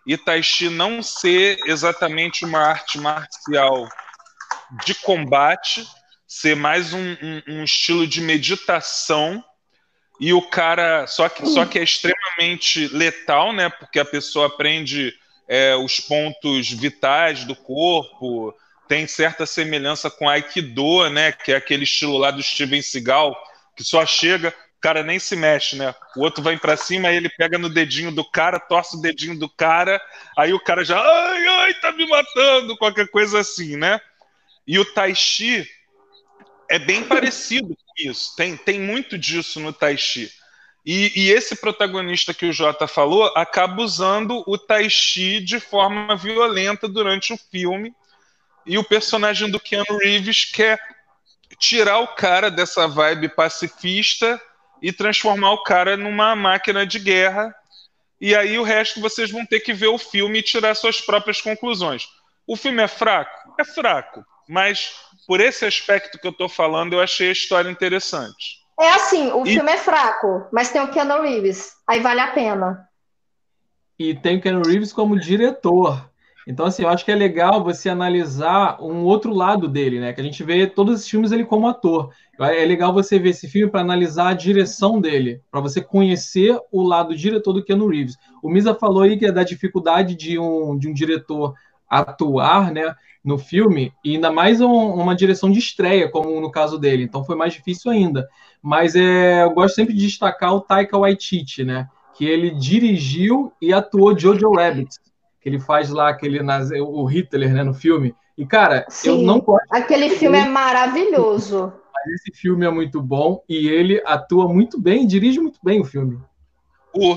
e 0.06 0.16
Tai 0.16 0.42
Chi 0.42 0.70
não 0.70 1.02
ser 1.02 1.58
exatamente 1.66 2.44
uma 2.44 2.60
arte 2.60 2.98
marcial 2.98 3.86
de 4.84 4.94
combate, 4.94 5.86
ser 6.26 6.56
mais 6.56 6.92
um, 6.94 7.12
um, 7.12 7.42
um, 7.48 7.64
estilo 7.64 8.06
de 8.06 8.20
meditação 8.20 9.44
e 10.20 10.32
o 10.32 10.42
cara 10.42 11.06
só 11.06 11.28
que 11.28 11.46
só 11.46 11.66
que 11.66 11.78
é 11.78 11.82
extremamente 11.82 12.88
letal, 12.88 13.52
né? 13.52 13.68
Porque 13.68 13.98
a 13.98 14.04
pessoa 14.04 14.46
aprende 14.46 15.12
é, 15.48 15.76
os 15.76 16.00
pontos 16.00 16.70
vitais 16.70 17.44
do 17.44 17.54
corpo, 17.54 18.54
tem 18.88 19.06
certa 19.06 19.46
semelhança 19.46 20.10
com 20.10 20.28
Aikido, 20.28 21.08
né? 21.10 21.32
Que 21.32 21.52
é 21.52 21.56
aquele 21.56 21.84
estilo 21.84 22.18
lá 22.18 22.30
do 22.30 22.42
Steven 22.42 22.82
Seagal 22.82 23.36
que 23.76 23.82
só 23.82 24.06
chega 24.06 24.54
cara 24.84 25.02
nem 25.02 25.18
se 25.18 25.34
mexe, 25.34 25.76
né? 25.76 25.94
O 26.14 26.20
outro 26.20 26.42
vai 26.44 26.58
para 26.58 26.76
cima, 26.76 27.08
aí 27.08 27.16
ele 27.16 27.30
pega 27.30 27.56
no 27.56 27.70
dedinho 27.70 28.12
do 28.12 28.22
cara, 28.22 28.60
torce 28.60 28.98
o 28.98 29.00
dedinho 29.00 29.34
do 29.38 29.48
cara, 29.48 29.98
aí 30.36 30.52
o 30.52 30.60
cara 30.60 30.84
já, 30.84 31.00
ai, 31.00 31.46
ai, 31.46 31.74
tá 31.80 31.90
me 31.90 32.06
matando, 32.06 32.76
qualquer 32.76 33.08
coisa 33.08 33.38
assim, 33.38 33.78
né? 33.78 33.98
E 34.66 34.78
o 34.78 34.84
Tai 34.84 35.14
Chi 35.14 35.66
é 36.68 36.78
bem 36.78 37.02
parecido 37.08 37.68
com 37.68 38.10
isso, 38.10 38.36
tem, 38.36 38.58
tem 38.58 38.78
muito 38.78 39.16
disso 39.16 39.58
no 39.58 39.72
Tai 39.72 39.96
Chi. 39.96 40.30
E, 40.84 41.12
e, 41.16 41.30
esse 41.30 41.56
protagonista 41.56 42.34
que 42.34 42.44
o 42.44 42.52
Jota 42.52 42.86
falou 42.86 43.32
acaba 43.34 43.80
usando 43.80 44.44
o 44.46 44.58
Tai 44.58 44.90
Chi 44.90 45.40
de 45.40 45.58
forma 45.58 46.14
violenta 46.14 46.86
durante 46.86 47.32
o 47.32 47.38
filme. 47.38 47.94
E 48.66 48.78
o 48.78 48.84
personagem 48.84 49.50
do 49.50 49.60
Keanu 49.60 49.98
Reeves 49.98 50.44
quer 50.44 50.78
tirar 51.58 51.98
o 51.98 52.08
cara 52.08 52.50
dessa 52.50 52.88
vibe 52.88 53.28
pacifista 53.28 54.40
e 54.80 54.92
transformar 54.92 55.52
o 55.52 55.62
cara 55.62 55.96
numa 55.96 56.34
máquina 56.34 56.86
de 56.86 56.98
guerra. 56.98 57.54
E 58.20 58.34
aí 58.34 58.58
o 58.58 58.62
resto 58.62 59.00
vocês 59.00 59.30
vão 59.30 59.44
ter 59.44 59.60
que 59.60 59.72
ver 59.72 59.88
o 59.88 59.98
filme 59.98 60.38
e 60.38 60.42
tirar 60.42 60.74
suas 60.74 61.00
próprias 61.00 61.40
conclusões. 61.40 62.08
O 62.46 62.56
filme 62.56 62.82
é 62.82 62.88
fraco? 62.88 63.54
É 63.58 63.64
fraco. 63.64 64.24
Mas 64.48 64.92
por 65.26 65.40
esse 65.40 65.64
aspecto 65.64 66.18
que 66.18 66.26
eu 66.26 66.30
estou 66.30 66.48
falando, 66.48 66.92
eu 66.92 67.00
achei 67.00 67.28
a 67.28 67.32
história 67.32 67.70
interessante. 67.70 68.62
É 68.78 68.90
assim, 68.90 69.30
o 69.30 69.46
e... 69.46 69.54
filme 69.54 69.72
é 69.72 69.78
fraco, 69.78 70.46
mas 70.52 70.70
tem 70.70 70.82
o 70.82 70.88
Keanu 70.88 71.22
Reeves. 71.22 71.72
Aí 71.88 72.00
vale 72.00 72.20
a 72.20 72.32
pena. 72.32 72.88
E 73.98 74.14
tem 74.14 74.38
o 74.38 74.40
Keanu 74.40 74.62
Reeves 74.66 74.92
como 74.92 75.18
diretor. 75.18 76.10
Então, 76.46 76.66
assim, 76.66 76.82
eu 76.82 76.88
acho 76.90 77.04
que 77.04 77.12
é 77.12 77.14
legal 77.14 77.64
você 77.64 77.88
analisar 77.88 78.78
um 78.80 79.04
outro 79.04 79.32
lado 79.32 79.66
dele, 79.66 79.98
né? 79.98 80.12
Que 80.12 80.20
a 80.20 80.24
gente 80.24 80.42
vê 80.44 80.66
todos 80.66 81.00
os 81.00 81.08
filmes 81.08 81.32
ele 81.32 81.44
como 81.44 81.66
ator. 81.66 82.12
É 82.38 82.64
legal 82.64 82.92
você 82.92 83.18
ver 83.18 83.30
esse 83.30 83.48
filme 83.48 83.70
para 83.70 83.80
analisar 83.80 84.28
a 84.28 84.34
direção 84.34 85.00
dele, 85.00 85.40
para 85.50 85.60
você 85.60 85.80
conhecer 85.80 86.58
o 86.70 86.82
lado 86.82 87.16
diretor 87.16 87.52
do 87.54 87.64
Keanu 87.64 87.88
Reeves. 87.88 88.18
O 88.42 88.50
Misa 88.50 88.74
falou 88.74 89.02
aí 89.02 89.16
que 89.16 89.26
é 89.26 89.32
da 89.32 89.42
dificuldade 89.42 90.14
de 90.14 90.38
um, 90.38 90.76
de 90.76 90.88
um 90.88 90.92
diretor 90.92 91.54
atuar, 91.88 92.70
né? 92.72 92.94
No 93.24 93.38
filme, 93.38 93.90
e 94.04 94.16
ainda 94.16 94.30
mais 94.30 94.60
um, 94.60 94.70
uma 94.70 95.16
direção 95.16 95.50
de 95.50 95.58
estreia, 95.58 96.10
como 96.10 96.38
no 96.42 96.50
caso 96.50 96.78
dele. 96.78 97.04
Então 97.04 97.24
foi 97.24 97.36
mais 97.36 97.54
difícil 97.54 97.90
ainda. 97.90 98.28
Mas 98.60 98.94
é, 98.94 99.44
eu 99.44 99.50
gosto 99.52 99.76
sempre 99.76 99.94
de 99.94 100.06
destacar 100.06 100.54
o 100.54 100.60
Taika 100.60 100.98
Waititi, 100.98 101.64
né? 101.64 101.88
Que 102.14 102.26
ele 102.26 102.50
dirigiu 102.50 103.50
e 103.62 103.72
atuou 103.72 104.18
Jojo 104.18 104.52
Rabbit 104.52 104.98
que 105.44 105.50
ele 105.50 105.60
faz 105.60 105.90
lá 105.90 106.08
aquele 106.08 106.40
o 106.80 107.04
Hitler, 107.04 107.52
né, 107.52 107.62
no 107.62 107.74
filme. 107.74 108.14
E 108.36 108.46
cara, 108.46 108.86
Sim, 108.88 109.08
eu 109.10 109.18
não 109.18 109.40
gosto. 109.40 109.66
Aquele 109.70 110.08
filme 110.08 110.38
é 110.38 110.46
maravilhoso. 110.46 111.70
Mas 111.92 112.14
esse 112.14 112.40
filme 112.40 112.64
é 112.64 112.70
muito 112.70 112.98
bom 113.02 113.44
e 113.46 113.68
ele 113.68 114.02
atua 114.06 114.48
muito 114.48 114.80
bem, 114.80 115.06
dirige 115.06 115.38
muito 115.38 115.60
bem 115.62 115.82
o 115.82 115.84
filme. 115.84 116.18
O, 116.94 117.12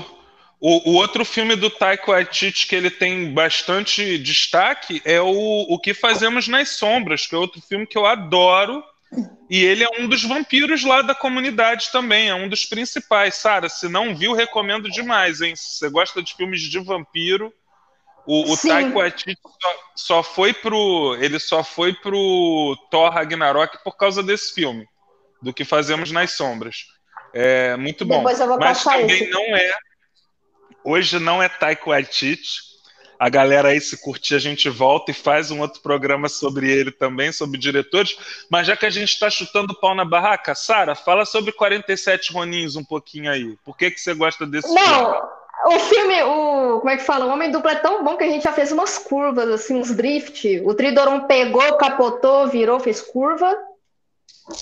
o, 0.60 0.90
o 0.90 0.94
outro 0.96 1.24
filme 1.24 1.56
do 1.56 1.70
Taika 1.70 2.10
Waititi 2.10 2.66
que 2.66 2.76
ele 2.76 2.90
tem 2.90 3.32
bastante 3.32 4.18
destaque 4.18 5.00
é 5.06 5.18
o, 5.22 5.66
o 5.66 5.78
que 5.78 5.94
fazemos 5.94 6.46
nas 6.48 6.68
sombras, 6.68 7.26
que 7.26 7.34
é 7.34 7.38
outro 7.38 7.62
filme 7.62 7.86
que 7.86 7.96
eu 7.96 8.04
adoro. 8.04 8.84
E 9.48 9.64
ele 9.64 9.82
é 9.82 9.88
um 9.98 10.06
dos 10.06 10.22
vampiros 10.22 10.84
lá 10.84 11.00
da 11.00 11.14
comunidade 11.14 11.90
também, 11.90 12.28
é 12.28 12.34
um 12.34 12.46
dos 12.46 12.66
principais. 12.66 13.36
Sara, 13.36 13.70
se 13.70 13.88
não 13.88 14.14
viu, 14.14 14.34
recomendo 14.34 14.90
demais, 14.90 15.40
hein? 15.40 15.56
Se 15.56 15.78
você 15.78 15.88
gosta 15.88 16.22
de 16.22 16.34
filmes 16.34 16.60
de 16.60 16.78
vampiro, 16.78 17.50
o, 18.28 18.52
o 18.52 18.56
Taika 18.58 18.94
Waititi 18.94 19.38
só, 19.42 19.74
só, 19.96 20.22
foi 20.22 20.52
pro. 20.52 21.16
Ele 21.18 21.38
só 21.38 21.64
foi 21.64 21.94
pro 21.94 22.76
Thor 22.90 23.10
Ragnarok 23.10 23.82
por 23.82 23.96
causa 23.96 24.22
desse 24.22 24.52
filme. 24.52 24.86
Do 25.40 25.54
que 25.54 25.64
fazemos 25.64 26.12
nas 26.12 26.32
sombras. 26.32 26.84
É 27.32 27.74
muito 27.76 28.04
bom. 28.04 28.22
Mas 28.22 28.84
também 28.84 29.22
esse. 29.22 29.30
não 29.30 29.56
é. 29.56 29.72
Hoje 30.84 31.18
não 31.18 31.42
é 31.42 31.48
Taika 31.48 31.88
Waititi. 31.88 32.68
A 33.18 33.30
galera 33.30 33.68
aí, 33.68 33.80
se 33.80 34.00
curtir, 34.00 34.34
a 34.34 34.38
gente 34.38 34.68
volta 34.68 35.10
e 35.10 35.14
faz 35.14 35.50
um 35.50 35.60
outro 35.60 35.80
programa 35.80 36.28
sobre 36.28 36.70
ele 36.70 36.92
também, 36.92 37.32
sobre 37.32 37.58
diretores. 37.58 38.44
Mas 38.50 38.66
já 38.66 38.76
que 38.76 38.84
a 38.84 38.90
gente 38.90 39.08
está 39.08 39.30
chutando 39.30 39.74
pau 39.80 39.94
na 39.94 40.04
barraca, 40.04 40.54
Sara, 40.54 40.94
fala 40.94 41.24
sobre 41.24 41.50
47 41.50 42.32
Ronins 42.32 42.76
um 42.76 42.84
pouquinho 42.84 43.30
aí. 43.30 43.56
Por 43.64 43.76
que, 43.76 43.90
que 43.90 44.00
você 44.00 44.12
gosta 44.12 44.46
desse 44.46 44.72
não. 44.72 44.84
filme? 44.84 45.37
O 45.66 45.78
filme, 45.80 46.22
o, 46.22 46.78
como 46.78 46.90
é 46.90 46.96
que 46.96 47.02
fala? 47.02 47.26
O 47.26 47.30
Homem 47.30 47.50
Duplo 47.50 47.70
é 47.70 47.74
tão 47.74 48.04
bom 48.04 48.16
que 48.16 48.24
a 48.24 48.28
gente 48.28 48.44
já 48.44 48.52
fez 48.52 48.70
umas 48.70 48.96
curvas, 48.98 49.48
assim, 49.48 49.74
uns 49.78 49.94
drift. 49.94 50.60
O 50.64 50.72
Tridoron 50.72 51.26
pegou, 51.26 51.76
capotou, 51.76 52.46
virou, 52.46 52.78
fez 52.78 53.00
curva. 53.00 53.56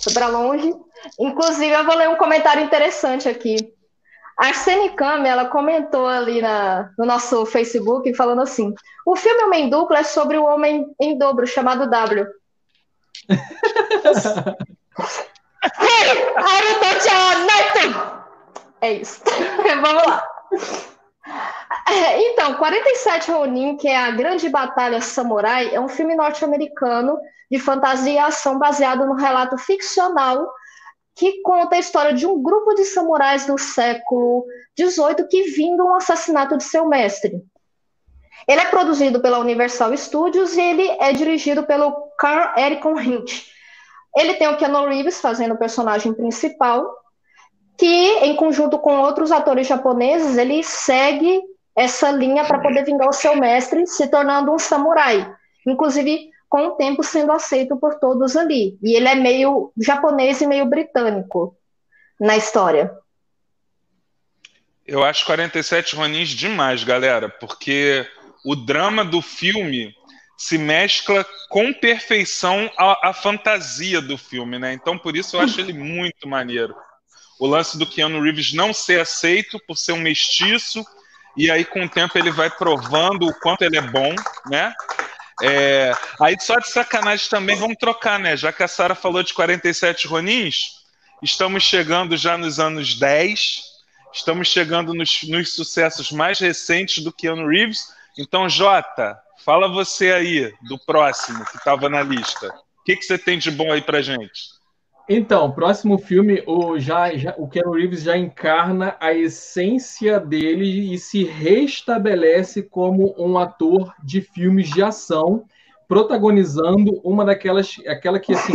Foi 0.02 0.12
pra 0.12 0.28
longe. 0.28 0.74
Inclusive, 1.18 1.70
eu 1.70 1.84
vou 1.84 1.94
ler 1.96 2.08
um 2.08 2.16
comentário 2.16 2.62
interessante 2.62 3.28
aqui. 3.28 3.56
A 4.38 4.48
Arsene 4.48 4.90
Kame, 4.90 5.28
ela 5.28 5.46
comentou 5.46 6.06
ali 6.06 6.42
na, 6.42 6.90
no 6.98 7.06
nosso 7.06 7.46
Facebook, 7.46 8.12
falando 8.14 8.42
assim: 8.42 8.74
o 9.04 9.16
filme 9.16 9.44
Homem 9.44 9.70
Duplo 9.70 9.96
é 9.96 10.02
sobre 10.02 10.36
o 10.36 10.44
homem 10.44 10.86
em 11.00 11.16
dobro, 11.16 11.46
chamado 11.46 11.88
W. 11.88 12.26
é 18.80 18.92
isso. 18.92 19.22
Vamos 19.82 20.06
lá. 20.06 20.35
Então, 21.88 22.54
47 22.54 23.30
Ronin, 23.30 23.76
que 23.76 23.88
é 23.88 23.96
a 23.96 24.10
Grande 24.10 24.48
Batalha 24.48 25.00
Samurai, 25.00 25.74
é 25.74 25.80
um 25.80 25.88
filme 25.88 26.14
norte-americano 26.14 27.18
de 27.50 27.58
fantasia 27.58 28.12
e 28.12 28.18
ação 28.18 28.58
baseado 28.58 29.06
no 29.06 29.14
relato 29.14 29.56
ficcional 29.56 30.46
que 31.14 31.40
conta 31.42 31.76
a 31.76 31.78
história 31.78 32.12
de 32.12 32.26
um 32.26 32.42
grupo 32.42 32.74
de 32.74 32.84
samurais 32.84 33.46
do 33.46 33.56
século 33.56 34.44
XVIII 34.78 35.26
que 35.30 35.44
vingam 35.44 35.86
o 35.86 35.94
assassinato 35.94 36.58
de 36.58 36.64
seu 36.64 36.86
mestre. 36.86 37.42
Ele 38.46 38.60
é 38.60 38.66
produzido 38.66 39.20
pela 39.20 39.38
Universal 39.38 39.96
Studios 39.96 40.56
e 40.56 40.60
ele 40.60 40.88
é 41.00 41.12
dirigido 41.12 41.64
pelo 41.64 41.92
Carl 42.18 42.58
Ericon 42.58 43.00
Hint. 43.00 43.46
Ele 44.14 44.34
tem 44.34 44.48
o 44.48 44.56
Keanu 44.56 44.86
Reeves 44.86 45.20
fazendo 45.20 45.54
o 45.54 45.58
personagem 45.58 46.12
principal 46.12 46.86
que, 47.78 47.86
em 48.24 48.34
conjunto 48.36 48.78
com 48.78 49.00
outros 49.00 49.30
atores 49.30 49.66
japoneses, 49.66 50.36
ele 50.36 50.62
segue 50.62 51.40
essa 51.74 52.10
linha 52.10 52.44
para 52.44 52.58
poder 52.58 52.84
vingar 52.84 53.08
o 53.08 53.12
seu 53.12 53.36
mestre, 53.36 53.86
se 53.86 54.08
tornando 54.08 54.52
um 54.52 54.58
samurai. 54.58 55.30
Inclusive, 55.66 56.30
com 56.48 56.68
o 56.68 56.70
tempo 56.72 57.02
sendo 57.02 57.32
aceito 57.32 57.76
por 57.76 57.98
todos 57.98 58.36
ali. 58.36 58.78
E 58.82 58.96
ele 58.96 59.08
é 59.08 59.14
meio 59.14 59.72
japonês 59.76 60.40
e 60.40 60.46
meio 60.46 60.64
britânico 60.64 61.56
na 62.18 62.36
história. 62.36 62.90
Eu 64.86 65.04
acho 65.04 65.26
47 65.26 65.96
Ronins 65.96 66.30
demais, 66.30 66.82
galera, 66.84 67.28
porque 67.28 68.08
o 68.44 68.54
drama 68.54 69.04
do 69.04 69.20
filme 69.20 69.92
se 70.38 70.56
mescla 70.56 71.26
com 71.48 71.72
perfeição 71.72 72.70
a, 72.78 73.10
a 73.10 73.12
fantasia 73.12 74.00
do 74.00 74.16
filme, 74.16 74.58
né? 74.58 74.72
Então, 74.72 74.96
por 74.96 75.16
isso 75.16 75.36
eu 75.36 75.40
acho 75.40 75.60
ele 75.60 75.72
muito 75.72 76.28
maneiro 76.28 76.74
o 77.38 77.46
lance 77.46 77.78
do 77.78 77.86
Keanu 77.86 78.22
Reeves 78.22 78.52
não 78.52 78.72
ser 78.72 79.00
aceito 79.00 79.60
por 79.66 79.76
ser 79.76 79.92
um 79.92 80.00
mestiço, 80.00 80.84
e 81.36 81.50
aí 81.50 81.64
com 81.64 81.84
o 81.84 81.88
tempo 81.88 82.16
ele 82.16 82.30
vai 82.30 82.50
provando 82.50 83.26
o 83.26 83.34
quanto 83.40 83.62
ele 83.62 83.76
é 83.76 83.82
bom, 83.82 84.14
né? 84.46 84.72
É, 85.42 85.92
aí 86.18 86.34
só 86.40 86.58
de 86.58 86.68
sacanagem 86.68 87.28
também 87.28 87.56
vamos 87.56 87.76
trocar, 87.78 88.18
né? 88.18 88.36
Já 88.36 88.52
que 88.52 88.62
a 88.62 88.68
Sara 88.68 88.94
falou 88.94 89.22
de 89.22 89.34
47 89.34 90.06
Ronins, 90.06 90.76
estamos 91.22 91.62
chegando 91.62 92.16
já 92.16 92.38
nos 92.38 92.58
anos 92.58 92.98
10, 92.98 93.62
estamos 94.14 94.48
chegando 94.48 94.94
nos, 94.94 95.22
nos 95.24 95.54
sucessos 95.54 96.10
mais 96.10 96.38
recentes 96.38 97.04
do 97.04 97.12
Keanu 97.12 97.46
Reeves. 97.48 97.94
Então, 98.18 98.48
Jota, 98.48 99.18
fala 99.44 99.68
você 99.68 100.12
aí 100.12 100.54
do 100.62 100.78
próximo 100.78 101.44
que 101.44 101.58
estava 101.58 101.90
na 101.90 102.02
lista. 102.02 102.48
O 102.48 102.84
que, 102.86 102.96
que 102.96 103.02
você 103.02 103.18
tem 103.18 103.38
de 103.38 103.50
bom 103.50 103.70
aí 103.70 103.82
pra 103.82 104.00
gente? 104.00 104.55
Então, 105.08 105.52
próximo 105.52 105.98
filme, 105.98 106.42
o, 106.46 106.78
já, 106.78 107.16
já, 107.16 107.34
o 107.38 107.46
Keanu 107.46 107.72
Reeves 107.72 108.02
já 108.02 108.16
encarna 108.16 108.96
a 108.98 109.12
essência 109.12 110.18
dele 110.18 110.92
e 110.92 110.98
se 110.98 111.22
restabelece 111.22 112.62
como 112.62 113.14
um 113.16 113.38
ator 113.38 113.94
de 114.02 114.20
filmes 114.20 114.68
de 114.68 114.82
ação, 114.82 115.44
protagonizando 115.86 117.00
uma 117.04 117.24
daquelas, 117.24 117.76
aquela 117.86 118.18
que 118.18 118.32
assim, 118.32 118.52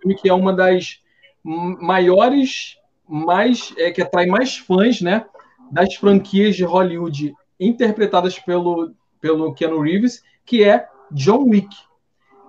que, 0.00 0.14
que 0.14 0.28
é 0.28 0.34
uma 0.34 0.52
das 0.52 1.00
maiores, 1.42 2.76
mais 3.08 3.74
é, 3.76 3.90
que 3.90 4.00
atrai 4.00 4.26
mais 4.26 4.58
fãs, 4.58 5.00
né, 5.00 5.24
das 5.72 5.96
franquias 5.96 6.54
de 6.54 6.62
Hollywood 6.62 7.34
interpretadas 7.58 8.38
pelo 8.38 8.94
pelo 9.20 9.52
Keanu 9.52 9.80
Reeves, 9.80 10.22
que 10.44 10.64
é 10.64 10.88
John 11.12 11.44
Wick. 11.48 11.76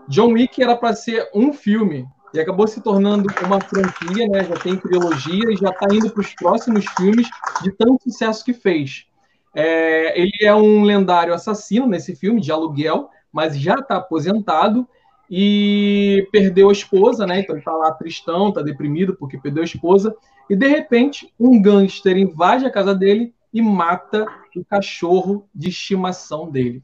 John 0.07 0.33
Wick 0.33 0.61
era 0.61 0.75
para 0.75 0.95
ser 0.95 1.29
um 1.33 1.53
filme, 1.53 2.07
e 2.33 2.39
acabou 2.39 2.67
se 2.67 2.81
tornando 2.81 3.27
uma 3.45 3.59
franquia, 3.59 4.27
né? 4.27 4.43
Já 4.43 4.55
tem 4.55 4.77
trilogia 4.77 5.51
e 5.51 5.55
já 5.55 5.69
está 5.69 5.87
indo 5.91 6.09
para 6.09 6.21
os 6.21 6.33
próximos 6.33 6.85
filmes 6.97 7.27
de 7.61 7.71
tanto 7.71 8.03
sucesso 8.03 8.43
que 8.43 8.53
fez. 8.53 9.05
É, 9.53 10.19
ele 10.19 10.31
é 10.41 10.55
um 10.55 10.83
lendário 10.83 11.33
assassino 11.33 11.85
nesse 11.85 12.15
filme 12.15 12.39
de 12.39 12.51
aluguel, 12.51 13.09
mas 13.31 13.57
já 13.57 13.75
está 13.75 13.97
aposentado 13.97 14.87
e 15.29 16.27
perdeu 16.31 16.69
a 16.69 16.73
esposa, 16.73 17.25
né? 17.25 17.39
Então 17.39 17.55
ele 17.55 17.63
tá 17.63 17.73
lá 17.73 17.91
tristão, 17.91 18.51
tá 18.51 18.61
deprimido 18.61 19.15
porque 19.15 19.37
perdeu 19.37 19.63
a 19.63 19.65
esposa. 19.65 20.15
E 20.49 20.55
de 20.55 20.67
repente, 20.67 21.33
um 21.39 21.61
gangster 21.61 22.17
invade 22.17 22.65
a 22.65 22.71
casa 22.71 22.93
dele 22.93 23.33
e 23.53 23.61
mata 23.61 24.25
o 24.55 24.65
cachorro 24.65 25.47
de 25.53 25.69
estimação 25.69 26.49
dele. 26.49 26.83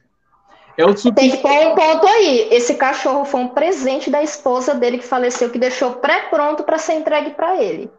É 0.77 0.85
o 0.85 0.93
Tem 0.93 1.31
que 1.31 1.37
pôr 1.37 1.51
um 1.51 1.75
ponto 1.75 2.07
aí. 2.07 2.49
Esse 2.51 2.75
cachorro 2.75 3.25
foi 3.25 3.41
um 3.41 3.47
presente 3.47 4.11
da 4.11 4.21
esposa 4.21 4.75
dele 4.75 4.99
que 4.99 5.07
faleceu, 5.07 5.49
que 5.49 5.57
deixou 5.57 5.93
pré-pronto 5.93 6.63
para 6.63 6.77
ser 6.77 6.93
entregue 6.93 7.31
para 7.31 7.61
ele. 7.61 7.89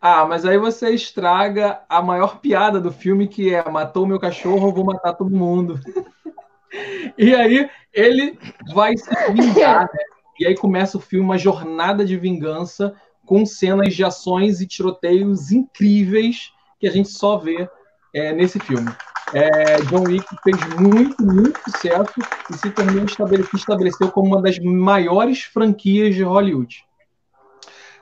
Ah, 0.00 0.24
mas 0.24 0.44
aí 0.44 0.56
você 0.56 0.90
estraga 0.90 1.80
a 1.88 2.00
maior 2.00 2.38
piada 2.38 2.80
do 2.80 2.92
filme, 2.92 3.26
que 3.26 3.52
é 3.52 3.68
matou 3.68 4.06
meu 4.06 4.20
cachorro, 4.20 4.72
vou 4.72 4.84
matar 4.84 5.14
todo 5.14 5.34
mundo. 5.34 5.80
e 7.18 7.34
aí 7.34 7.68
ele 7.92 8.38
vai 8.72 8.96
se 8.96 9.10
vingar, 9.32 9.90
né? 9.92 10.04
E 10.38 10.46
aí 10.46 10.54
começa 10.54 10.98
o 10.98 11.00
filme, 11.00 11.24
uma 11.24 11.38
jornada 11.38 12.04
de 12.04 12.16
vingança 12.16 12.94
com 13.24 13.44
cenas 13.44 13.94
de 13.94 14.04
ações 14.04 14.60
e 14.60 14.66
tiroteios 14.66 15.50
incríveis 15.50 16.52
que 16.78 16.86
a 16.86 16.90
gente 16.92 17.08
só 17.08 17.38
vê 17.38 17.68
é, 18.14 18.32
nesse 18.32 18.60
filme. 18.60 18.94
É, 19.32 19.76
John 19.88 20.04
Wick 20.04 20.26
fez 20.42 20.56
muito, 20.78 21.20
muito 21.22 21.58
sucesso 21.64 22.12
e 22.50 22.58
se 22.58 22.70
tornou 22.70 23.04
estabelecido, 23.04 23.56
estabeleceu 23.56 24.10
como 24.10 24.28
uma 24.28 24.42
das 24.42 24.58
maiores 24.58 25.42
franquias 25.42 26.14
de 26.14 26.22
Hollywood. 26.22 26.84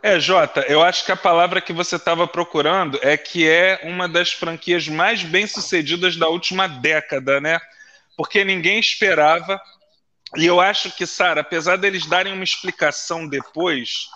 É, 0.03 0.21
Jota, 0.21 0.61
eu 0.69 0.83
acho 0.83 1.07
que 1.07 1.13
a 1.13 1.17
palavra 1.17 1.63
que 1.63 1.73
você 1.73 1.97
estava 1.97 2.29
procurando 2.29 2.99
é 3.01 3.17
que 3.17 3.49
é 3.49 3.81
uma 3.85 4.07
das 4.07 4.33
franquias 4.33 4.87
mais 4.87 5.23
bem 5.23 5.47
sucedidas 5.47 6.15
da 6.17 6.29
última 6.29 6.67
década, 6.67 7.41
né? 7.41 7.59
Porque 8.15 8.45
ninguém 8.45 8.79
esperava. 8.79 9.59
E 10.37 10.45
eu 10.45 10.61
acho 10.61 10.91
que, 10.91 11.07
Sara, 11.07 11.41
apesar 11.41 11.77
deles 11.77 12.05
darem 12.07 12.35
uma 12.35 12.45
explicação 12.45 13.27
depois, 13.27 14.09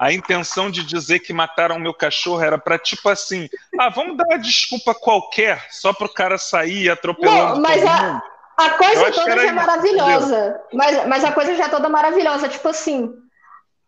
a 0.00 0.10
intenção 0.10 0.70
de 0.70 0.82
dizer 0.82 1.18
que 1.18 1.30
mataram 1.30 1.78
meu 1.78 1.92
cachorro 1.92 2.40
era 2.40 2.56
para 2.56 2.78
tipo 2.78 3.06
assim, 3.10 3.50
ah, 3.78 3.90
vamos 3.90 4.16
dar 4.16 4.24
uma 4.24 4.38
desculpa 4.38 4.94
qualquer 4.94 5.66
só 5.70 5.92
para 5.92 6.06
o 6.06 6.14
cara 6.14 6.38
sair 6.38 6.88
atropelando 6.88 7.56
Não, 7.56 7.60
mas 7.60 7.84
a, 7.84 8.22
a 8.56 8.70
coisa 8.70 9.12
toda 9.12 9.36
já 9.36 9.48
é 9.48 9.52
maravilhosa. 9.52 10.60
Mas, 10.72 11.06
mas 11.06 11.22
a 11.22 11.32
coisa 11.32 11.54
já 11.54 11.66
é 11.66 11.68
toda 11.68 11.90
maravilhosa, 11.90 12.48
tipo 12.48 12.66
assim. 12.68 13.12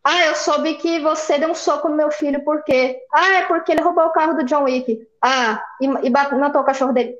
Ah, 0.05 0.27
eu 0.27 0.35
soube 0.35 0.75
que 0.75 1.01
você 1.01 1.39
deu 1.39 1.51
um 1.51 1.55
soco 1.55 1.89
no 1.89 1.97
meu 1.97 2.11
filho, 2.11 2.45
por 2.45 2.63
quê? 2.63 3.01
Ah, 3.11 3.37
é 3.37 3.43
porque 3.47 3.73
ele 3.73 3.81
roubou 3.81 4.05
o 4.05 4.13
carro 4.13 4.35
do 4.35 4.45
John 4.45 4.65
Wick. 4.65 5.01
Ah, 5.23 5.65
e, 5.81 5.87
e 5.87 6.11
matou 6.11 6.61
o 6.61 6.65
cachorro 6.65 6.93
dele. 6.93 7.15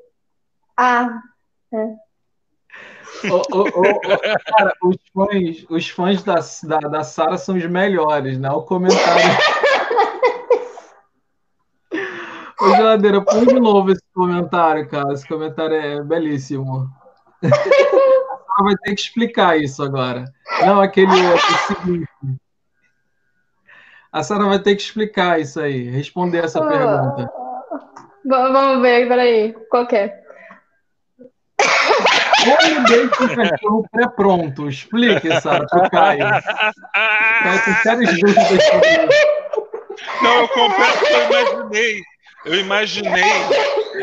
Ah, 0.77 1.19
é. 1.73 1.87
Cara, 3.21 4.73
os 4.83 4.97
fãs, 5.13 5.65
os 5.69 5.89
fãs 5.89 6.23
da, 6.23 6.35
da, 6.63 6.87
da 6.89 7.03
Sara 7.03 7.37
são 7.37 7.55
os 7.55 7.65
melhores, 7.65 8.37
né? 8.37 8.49
O 8.49 8.63
comentário. 8.63 9.23
Ô, 12.61 12.75
Geladeira, 12.75 13.21
põe 13.23 13.45
de 13.45 13.59
novo 13.59 13.91
esse 13.91 14.03
comentário, 14.13 14.87
cara. 14.89 15.13
Esse 15.13 15.27
comentário 15.27 15.75
é 15.75 16.01
belíssimo. 16.01 16.89
A 17.43 17.49
Sara 17.49 18.63
vai 18.63 18.75
ter 18.77 18.95
que 18.95 19.01
explicar 19.01 19.57
isso 19.57 19.83
agora. 19.83 20.25
Não, 20.65 20.81
aquele 20.81 21.11
seguinte. 21.67 22.07
A 24.11 24.23
Sara 24.23 24.45
vai 24.45 24.59
ter 24.59 24.75
que 24.75 24.81
explicar 24.81 25.39
isso 25.41 25.59
aí, 25.59 25.89
responder 25.89 26.43
essa 26.43 26.65
pergunta. 26.65 27.29
Vamos 28.25 28.81
ver, 28.81 29.07
peraí. 29.07 29.53
Qual 29.69 29.87
que 29.87 29.95
é? 29.95 30.22
Como 32.43 32.85
deixa 32.85 33.23
o 33.23 33.35
cachorro 33.35 33.89
pré-pronto? 33.91 34.69
Explique, 34.69 35.41
Sara, 35.41 35.65
pro 35.67 35.89
Caio. 35.89 36.19
Caio 36.19 37.63
tem 37.65 37.73
sérias 37.81 38.19
dúvidas. 38.19 38.63
Não, 40.21 40.41
eu 40.41 40.47
confesso 40.49 40.99
que 40.99 41.13
eu 41.13 41.29
imaginei. 41.29 42.01
Eu 42.45 42.59
imaginei 42.59 43.31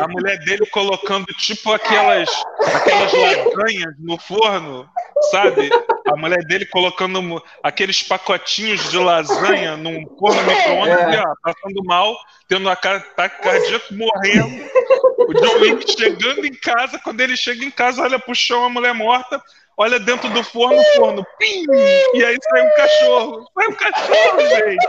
a 0.01 0.09
mulher 0.09 0.39
dele 0.39 0.65
colocando 0.71 1.27
tipo 1.27 1.73
aquelas, 1.73 2.29
aquelas 2.75 3.13
lasanhas 3.13 3.95
no 3.99 4.19
forno, 4.19 4.89
sabe? 5.31 5.69
A 6.13 6.17
mulher 6.17 6.45
dele 6.45 6.67
colocando 6.67 7.43
aqueles 7.63 8.03
pacotinhos 8.03 8.91
de 8.91 8.99
lasanha 8.99 9.77
num 9.77 10.05
forno 10.19 10.43
micro-ondas, 10.43 11.15
é. 11.15 11.23
passando 11.43 11.85
mal, 11.85 12.17
tendo 12.49 12.69
a 12.69 12.73
ataque 12.73 13.43
cardíaco, 13.43 13.95
morrendo. 13.95 14.69
O 15.19 15.35
John 15.35 15.61
Wick 15.61 15.93
chegando 15.93 16.45
em 16.45 16.55
casa, 16.55 16.99
quando 16.99 17.21
ele 17.21 17.37
chega 17.37 17.65
em 17.65 17.71
casa, 17.71 18.03
olha 18.03 18.19
pro 18.19 18.35
chão, 18.35 18.65
a 18.65 18.69
mulher 18.69 18.93
morta, 18.93 19.41
olha 19.77 20.01
dentro 20.01 20.29
do 20.31 20.43
forno, 20.43 20.83
forno, 20.97 21.25
pim! 21.39 21.65
E 22.15 22.25
aí 22.25 22.37
sai 22.43 22.67
um 22.67 22.75
cachorro. 22.75 23.47
Sai 23.55 23.67
um 23.69 23.75
cachorro, 23.75 24.41
gente! 24.41 24.87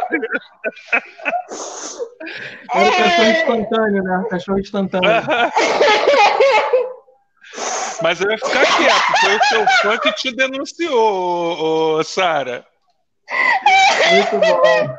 Era 2.74 2.89
o 2.89 2.97
cachorro 2.97 3.30
instantâneo, 3.30 4.03
né? 4.03 4.26
Cachorro 4.30 4.59
instantâneo. 4.59 5.11
Mas 8.02 8.20
eu 8.20 8.30
ia 8.32 8.38
ficar 8.38 8.66
quieto, 8.78 9.20
foi 9.22 9.36
o 9.36 9.43
seu 9.43 9.68
fã 9.82 9.97
que 9.97 10.12
te 10.14 10.36
denunciou, 10.36 11.97
ô, 11.99 12.04
Sara. 12.04 12.66
Muito 14.12 14.39
bom. 14.39 14.97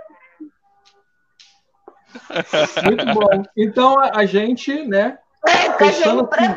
Muito 2.84 3.04
bom. 3.14 3.42
Então 3.56 3.98
a 4.00 4.24
gente, 4.24 4.86
né? 4.86 5.18
Fechando 5.78 6.28
assim, 6.30 6.48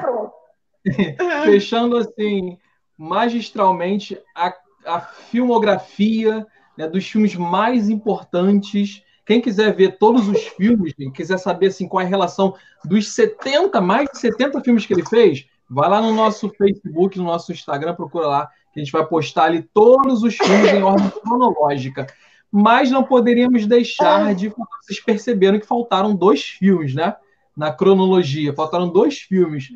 fechando 1.45 1.97
assim 1.97 2.57
magistralmente 2.97 4.17
a, 4.35 4.53
a 4.85 5.01
filmografia 5.01 6.45
né, 6.77 6.87
dos 6.87 7.05
filmes 7.07 7.35
mais 7.35 7.89
importantes. 7.89 9.03
Quem 9.25 9.41
quiser 9.41 9.73
ver 9.75 9.97
todos 9.97 10.27
os 10.27 10.43
filmes, 10.49 10.93
quem 10.93 11.11
quiser 11.11 11.39
saber 11.39 11.67
assim, 11.67 11.87
qual 11.87 12.01
é 12.01 12.05
a 12.05 12.09
relação 12.09 12.55
dos 12.83 13.13
70, 13.13 13.81
mais 13.81 14.07
de 14.11 14.19
70 14.19 14.61
filmes 14.61 14.85
que 14.85 14.93
ele 14.93 15.05
fez, 15.05 15.47
vai 15.69 15.89
lá 15.89 16.01
no 16.01 16.13
nosso 16.13 16.49
Facebook, 16.49 17.17
no 17.17 17.25
nosso 17.25 17.51
Instagram, 17.51 17.95
procura 17.95 18.27
lá, 18.27 18.47
que 18.73 18.79
a 18.79 18.83
gente 18.83 18.91
vai 18.91 19.05
postar 19.05 19.45
ali 19.45 19.63
todos 19.73 20.23
os 20.23 20.35
filmes 20.35 20.73
em 20.73 20.83
ordem 20.83 21.09
cronológica. 21.09 22.07
Mas 22.51 22.89
não 22.89 23.03
poderíamos 23.03 23.65
deixar 23.65 24.33
de. 24.33 24.53
Vocês 24.81 24.99
perceberam 24.99 25.59
que 25.59 25.65
faltaram 25.65 26.15
dois 26.15 26.43
filmes, 26.43 26.93
né? 26.93 27.15
Na 27.55 27.71
cronologia. 27.71 28.53
Faltaram 28.53 28.87
dois 28.89 29.19
filmes. 29.19 29.69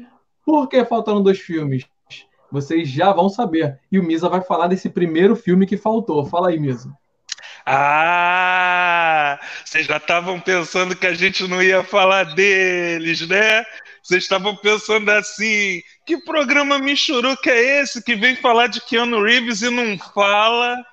Por 0.46 0.68
que 0.68 0.84
faltaram 0.86 1.22
dois 1.22 1.40
filmes? 1.40 1.86
Vocês 2.52 2.88
já 2.90 3.12
vão 3.12 3.30
saber. 3.30 3.80
E 3.92 4.00
o 4.00 4.04
Misa 4.04 4.30
vai 4.30 4.42
falar 4.42 4.68
desse 4.68 4.90
primeiro 4.90 5.36
filme 5.36 5.66
que 5.66 5.78
faltou. 5.78 6.26
Fala 6.26 6.50
aí, 6.50 6.60
Misa. 6.60 6.92
Ah, 7.66 9.40
vocês 9.64 9.86
já 9.86 9.98
estavam 9.98 10.40
pensando 10.40 10.96
que 10.96 11.06
a 11.06 11.14
gente 11.14 11.48
não 11.48 11.62
ia 11.62 11.84
falar 11.84 12.34
deles, 12.34 13.28
né? 13.28 13.64
Vocês 14.10 14.24
estavam 14.24 14.56
pensando 14.56 15.08
assim: 15.12 15.84
que 16.04 16.18
programa 16.18 16.80
Michuruca 16.80 17.52
é 17.52 17.82
esse 17.82 18.04
que 18.04 18.16
vem 18.16 18.36
falar 18.36 18.66
de 18.66 18.82
Keanu 18.82 19.22
Reeves 19.22 19.62
e 19.62 19.70
não 19.70 20.00
fala 20.00 20.84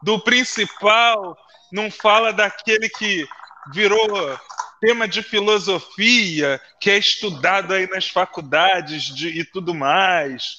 do 0.00 0.20
principal, 0.20 1.36
não 1.72 1.90
fala 1.90 2.32
daquele 2.32 2.88
que 2.88 3.26
virou 3.72 4.38
tema 4.80 5.08
de 5.08 5.24
filosofia, 5.24 6.60
que 6.78 6.88
é 6.88 6.98
estudado 6.98 7.74
aí 7.74 7.88
nas 7.88 8.08
faculdades 8.08 9.12
de, 9.12 9.40
e 9.40 9.44
tudo 9.44 9.74
mais. 9.74 10.58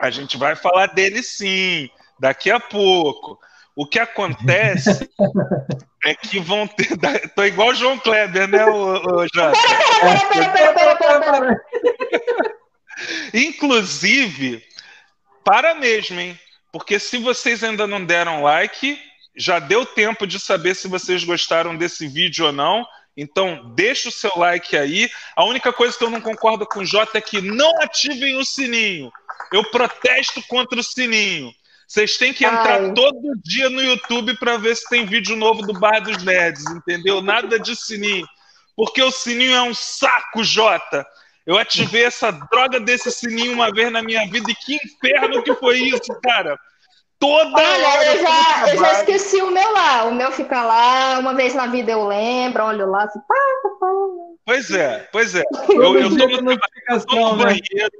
A 0.00 0.10
gente 0.10 0.36
vai 0.36 0.56
falar 0.56 0.86
dele 0.86 1.22
sim, 1.22 1.88
daqui 2.18 2.50
a 2.50 2.58
pouco. 2.58 3.38
O 3.78 3.86
que 3.86 4.00
acontece 4.00 5.08
é 6.04 6.12
que 6.12 6.40
vão 6.40 6.66
ter. 6.66 6.98
Tô 7.36 7.44
igual 7.44 7.68
o 7.68 7.74
João 7.76 7.96
Kleber, 7.96 8.48
né, 8.48 8.66
o, 8.66 9.20
o 9.20 9.26
Jota? 9.32 9.56
Inclusive, 13.32 14.64
para 15.44 15.76
mesmo, 15.76 16.18
hein? 16.18 16.36
Porque 16.72 16.98
se 16.98 17.18
vocês 17.18 17.62
ainda 17.62 17.86
não 17.86 18.04
deram 18.04 18.42
like, 18.42 19.00
já 19.36 19.60
deu 19.60 19.86
tempo 19.86 20.26
de 20.26 20.40
saber 20.40 20.74
se 20.74 20.88
vocês 20.88 21.22
gostaram 21.22 21.76
desse 21.76 22.08
vídeo 22.08 22.46
ou 22.46 22.52
não. 22.52 22.84
Então, 23.16 23.72
deixa 23.76 24.08
o 24.08 24.12
seu 24.12 24.32
like 24.34 24.76
aí. 24.76 25.08
A 25.36 25.44
única 25.44 25.72
coisa 25.72 25.96
que 25.96 26.02
eu 26.02 26.10
não 26.10 26.20
concordo 26.20 26.66
com 26.66 26.80
o 26.80 26.84
Jota 26.84 27.18
é 27.18 27.20
que 27.20 27.40
não 27.40 27.80
ativem 27.80 28.36
o 28.38 28.44
sininho. 28.44 29.12
Eu 29.52 29.62
protesto 29.70 30.42
contra 30.48 30.80
o 30.80 30.82
sininho. 30.82 31.52
Vocês 31.88 32.18
têm 32.18 32.34
que 32.34 32.44
entrar 32.44 32.82
Ai. 32.82 32.92
todo 32.92 33.32
dia 33.42 33.70
no 33.70 33.82
YouTube 33.82 34.36
para 34.36 34.58
ver 34.58 34.76
se 34.76 34.86
tem 34.90 35.06
vídeo 35.06 35.34
novo 35.34 35.62
do 35.62 35.72
Bar 35.72 36.02
dos 36.02 36.22
Nerds, 36.22 36.62
entendeu? 36.66 37.22
Nada 37.22 37.58
de 37.58 37.74
sininho. 37.74 38.26
Porque 38.76 39.02
o 39.02 39.10
sininho 39.10 39.54
é 39.54 39.62
um 39.62 39.72
saco, 39.72 40.44
Jota. 40.44 41.06
Eu 41.46 41.56
ativei 41.56 42.04
essa 42.04 42.30
droga 42.30 42.78
desse 42.78 43.10
sininho 43.10 43.54
uma 43.54 43.72
vez 43.72 43.90
na 43.90 44.02
minha 44.02 44.28
vida 44.28 44.50
e 44.50 44.54
que 44.54 44.76
inferno 44.76 45.42
que 45.42 45.54
foi 45.54 45.78
isso, 45.78 46.14
cara. 46.22 46.58
Toda 47.18 47.56
Olha, 47.56 47.88
hora. 47.88 48.04
Eu 48.04 48.22
já, 48.22 48.68
eu 48.68 48.78
já 48.78 48.92
esqueci 48.92 49.40
o 49.40 49.50
meu 49.50 49.72
lá. 49.72 50.04
O 50.04 50.14
meu 50.14 50.30
fica 50.30 50.62
lá, 50.62 51.18
uma 51.18 51.34
vez 51.34 51.54
na 51.54 51.68
vida 51.68 51.90
eu 51.90 52.06
lembro, 52.06 52.64
olho 52.64 52.90
lá, 52.90 53.04
assim, 53.04 53.18
pá, 53.20 53.34
pá, 53.62 53.68
pá. 53.80 53.86
Pois 54.44 54.70
é, 54.70 55.08
pois 55.10 55.34
é. 55.34 55.42
Eu, 55.70 55.98
eu 55.98 56.10
tô 56.10 56.28
no, 56.28 56.42
no 56.42 56.50
né? 56.50 56.58
banheiro. 57.44 57.92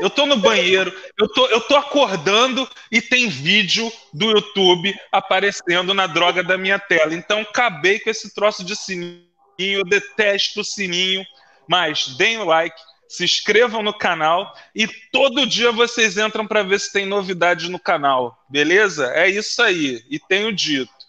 Eu 0.00 0.08
tô 0.08 0.24
no 0.24 0.38
banheiro, 0.38 0.92
eu 1.18 1.28
tô, 1.28 1.46
eu 1.48 1.60
tô 1.60 1.76
acordando 1.76 2.66
e 2.90 3.02
tem 3.02 3.28
vídeo 3.28 3.92
do 4.12 4.30
YouTube 4.30 4.94
aparecendo 5.12 5.92
na 5.92 6.06
droga 6.06 6.42
da 6.42 6.56
minha 6.56 6.78
tela. 6.78 7.14
Então, 7.14 7.40
acabei 7.40 8.00
com 8.00 8.08
esse 8.08 8.34
troço 8.34 8.64
de 8.64 8.74
sininho, 8.74 9.22
eu 9.58 9.84
detesto 9.84 10.60
o 10.60 10.64
sininho, 10.64 11.22
mas 11.68 12.16
deem 12.16 12.38
o 12.38 12.44
like, 12.44 12.80
se 13.06 13.24
inscrevam 13.24 13.82
no 13.82 13.92
canal 13.92 14.54
e 14.74 14.88
todo 15.12 15.46
dia 15.46 15.70
vocês 15.70 16.16
entram 16.16 16.46
para 16.46 16.62
ver 16.62 16.80
se 16.80 16.92
tem 16.92 17.04
novidade 17.04 17.68
no 17.68 17.78
canal, 17.78 18.42
beleza? 18.48 19.12
É 19.14 19.28
isso 19.28 19.60
aí, 19.60 20.02
e 20.08 20.18
tenho 20.18 20.52
dito. 20.52 20.99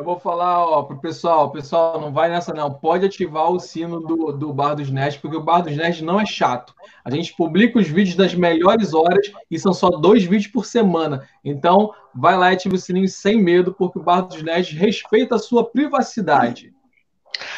Eu 0.00 0.04
vou 0.04 0.18
falar 0.18 0.64
ó, 0.64 0.82
pro 0.82 0.98
pessoal, 0.98 1.50
pessoal, 1.50 2.00
não 2.00 2.10
vai 2.10 2.30
nessa 2.30 2.54
não, 2.54 2.72
pode 2.72 3.04
ativar 3.04 3.50
o 3.50 3.60
sino 3.60 4.00
do, 4.00 4.32
do 4.32 4.50
Bar 4.50 4.72
dos 4.72 4.88
Nerds, 4.90 5.18
porque 5.20 5.36
o 5.36 5.42
Bar 5.42 5.60
dos 5.60 5.76
Nerds 5.76 6.00
não 6.00 6.18
é 6.18 6.24
chato. 6.24 6.74
A 7.04 7.10
gente 7.10 7.36
publica 7.36 7.78
os 7.78 7.86
vídeos 7.86 8.16
das 8.16 8.34
melhores 8.34 8.94
horas 8.94 9.30
e 9.50 9.58
são 9.58 9.74
só 9.74 9.90
dois 9.90 10.24
vídeos 10.24 10.50
por 10.50 10.64
semana. 10.64 11.28
Então, 11.44 11.92
vai 12.14 12.34
lá 12.34 12.50
e 12.50 12.54
ativa 12.54 12.76
o 12.76 12.78
sininho 12.78 13.08
sem 13.08 13.42
medo, 13.42 13.74
porque 13.74 13.98
o 13.98 14.02
Bar 14.02 14.22
dos 14.22 14.42
Nerds 14.42 14.72
respeita 14.74 15.34
a 15.34 15.38
sua 15.38 15.66
privacidade. 15.70 16.72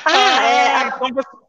Ah, 0.04 0.44
é, 0.44 0.88
Então 0.88 1.08
você- 1.14 1.42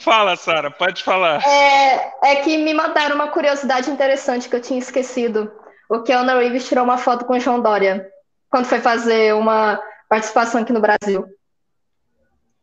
Fala, 0.00 0.34
Sara, 0.34 0.72
pode 0.72 1.04
falar. 1.04 1.40
é, 1.46 2.32
é 2.32 2.36
que 2.42 2.58
me 2.58 2.74
mandaram 2.74 3.14
uma 3.14 3.28
curiosidade 3.28 3.88
interessante 3.92 4.48
que 4.48 4.56
eu 4.56 4.60
tinha 4.60 4.80
esquecido. 4.80 5.52
O 5.88 6.02
Keanu 6.02 6.36
Reeves 6.40 6.66
tirou 6.66 6.82
uma 6.82 6.98
foto 6.98 7.24
com 7.24 7.34
o 7.34 7.38
João 7.40 7.60
Dória 7.60 8.08
quando 8.50 8.64
foi 8.64 8.80
fazer 8.80 9.32
uma 9.34 9.80
participação 10.08 10.62
aqui 10.62 10.72
no 10.72 10.80
Brasil. 10.80 11.26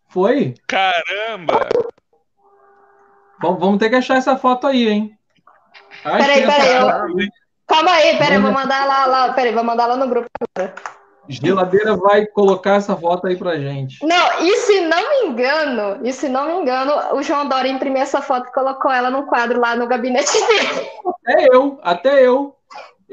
Foi? 0.10 0.54
Caramba! 0.68 1.68
Vamos, 3.42 3.60
vamos 3.60 3.80
ter 3.80 3.90
que 3.90 3.96
achar 3.96 4.18
essa 4.18 4.38
foto 4.38 4.68
aí, 4.68 4.88
hein? 4.88 5.18
Acho 6.06 6.18
Peraí, 6.18 6.46
peraí, 6.46 6.76
eu- 6.76 7.28
Calma 7.68 7.92
aí, 7.92 8.18
peraí, 8.18 8.38
vou 8.40 8.52
mandar 8.52 8.86
lá, 8.86 9.06
lá, 9.06 9.34
peraí, 9.34 9.54
vou 9.54 9.64
mandar 9.64 9.88
lá 9.88 9.96
no 9.98 10.08
grupo 10.08 10.28
agora. 10.58 10.76
Geladeira 11.28 11.96
vai 11.96 12.26
colocar 12.26 12.76
essa 12.76 12.96
foto 12.96 13.28
aí 13.28 13.38
pra 13.38 13.58
gente. 13.58 14.06
Não, 14.06 14.42
e 14.42 14.56
se 14.58 14.82
não 14.82 15.10
me 15.10 15.30
engano, 15.30 16.06
e 16.06 16.12
se 16.12 16.28
não 16.28 16.48
me 16.48 16.54
engano, 16.62 17.16
o 17.16 17.24
João 17.24 17.48
Dória 17.48 17.70
imprimiu 17.70 18.02
essa 18.02 18.22
foto 18.22 18.50
e 18.50 18.54
colocou 18.54 18.92
ela 18.92 19.10
num 19.10 19.26
quadro 19.26 19.60
lá 19.60 19.76
no 19.76 19.88
gabinete 19.88 20.32
dele. 20.34 20.90
Até 21.08 21.48
eu, 21.50 21.80
até 21.82 22.28
eu. 22.28 22.56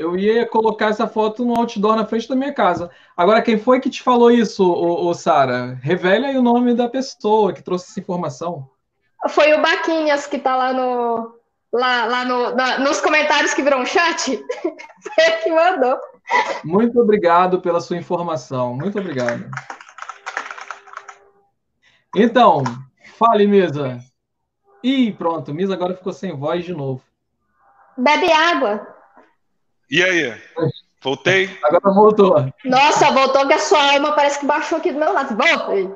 Eu 0.01 0.17
ia 0.17 0.47
colocar 0.47 0.87
essa 0.87 1.07
foto 1.07 1.45
no 1.45 1.55
outdoor 1.55 1.95
na 1.95 2.07
frente 2.07 2.27
da 2.27 2.35
minha 2.35 2.55
casa. 2.55 2.91
Agora, 3.15 3.43
quem 3.43 3.59
foi 3.59 3.81
que 3.81 3.91
te 3.91 4.03
falou 4.03 4.31
isso, 4.31 4.65
ô, 4.65 5.07
ô, 5.07 5.13
Sara? 5.13 5.79
Revele 5.83 6.25
aí 6.25 6.39
o 6.39 6.43
nome 6.43 6.73
da 6.75 6.89
pessoa 6.89 7.53
que 7.53 7.63
trouxe 7.63 7.91
essa 7.91 8.01
informação. 8.01 8.67
Foi 9.29 9.53
o 9.53 9.61
Baquinhas 9.61 10.27
que 10.27 10.39
tá 10.39 10.57
lá 10.57 10.73
no. 10.73 11.39
Lá, 11.71 12.07
lá 12.07 12.25
no, 12.25 12.57
na- 12.57 12.79
nos 12.79 12.99
comentários 13.03 13.53
que 13.53 13.63
viram 13.63 13.85
chat. 13.85 14.43
Foi 15.05 15.25
ele 15.25 15.37
que 15.43 15.51
mandou. 15.53 15.99
Muito 16.65 16.99
obrigado 16.99 17.61
pela 17.61 17.81
sua 17.81 17.99
informação. 17.99 18.75
Muito 18.75 18.99
obrigado. 18.99 19.51
Então, 22.17 22.65
fale, 23.19 23.47
Misa. 23.47 23.99
Ih, 24.83 25.13
pronto, 25.13 25.53
Misa 25.53 25.75
agora 25.75 25.95
ficou 25.95 26.13
sem 26.13 26.35
voz 26.35 26.65
de 26.65 26.73
novo. 26.73 27.03
Bebe 27.99 28.33
água. 28.33 29.00
E 29.91 30.03
aí? 30.03 30.41
Voltei? 31.03 31.59
Agora 31.65 31.95
voltou. 31.95 32.55
Nossa, 32.65 33.11
voltou 33.11 33.47
que 33.47 33.55
a 33.55 33.59
sua 33.59 33.95
alma 33.95 34.13
parece 34.13 34.39
que 34.39 34.47
baixou 34.47 34.79
aqui 34.79 34.93
do 34.93 34.99
meu 34.99 35.13
lado. 35.13 35.37
Volta 35.37 35.73
aí. 35.73 35.91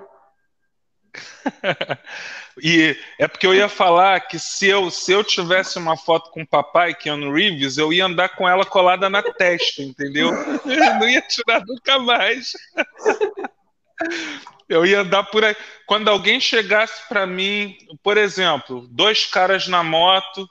E 2.63 2.97
é 3.19 3.29
porque 3.29 3.47
eu 3.47 3.55
ia 3.55 3.69
falar 3.69 4.21
que 4.21 4.39
se 4.39 4.69
eu, 4.69 4.91
se 4.91 5.13
eu 5.13 5.23
tivesse 5.25 5.79
uma 5.79 5.97
foto 5.97 6.31
com 6.31 6.43
o 6.43 6.47
papai, 6.47 6.95
Keanu 6.95 7.33
Reeves, 7.33 7.77
eu 7.77 7.93
ia 7.93 8.07
andar 8.07 8.31
com 8.31 8.49
ela 8.49 8.65
colada 8.65 9.11
na 9.11 9.23
testa, 9.23 9.83
entendeu? 9.83 10.31
Eu 10.65 10.95
não 10.99 11.09
ia 11.09 11.21
tirar 11.21 11.63
nunca 11.67 11.99
mais. 11.99 12.53
Eu 14.69 14.87
ia 14.87 15.01
andar 15.01 15.25
por 15.25 15.45
aí. 15.45 15.57
Quando 15.87 16.09
alguém 16.09 16.41
chegasse 16.41 17.07
para 17.09 17.27
mim, 17.27 17.77
por 18.03 18.17
exemplo, 18.17 18.87
dois 18.91 19.27
caras 19.27 19.69
na 19.69 19.83
moto 19.83 20.49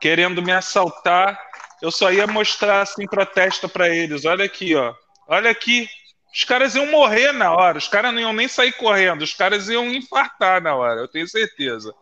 querendo 0.00 0.42
me 0.42 0.52
assaltar, 0.52 1.38
eu 1.84 1.90
só 1.90 2.10
ia 2.10 2.26
mostrar 2.26 2.80
assim 2.80 3.06
pra 3.06 3.26
testa 3.26 3.68
para 3.68 3.90
eles. 3.90 4.24
Olha 4.24 4.42
aqui, 4.46 4.74
ó. 4.74 4.94
Olha 5.28 5.50
aqui. 5.50 5.86
Os 6.32 6.42
caras 6.42 6.74
iam 6.74 6.90
morrer 6.90 7.30
na 7.30 7.52
hora. 7.52 7.76
Os 7.76 7.86
caras 7.86 8.10
não 8.14 8.20
iam 8.20 8.32
nem 8.32 8.48
sair 8.48 8.72
correndo. 8.72 9.20
Os 9.20 9.34
caras 9.34 9.68
iam 9.68 9.90
infartar 9.90 10.62
na 10.62 10.74
hora. 10.74 11.02
Eu 11.02 11.08
tenho 11.08 11.28
certeza. 11.28 11.94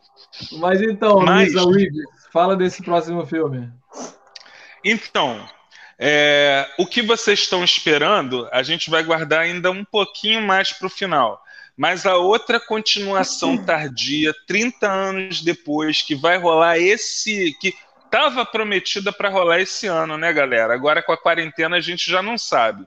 Mas 0.52 0.80
então, 0.80 1.18
Mas- 1.20 1.52
Reeves, 1.52 2.04
fala 2.32 2.54
desse 2.56 2.80
próximo 2.80 3.26
filme. 3.26 3.68
Então, 4.84 5.44
é, 5.98 6.68
o 6.78 6.86
que 6.86 7.02
vocês 7.02 7.40
estão 7.40 7.64
esperando, 7.64 8.48
a 8.52 8.62
gente 8.62 8.88
vai 8.88 9.02
guardar 9.02 9.40
ainda 9.40 9.72
um 9.72 9.84
pouquinho 9.84 10.40
mais 10.40 10.72
para 10.72 10.86
o 10.86 10.90
final. 10.90 11.42
Mas 11.76 12.06
a 12.06 12.16
outra 12.16 12.60
continuação 12.60 13.58
tardia, 13.66 14.32
30 14.46 14.88
anos 14.88 15.42
depois, 15.42 16.02
que 16.02 16.14
vai 16.14 16.38
rolar 16.38 16.78
esse. 16.78 17.52
que 17.60 17.74
estava 18.12 18.44
prometida 18.44 19.10
para 19.10 19.30
rolar 19.30 19.60
esse 19.60 19.86
ano, 19.86 20.18
né, 20.18 20.30
galera? 20.34 20.74
Agora 20.74 21.02
com 21.02 21.12
a 21.12 21.16
quarentena 21.16 21.76
a 21.76 21.80
gente 21.80 22.10
já 22.10 22.22
não 22.22 22.36
sabe. 22.36 22.84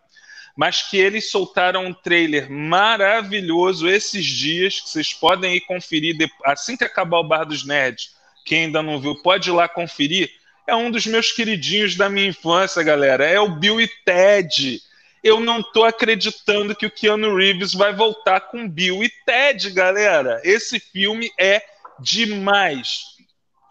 Mas 0.55 0.83
que 0.83 0.97
eles 0.97 1.31
soltaram 1.31 1.83
um 1.83 1.93
trailer 1.93 2.49
maravilhoso 2.49 3.89
esses 3.89 4.23
dias, 4.23 4.79
que 4.79 4.89
vocês 4.89 5.13
podem 5.13 5.55
ir 5.55 5.61
conferir 5.61 6.15
assim 6.45 6.77
que 6.77 6.83
acabar 6.83 7.17
o 7.17 7.27
Bar 7.27 7.43
dos 7.43 7.65
Nerds. 7.65 8.15
Quem 8.45 8.65
ainda 8.65 8.83
não 8.83 9.01
viu, 9.01 9.15
pode 9.21 9.49
ir 9.49 9.53
lá 9.53 9.67
conferir 9.67 10.31
é 10.67 10.75
um 10.75 10.89
dos 10.89 11.05
meus 11.05 11.31
queridinhos 11.31 11.95
da 11.95 12.09
minha 12.09 12.27
infância, 12.27 12.81
galera. 12.83 13.25
É 13.25 13.39
o 13.39 13.49
Bill 13.49 13.81
e 13.81 13.87
Ted. 14.03 14.81
Eu 15.23 15.39
não 15.39 15.61
tô 15.61 15.83
acreditando 15.83 16.75
que 16.75 16.85
o 16.85 16.91
Keanu 16.91 17.35
Reeves 17.35 17.73
vai 17.73 17.93
voltar 17.93 18.41
com 18.41 18.69
Bill 18.69 19.03
e 19.03 19.09
Ted, 19.25 19.71
galera. 19.71 20.41
Esse 20.43 20.79
filme 20.79 21.31
é 21.37 21.61
demais. 21.99 23.14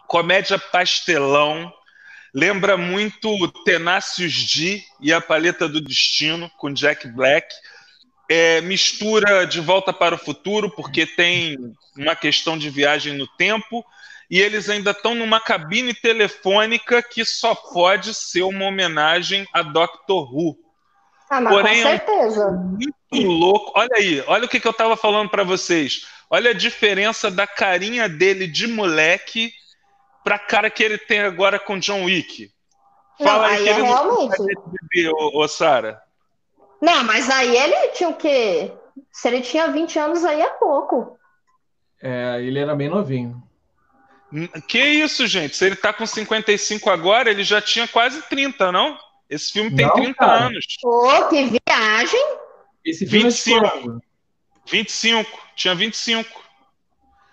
Comédia 0.07 0.59
pastelão. 0.59 1.73
Lembra 2.33 2.77
muito 2.77 3.49
Tenácios 3.65 4.33
D 4.53 4.83
e 5.01 5.13
a 5.13 5.21
Paleta 5.21 5.69
do 5.69 5.81
Destino, 5.81 6.51
com 6.59 6.73
Jack 6.73 7.07
Black. 7.09 7.55
É, 8.29 8.61
mistura 8.63 9.47
De 9.47 9.61
Volta 9.61 9.93
para 9.93 10.15
o 10.15 10.19
Futuro, 10.19 10.71
porque 10.71 11.07
tem 11.07 11.57
uma 11.97 12.17
questão 12.17 12.57
de 12.57 12.71
viagem 12.71 13.13
no 13.15 13.27
tempo 13.27 13.85
e 14.31 14.41
eles 14.41 14.69
ainda 14.69 14.91
estão 14.91 15.15
numa 15.15 15.39
cabine 15.39 15.95
telefônica 15.95 17.03
que 17.03 17.25
só 17.25 17.55
pode 17.55 18.15
ser 18.15 18.43
uma 18.43 18.65
homenagem 18.65 19.47
a 19.53 19.63
Doctor 19.63 20.35
Who. 20.35 20.57
Ah, 21.31 21.41
mas 21.41 21.55
Porém, 21.55 21.83
com 21.83 21.89
é 21.89 21.99
certeza. 21.99 22.51
Muito 22.51 23.29
louco. 23.29 23.73
Olha 23.77 23.97
aí, 23.97 24.25
olha 24.27 24.45
o 24.47 24.49
que, 24.49 24.61
que 24.61 24.67
eu 24.67 24.73
estava 24.73 24.97
falando 24.97 25.29
para 25.29 25.45
vocês. 25.45 26.07
Olha 26.31 26.51
a 26.51 26.55
diferença 26.55 27.31
da 27.31 27.47
carinha 27.47 28.09
dele 28.09 28.47
de 28.47 28.67
moleque 28.67 29.53
para 30.25 30.37
a 30.37 30.39
cara 30.39 30.70
que 30.70 30.83
ele 30.83 30.99
tem 30.99 31.20
agora 31.20 31.59
com 31.59 31.79
John 31.79 32.05
Wick. 32.05 32.51
Não, 33.20 33.27
Fala 33.27 33.47
aí 33.49 33.57
aí 33.59 33.62
que 33.64 33.68
é 33.68 33.72
ele 33.72 33.83
não 33.83 33.89
realmente. 33.89 34.37
bebê, 34.39 35.09
ô, 35.11 35.39
ô 35.39 35.47
Sara. 35.47 36.03
Não, 36.81 37.05
mas 37.05 37.31
aí 37.31 37.57
ele 37.57 37.89
tinha 37.89 38.09
o 38.09 38.14
quê? 38.16 38.72
Se 39.12 39.29
ele 39.29 39.41
tinha 39.43 39.68
20 39.68 39.99
anos, 39.99 40.25
aí 40.25 40.41
é 40.41 40.51
pouco. 40.51 41.16
É, 42.03 42.41
ele 42.43 42.59
era 42.59 42.75
bem 42.75 42.89
novinho. 42.89 43.43
Que 44.66 44.79
isso, 44.85 45.27
gente? 45.27 45.57
Se 45.57 45.64
ele 45.64 45.77
tá 45.77 45.93
com 45.93 46.05
55 46.05 46.91
agora, 46.91 47.31
ele 47.31 47.45
já 47.45 47.61
tinha 47.62 47.87
quase 47.87 48.20
30, 48.22 48.72
não? 48.72 48.99
Esse 49.31 49.53
filme 49.53 49.75
tem 49.75 49.87
Não, 49.87 49.95
30 49.95 50.14
cara. 50.14 50.47
anos. 50.47 50.66
Pô, 50.83 51.29
que 51.29 51.45
viagem. 51.66 52.27
Esse 52.85 53.07
filme 53.07 53.25
25. 53.31 53.64
é 53.64 53.70
de 53.70 53.81
quando? 53.83 54.03
25. 54.66 55.41
Tinha 55.55 55.75
25. 55.75 56.43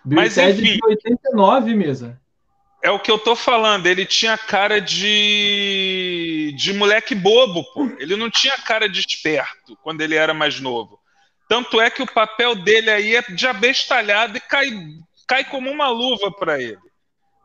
Bill 0.06 0.16
Mas, 0.16 0.36
Ted 0.36 0.62
enfim. 0.62 0.78
de 0.78 0.86
89, 0.86 1.76
Misa. 1.76 2.21
É 2.84 2.90
o 2.90 3.00
que 3.00 3.12
eu 3.12 3.20
tô 3.20 3.36
falando. 3.36 3.86
Ele 3.86 4.06
tinha 4.06 4.38
cara 4.38 4.82
de. 4.82 6.54
de 6.58 6.74
moleque 6.74 7.14
bobo, 7.14 7.64
pô. 7.74 7.86
Ele 8.00 8.16
não 8.16 8.30
tinha 8.30 8.58
cara 8.58 8.90
de 8.90 9.00
esperto 9.00 9.78
quando 9.84 10.02
ele 10.02 10.16
era 10.16 10.34
mais 10.34 10.60
novo. 10.60 11.00
Tanto 11.48 11.82
é 11.82 11.90
que 11.90 12.02
o 12.02 12.12
papel 12.12 12.56
dele 12.56 12.90
aí 12.90 13.16
é 13.16 13.22
de 13.22 13.46
abestalhado 13.46 14.38
e 14.38 14.40
cai, 14.40 14.70
cai 15.28 15.44
como 15.44 15.70
uma 15.70 15.90
luva 15.90 16.32
pra 16.32 16.62
ele 16.62 16.80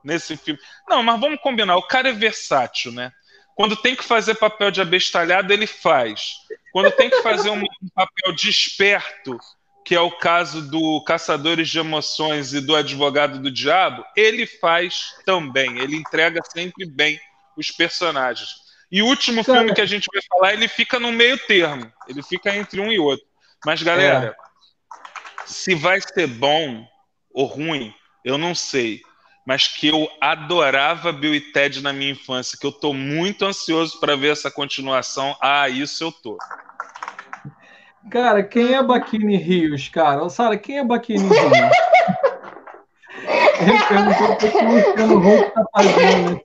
nesse 0.05 0.37
filme. 0.37 0.61
Não, 0.89 1.03
mas 1.03 1.21
vamos 1.21 1.41
combinar. 1.41 1.77
O 1.77 1.83
cara 1.83 2.09
é 2.09 2.13
versátil, 2.13 2.93
né? 2.93 3.13
Quando 3.57 3.75
tem 3.75 3.97
que 3.97 4.05
fazer 4.05 4.37
papel 4.37 4.71
de 4.71 4.81
abestalhado, 4.81 5.53
ele 5.53 5.67
faz. 5.67 6.37
Quando 6.73 6.93
tem 6.93 7.11
que 7.11 7.21
fazer 7.23 7.51
um 7.51 7.65
papel 7.95 8.33
de 8.35 8.49
esperto, 8.49 9.39
que 9.87 9.95
é 9.95 10.01
o 10.01 10.11
caso 10.11 10.69
do 10.69 11.01
Caçadores 11.03 11.69
de 11.69 11.79
Emoções 11.79 12.53
e 12.53 12.61
do 12.61 12.75
Advogado 12.75 13.39
do 13.39 13.53
Diabo, 13.53 14.05
ele 14.17 14.45
faz 14.45 15.15
também. 15.25 15.79
Ele 15.79 15.95
entrega 15.95 16.41
sempre 16.45 16.85
bem 16.85 17.21
os 17.57 17.71
personagens. 17.71 18.51
E 18.91 19.01
o 19.01 19.07
último 19.07 19.45
Cara. 19.45 19.61
filme 19.61 19.73
que 19.73 19.81
a 19.81 19.87
gente 19.87 20.09
vai 20.13 20.21
falar, 20.29 20.55
ele 20.55 20.67
fica 20.67 20.99
no 20.99 21.13
meio 21.13 21.39
termo. 21.39 21.91
Ele 22.09 22.21
fica 22.21 22.53
entre 22.57 22.81
um 22.81 22.91
e 22.91 22.99
outro. 22.99 23.25
Mas, 23.65 23.81
galera, 23.81 24.37
se 25.45 25.73
vai 25.77 26.01
ser 26.01 26.27
bom 26.27 26.85
ou 27.33 27.47
ruim, 27.47 27.95
eu 28.25 28.37
não 28.37 28.57
sei. 28.57 29.03
mas 29.47 29.69
que 29.69 29.87
eu 29.87 30.11
adorava 30.21 31.13
Bill 31.13 31.33
e 31.33 31.41
Ted 31.41 31.81
na 31.81 31.93
minha 31.93 32.11
infância, 32.11 32.59
que 32.61 32.67
eu 32.67 32.73
tô 32.73 32.93
muito 32.93 33.45
ansioso 33.45 34.01
para 34.01 34.17
ver 34.17 34.33
essa 34.33 34.51
continuação. 34.51 35.37
Ah, 35.41 35.69
isso 35.69 36.03
eu 36.03 36.11
tô. 36.11 36.37
Cara, 38.11 38.43
quem 38.43 38.75
é 38.75 38.83
Baquini 38.83 39.37
Rios, 39.37 39.89
cara? 39.89 40.29
Sara, 40.29 40.57
quem 40.57 40.79
é 40.79 40.85
Baquini 40.85 41.29
Rios? 41.29 41.39
Ele 43.59 43.83
perguntou 43.89 44.33
o 44.33 44.37
que 44.37 44.47
o 44.47 44.69
Luciano 44.69 45.19
Huck 45.19 45.51
tá 45.55 45.65
fazendo. 45.75 46.41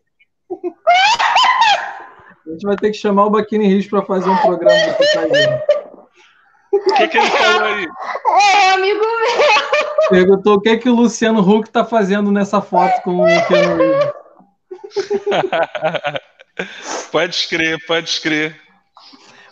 A 2.47 2.51
gente 2.51 2.65
vai 2.65 2.75
ter 2.75 2.89
que 2.91 2.97
chamar 2.97 3.25
o 3.25 3.29
Baquini 3.29 3.67
Rios 3.67 3.85
para 3.87 4.01
fazer 4.01 4.29
um 4.29 4.37
programa 4.37 4.75
do 4.75 4.91
O 6.77 6.93
que, 6.95 7.07
que 7.07 7.17
ele 7.17 7.27
falou 7.27 7.65
aí? 7.65 7.87
É, 8.39 8.71
amigo 8.71 8.99
meu. 8.99 10.09
Perguntou 10.09 10.55
o 10.55 10.61
que, 10.61 10.77
que 10.77 10.89
o 10.89 10.95
Luciano 10.95 11.41
Huck 11.41 11.69
tá 11.69 11.85
fazendo 11.85 12.31
nessa 12.31 12.59
foto 12.61 13.01
com 13.03 13.21
o 13.21 13.25
Keanu 13.47 13.77
Reeves. 13.77 14.11
pode 17.11 17.35
escrever, 17.35 17.85
pode 17.85 18.09
escrever. 18.09 18.59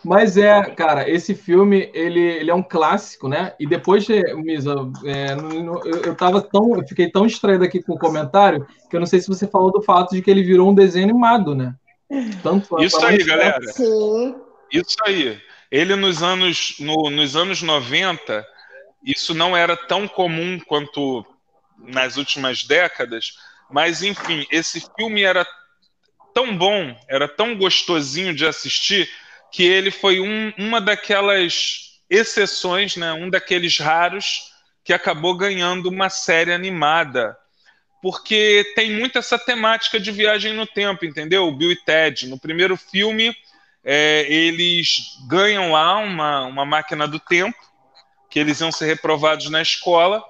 Mas 0.10 0.38
é, 0.38 0.64
cara, 0.72 1.07
esse 1.07 1.36
filme, 1.36 1.91
ele, 1.93 2.20
ele 2.20 2.49
é 2.49 2.55
um 2.55 2.64
clássico, 2.64 3.28
né? 3.28 3.53
E 3.60 3.68
depois, 3.68 4.07
Misa, 4.38 4.74
é, 5.05 5.34
eu, 5.34 6.01
eu 6.03 6.16
tava 6.16 6.41
tão, 6.41 6.76
eu 6.76 6.88
fiquei 6.88 7.12
tão 7.12 7.28
distraído 7.28 7.64
aqui 7.64 7.80
com 7.80 7.93
o 7.93 7.99
comentário 7.99 8.66
que 8.89 8.95
eu 8.95 8.99
não 8.99 9.05
sei 9.05 9.20
se 9.20 9.28
você 9.28 9.45
falou 9.45 9.72
do 9.72 9.84
fato 9.84 10.16
de 10.16 10.24
que 10.24 10.32
ele 10.32 10.41
virou 10.41 10.72
um 10.72 10.74
desenho 10.74 11.03
animado, 11.03 11.53
né? 11.53 11.76
Tanto 12.41 12.82
Isso 12.82 13.05
aí, 13.05 13.24
galera. 13.24 13.62
Sim. 13.68 14.36
Isso 14.74 14.95
aí. 15.05 15.39
Ele 15.70 15.95
nos 15.95 16.24
anos, 16.24 16.78
no, 16.80 17.12
nos 17.12 17.36
anos 17.36 17.62
90, 17.62 18.43
isso 19.03 19.36
não 19.36 19.55
era 19.55 19.78
tão 19.78 20.07
comum 20.07 20.60
quanto 20.60 21.24
nas 21.78 22.18
últimas 22.18 22.64
décadas, 22.64 23.34
mas 23.70 24.01
enfim, 24.01 24.43
esse 24.49 24.84
filme 24.97 25.22
era 25.22 25.45
tão 26.34 26.57
bom, 26.57 26.97
era 27.07 27.28
tão 27.28 27.55
gostosinho 27.55 28.34
de 28.34 28.47
assistir, 28.47 29.07
que 29.52 29.64
ele 29.64 29.91
foi 29.91 30.20
um, 30.20 30.54
uma 30.58 30.80
daquelas 30.80 32.00
exceções, 32.10 32.95
né, 32.95 33.14
um 33.14 33.30
daqueles 33.30 33.78
raros 33.78 34.52
que 34.84 34.93
acabou 34.93 35.36
ganhando 35.36 35.89
uma 35.89 36.10
série 36.10 36.52
animada. 36.52 37.38
Porque 38.02 38.72
tem 38.76 38.91
muito 38.91 39.18
essa 39.18 39.38
temática 39.38 40.00
de 40.00 40.12
viagem 40.12 40.54
no 40.54 40.66
tempo, 40.66 41.06
entendeu? 41.06 41.47
O 41.47 41.52
Bill 41.52 41.72
e 41.72 41.76
Ted. 41.76 42.28
No 42.28 42.39
primeiro 42.39 42.78
filme, 42.78 43.36
é, 43.84 44.26
eles 44.30 45.18
ganham 45.28 45.74
lá 45.74 45.97
uma, 45.97 46.45
uma 46.45 46.66
máquina 46.66 47.08
do 47.08 47.20
tempo, 47.20 47.58
que 48.30 48.39
eles 48.39 48.62
iam 48.62 48.72
ser 48.72 48.86
reprovados 48.86 49.50
na 49.50 49.62
escola, 49.62 50.24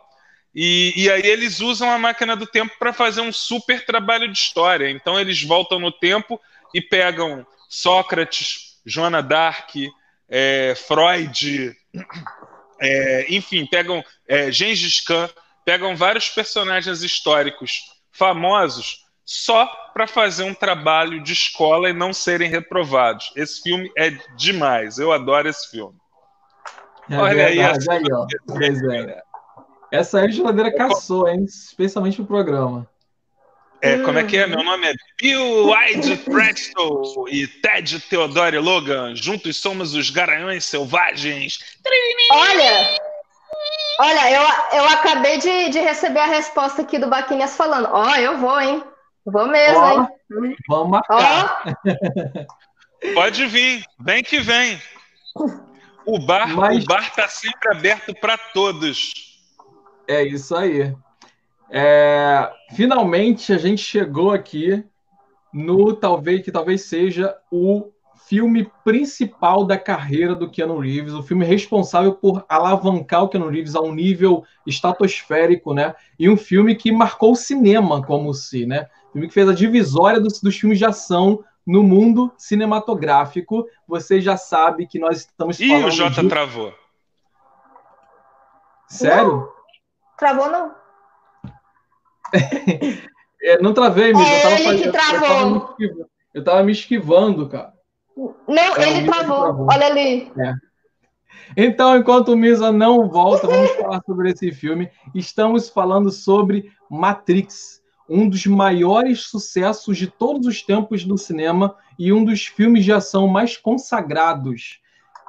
e, 0.53 0.93
e 0.95 1.11
aí 1.11 1.21
eles 1.25 1.59
usam 1.59 1.91
a 1.91 1.97
máquina 1.97 2.35
do 2.35 2.47
tempo 2.47 2.73
para 2.79 2.91
fazer 2.91 3.21
um 3.21 3.31
super 3.31 3.85
trabalho 3.85 4.27
de 4.27 4.37
história. 4.37 4.89
Então 4.89 5.19
eles 5.19 5.41
voltam 5.43 5.79
no 5.79 5.91
tempo 5.91 6.41
e 6.73 6.81
pegam 6.81 7.45
Sócrates, 7.69 8.68
Joana 8.89 9.21
Dark, 9.21 9.69
é, 10.27 10.73
Freud, 10.75 11.75
é, 12.81 13.25
enfim, 13.29 13.65
pegam 13.65 14.03
é, 14.27 14.51
Gengis 14.51 15.01
Khan, 15.01 15.29
pegam 15.63 15.95
vários 15.95 16.29
personagens 16.29 17.03
históricos 17.03 17.81
famosos 18.11 19.05
só 19.23 19.67
para 19.93 20.07
fazer 20.07 20.43
um 20.43 20.53
trabalho 20.53 21.21
de 21.21 21.33
escola 21.33 21.89
e 21.89 21.93
não 21.93 22.11
serem 22.11 22.49
reprovados. 22.49 23.31
Esse 23.35 23.61
filme 23.61 23.91
é 23.95 24.09
demais. 24.35 24.97
Eu 24.97 25.11
adoro 25.11 25.47
esse 25.47 25.69
filme. 25.69 25.95
É 27.09 27.17
Olha 27.17 27.35
verdade, 27.35 27.59
aí, 27.59 27.59
essa... 27.59 27.93
aí 27.93 28.03
ó. 28.11 28.27
Essa 29.91 30.29
geladeira 30.29 30.75
caçou, 30.75 31.27
hein? 31.27 31.43
Especialmente 31.43 32.15
pro 32.17 32.25
programa. 32.25 32.87
É, 33.81 33.97
como 33.99 34.19
é 34.19 34.23
que 34.25 34.37
é? 34.37 34.45
Meu 34.45 34.61
nome 34.61 34.89
é 34.89 34.93
Bill 35.21 35.71
Hyde 35.71 36.17
Presto 36.17 37.25
e 37.29 37.47
Ted 37.47 37.99
Theodore 38.01 38.57
Logan. 38.57 39.15
Juntos 39.15 39.57
somos 39.57 39.93
os 39.93 40.09
Garanhões 40.09 40.65
Selvagens. 40.65 41.59
Olha, 42.31 42.99
olha, 43.99 44.31
eu, 44.31 44.79
eu 44.79 44.85
acabei 44.89 45.37
de, 45.37 45.69
de 45.69 45.79
receber 45.79 46.19
a 46.19 46.25
resposta 46.25 46.81
aqui 46.81 46.99
do 46.99 47.09
Baquinhas 47.09 47.55
falando. 47.55 47.87
Ó, 47.91 48.03
oh, 48.03 48.15
eu 48.15 48.37
vou, 48.37 48.59
hein? 48.59 48.83
Vou 49.25 49.47
mesmo, 49.47 49.79
oh, 49.79 50.43
hein? 50.43 50.55
Vamos 50.67 50.89
marcar. 50.89 51.63
Oh. 51.65 53.13
Pode 53.13 53.45
vir, 53.45 53.85
vem 53.97 54.21
que 54.21 54.41
vem. 54.41 54.81
O 56.05 56.19
bar, 56.19 56.49
Mas... 56.49 56.83
o 56.83 56.87
bar 56.87 57.15
tá 57.15 57.29
sempre 57.29 57.71
aberto 57.71 58.13
para 58.13 58.37
todos. 58.37 59.13
É 60.05 60.23
isso 60.23 60.53
aí. 60.55 60.93
É, 61.71 62.51
finalmente 62.73 63.53
a 63.53 63.57
gente 63.57 63.81
chegou 63.83 64.31
aqui 64.31 64.83
no 65.53 65.93
talvez 65.93 66.41
que 66.43 66.51
talvez 66.51 66.83
seja 66.83 67.37
o 67.51 67.91
filme 68.27 68.71
principal 68.83 69.65
da 69.65 69.77
carreira 69.77 70.35
do 70.35 70.49
Keanu 70.49 70.77
Reeves, 70.77 71.13
o 71.13 71.23
filme 71.23 71.45
responsável 71.45 72.13
por 72.13 72.45
alavancar 72.47 73.23
o 73.23 73.29
Keanu 73.29 73.49
Reeves 73.49 73.75
a 73.75 73.81
um 73.81 73.93
nível 73.93 74.43
estratosférico, 74.67 75.73
né? 75.73 75.95
E 76.17 76.29
um 76.29 76.37
filme 76.37 76.75
que 76.75 76.91
marcou 76.91 77.31
o 77.31 77.35
cinema 77.35 78.03
como 78.03 78.33
se, 78.33 78.65
né? 78.67 78.87
O 79.09 79.13
filme 79.13 79.27
que 79.27 79.33
fez 79.33 79.49
a 79.49 79.53
divisória 79.53 80.19
dos, 80.19 80.39
dos 80.41 80.55
filmes 80.55 80.77
de 80.77 80.85
ação 80.85 81.43
no 81.65 81.81
mundo 81.81 82.31
cinematográfico. 82.37 83.65
Você 83.87 84.21
já 84.21 84.37
sabe 84.37 84.85
que 84.85 84.99
nós 84.99 85.21
estamos 85.21 85.59
Ih, 85.59 85.67
falando. 85.67 85.83
Ih, 85.83 85.87
o 85.87 85.91
Jota 85.91 86.21
de... 86.21 86.29
travou. 86.29 86.73
Sério? 88.87 89.37
Não. 89.37 89.49
Travou 90.17 90.49
não. 90.51 90.78
é, 93.41 93.61
não 93.61 93.73
travei, 93.73 94.13
mesmo. 94.13 94.21
É 94.21 94.37
eu 94.37 94.41
tava 94.41 94.61
ele 94.61 94.83
que 94.83 94.91
travou. 94.91 95.75
Eu 96.33 96.43
tava, 96.43 96.63
me 96.63 96.71
esquivando, 96.71 97.49
cara. 97.49 97.73
Não, 98.47 98.75
é, 98.75 98.97
ele 98.97 99.07
travou. 99.07 99.41
travou. 99.41 99.67
Olha 99.69 99.87
ali. 99.87 100.31
É. 100.37 100.53
Então, 101.57 101.97
enquanto 101.97 102.29
o 102.29 102.37
Misa 102.37 102.71
não 102.71 103.09
volta, 103.09 103.47
vamos 103.47 103.71
falar 103.71 104.01
sobre 104.05 104.31
esse 104.31 104.51
filme. 104.51 104.89
Estamos 105.15 105.69
falando 105.69 106.11
sobre 106.11 106.71
Matrix, 106.89 107.81
um 108.07 108.27
dos 108.27 108.45
maiores 108.45 109.21
sucessos 109.21 109.97
de 109.97 110.07
todos 110.07 110.47
os 110.47 110.61
tempos 110.61 111.03
do 111.03 111.17
cinema 111.17 111.75
e 111.97 112.13
um 112.13 112.23
dos 112.23 112.45
filmes 112.45 112.85
de 112.85 112.91
ação 112.91 113.27
mais 113.27 113.57
consagrados. 113.57 114.79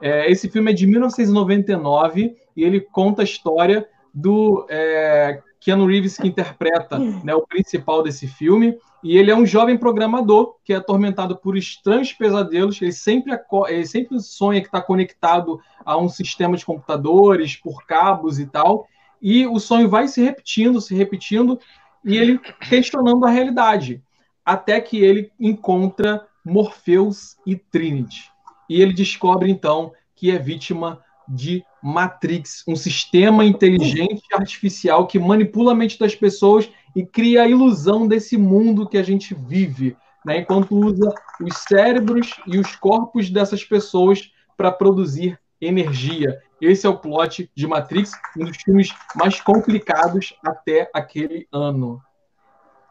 É, 0.03 0.31
esse 0.31 0.49
filme 0.49 0.71
é 0.71 0.75
de 0.75 0.87
1999 0.87 2.37
e 2.57 2.65
ele 2.65 2.81
conta 2.81 3.23
a 3.23 3.25
história 3.25 3.87
do 4.13 4.67
é, 4.69 5.43
Keanu 5.61 5.87
Reeves 5.87 6.17
que 6.17 6.27
interpreta 6.27 6.99
né, 6.99 7.35
o 7.35 7.47
principal 7.47 8.03
desse 8.03 8.27
filme, 8.27 8.77
e 9.05 9.17
ele 9.17 9.31
é 9.31 9.37
um 9.37 9.47
jovem 9.47 9.77
programador 9.77 10.57
que 10.65 10.73
é 10.73 10.77
atormentado 10.77 11.37
por 11.37 11.57
estranhos 11.57 12.13
pesadelos. 12.13 12.81
Ele 12.81 12.93
sempre, 12.93 13.39
ele 13.69 13.87
sempre 13.87 14.21
sonha 14.21 14.61
que 14.61 14.67
está 14.67 14.81
conectado 14.81 15.61
a 15.85 15.97
um 15.97 16.09
sistema 16.09 16.57
de 16.57 16.65
computadores 16.65 17.57
por 17.57 17.85
cabos 17.87 18.39
e 18.39 18.47
tal. 18.47 18.87
E 19.21 19.47
o 19.47 19.59
sonho 19.59 19.89
vai 19.89 20.09
se 20.09 20.23
repetindo, 20.23 20.81
se 20.81 20.95
repetindo, 20.95 21.59
e 22.05 22.17
ele 22.17 22.39
questionando 22.39 23.25
a 23.27 23.31
realidade, 23.31 24.03
até 24.45 24.81
que 24.81 24.99
ele 24.99 25.31
encontra 25.39 26.27
Morpheus 26.45 27.37
e 27.47 27.57
Trinity. 27.57 28.31
E 28.69 28.81
ele 28.81 28.93
descobre 28.93 29.51
então 29.51 29.93
que 30.15 30.31
é 30.31 30.39
vítima 30.39 31.01
de 31.29 31.65
Matrix, 31.83 32.63
um 32.67 32.77
sistema 32.77 33.45
inteligente 33.45 34.23
artificial 34.35 35.07
que 35.07 35.19
manipula 35.19 35.73
a 35.73 35.75
mente 35.75 35.99
das 35.99 36.15
pessoas 36.15 36.71
e 36.95 37.05
cria 37.05 37.43
a 37.43 37.49
ilusão 37.49 38.07
desse 38.07 38.37
mundo 38.37 38.89
que 38.89 38.99
a 38.99 39.03
gente 39.03 39.35
vive, 39.35 39.97
né? 40.25 40.39
enquanto 40.39 40.77
usa 40.77 41.13
os 41.41 41.57
cérebros 41.69 42.35
e 42.47 42.59
os 42.59 42.77
corpos 42.77 43.31
dessas 43.31 43.65
pessoas 43.65 44.31
para 44.57 44.71
produzir 44.71 45.39
energia. 45.61 46.39
Esse 46.61 46.87
é 46.87 46.91
o 46.91 46.99
plot 46.99 47.51
de 47.55 47.67
Matrix, 47.67 48.13
um 48.37 48.45
dos 48.45 48.57
filmes 48.59 48.95
mais 49.15 49.41
complicados 49.41 50.35
até 50.45 50.91
aquele 50.93 51.47
ano. 51.51 52.01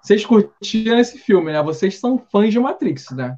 Vocês 0.02 0.26
curtiram 0.26 0.98
esse 0.98 1.18
filme, 1.18 1.52
né? 1.52 1.62
Vocês 1.62 2.00
são 2.00 2.18
fãs 2.18 2.52
de 2.52 2.60
Matrix, 2.60 3.12
né? 3.12 3.38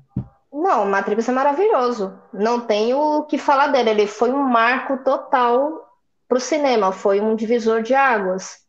Não, 0.52 0.86
Matrix 0.86 1.30
é 1.30 1.32
maravilhoso. 1.32 2.14
Não 2.34 2.60
tenho 2.60 2.98
o 2.98 3.24
que 3.24 3.38
falar 3.38 3.68
dele. 3.68 3.92
Ele 3.92 4.08
foi 4.08 4.32
um 4.32 4.44
marco 4.44 4.98
total 5.04 5.90
para 6.28 6.38
o 6.38 6.42
cinema, 6.42 6.92
foi 6.92 7.22
um 7.22 7.36
divisor 7.36 7.82
de 7.82 7.94
águas. 7.94 8.60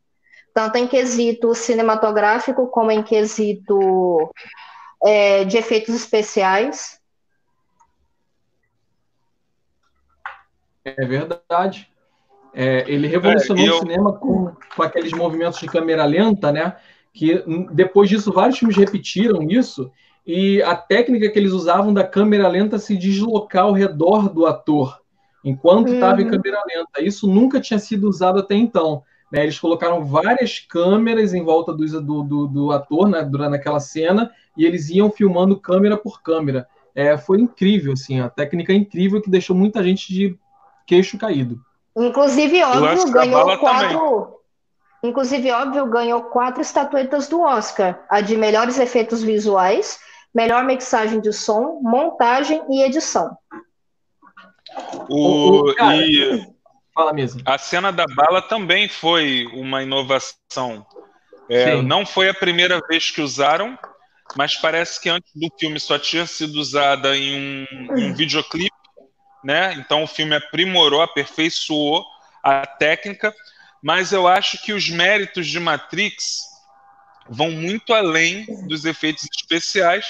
Tanto 0.55 0.76
em 0.76 0.87
quesito 0.87 1.55
cinematográfico, 1.55 2.68
como 2.68 2.91
em 2.91 3.03
quesito 3.03 4.30
é, 5.05 5.45
de 5.45 5.57
efeitos 5.57 5.95
especiais. 5.95 7.01
É 10.85 11.05
verdade. 11.05 11.91
É, 12.55 12.85
ele 12.87 13.09
revolucionou 13.09 13.64
é, 13.64 13.68
eu... 13.68 13.76
o 13.76 13.78
cinema 13.78 14.18
com, 14.18 14.55
com 14.76 14.83
aqueles 14.83 15.12
movimentos 15.12 15.59
de 15.59 15.66
câmera 15.66 16.05
lenta, 16.05 16.53
né? 16.53 16.76
Que 17.12 17.43
depois 17.72 18.09
disso 18.09 18.33
vários 18.33 18.59
filmes 18.59 18.76
repetiram 18.76 19.43
isso 19.43 19.91
e 20.27 20.62
a 20.62 20.77
técnica 20.77 21.29
que 21.29 21.39
eles 21.39 21.53
usavam 21.53 21.93
da 21.93 22.05
câmera 22.05 22.49
lenta 22.49 22.79
se 22.79 22.97
deslocar 22.97 23.64
ao 23.64 23.73
redor 23.73 24.29
do 24.29 24.47
ator 24.47 25.01
enquanto 25.45 25.93
estava 25.93 26.20
uhum. 26.20 26.27
em 26.27 26.31
câmera 26.31 26.62
lenta. 26.66 27.03
Isso 27.03 27.27
nunca 27.27 27.61
tinha 27.61 27.79
sido 27.79 28.09
usado 28.09 28.39
até 28.39 28.55
então. 28.55 29.03
Né? 29.33 29.43
Eles 29.43 29.59
colocaram 29.59 30.05
várias 30.05 30.61
câmeras 30.61 31.35
em 31.35 31.43
volta 31.43 31.73
do, 31.73 31.85
do, 32.01 32.23
do, 32.23 32.47
do 32.47 32.73
ator 32.73 33.09
né, 33.09 33.23
durante 33.23 33.57
aquela 33.57 33.81
cena 33.81 34.31
e 34.57 34.64
eles 34.64 34.91
iam 34.91 35.11
filmando 35.11 35.59
câmera 35.59 35.97
por 35.97 36.23
câmera. 36.23 36.68
É, 36.95 37.16
foi 37.16 37.41
incrível, 37.41 37.95
assim, 37.95 38.20
a 38.20 38.29
técnica 38.29 38.73
incrível 38.73 39.20
que 39.20 39.31
deixou 39.31 39.57
muita 39.57 39.83
gente 39.83 40.12
de 40.12 40.39
queixo 40.87 41.16
caído. 41.16 41.59
Inclusive, 41.97 42.62
óbvio, 42.62 43.11
ganhou 43.11 43.59
quatro. 43.59 43.99
Também. 43.99 44.43
Inclusive, 45.05 45.51
óbvio, 45.51 45.87
ganhou 45.87 46.23
quatro 46.25 46.61
estatuetas 46.61 47.29
do 47.29 47.41
Oscar: 47.41 48.05
a 48.09 48.20
de 48.20 48.37
melhores 48.37 48.79
efeitos 48.79 49.23
visuais, 49.23 49.99
melhor 50.35 50.64
mixagem 50.64 51.20
de 51.20 51.33
som, 51.33 51.80
montagem 51.83 52.62
e 52.70 52.83
edição. 52.83 53.37
O, 55.09 55.70
o 55.70 55.74
cara, 55.74 55.97
e 55.97 56.47
fala 56.95 57.12
mesmo. 57.12 57.43
A 57.45 57.59
cena 57.59 57.93
da 57.93 58.07
bala 58.07 58.41
também 58.43 58.89
foi 58.89 59.47
uma 59.53 59.83
inovação. 59.83 60.87
É, 61.49 61.83
não 61.83 62.07
foi 62.07 62.28
a 62.28 62.35
primeira 62.35 62.80
vez 62.89 63.11
que 63.11 63.20
usaram, 63.20 63.78
mas 64.37 64.57
parece 64.57 65.01
que 65.01 65.09
antes 65.09 65.30
do 65.35 65.51
filme 65.59 65.78
só 65.78 65.99
tinha 65.99 66.26
sido 66.26 66.57
usada 66.57 67.16
em 67.16 67.66
um, 67.70 67.99
em 67.99 68.11
um 68.11 68.14
videoclipe, 68.14 68.70
né? 69.45 69.74
Então 69.74 70.05
o 70.05 70.07
filme 70.07 70.35
aprimorou, 70.35 71.03
aperfeiçoou 71.03 72.05
a 72.43 72.66
técnica, 72.66 73.35
mas 73.83 74.12
eu 74.12 74.26
acho 74.26 74.62
que 74.62 74.72
os 74.72 74.89
méritos 74.89 75.47
de 75.47 75.61
Matrix 75.61 76.41
vão 77.28 77.51
muito 77.51 77.93
além 77.93 78.47
dos 78.66 78.85
efeitos 78.85 79.24
especiais, 79.24 80.07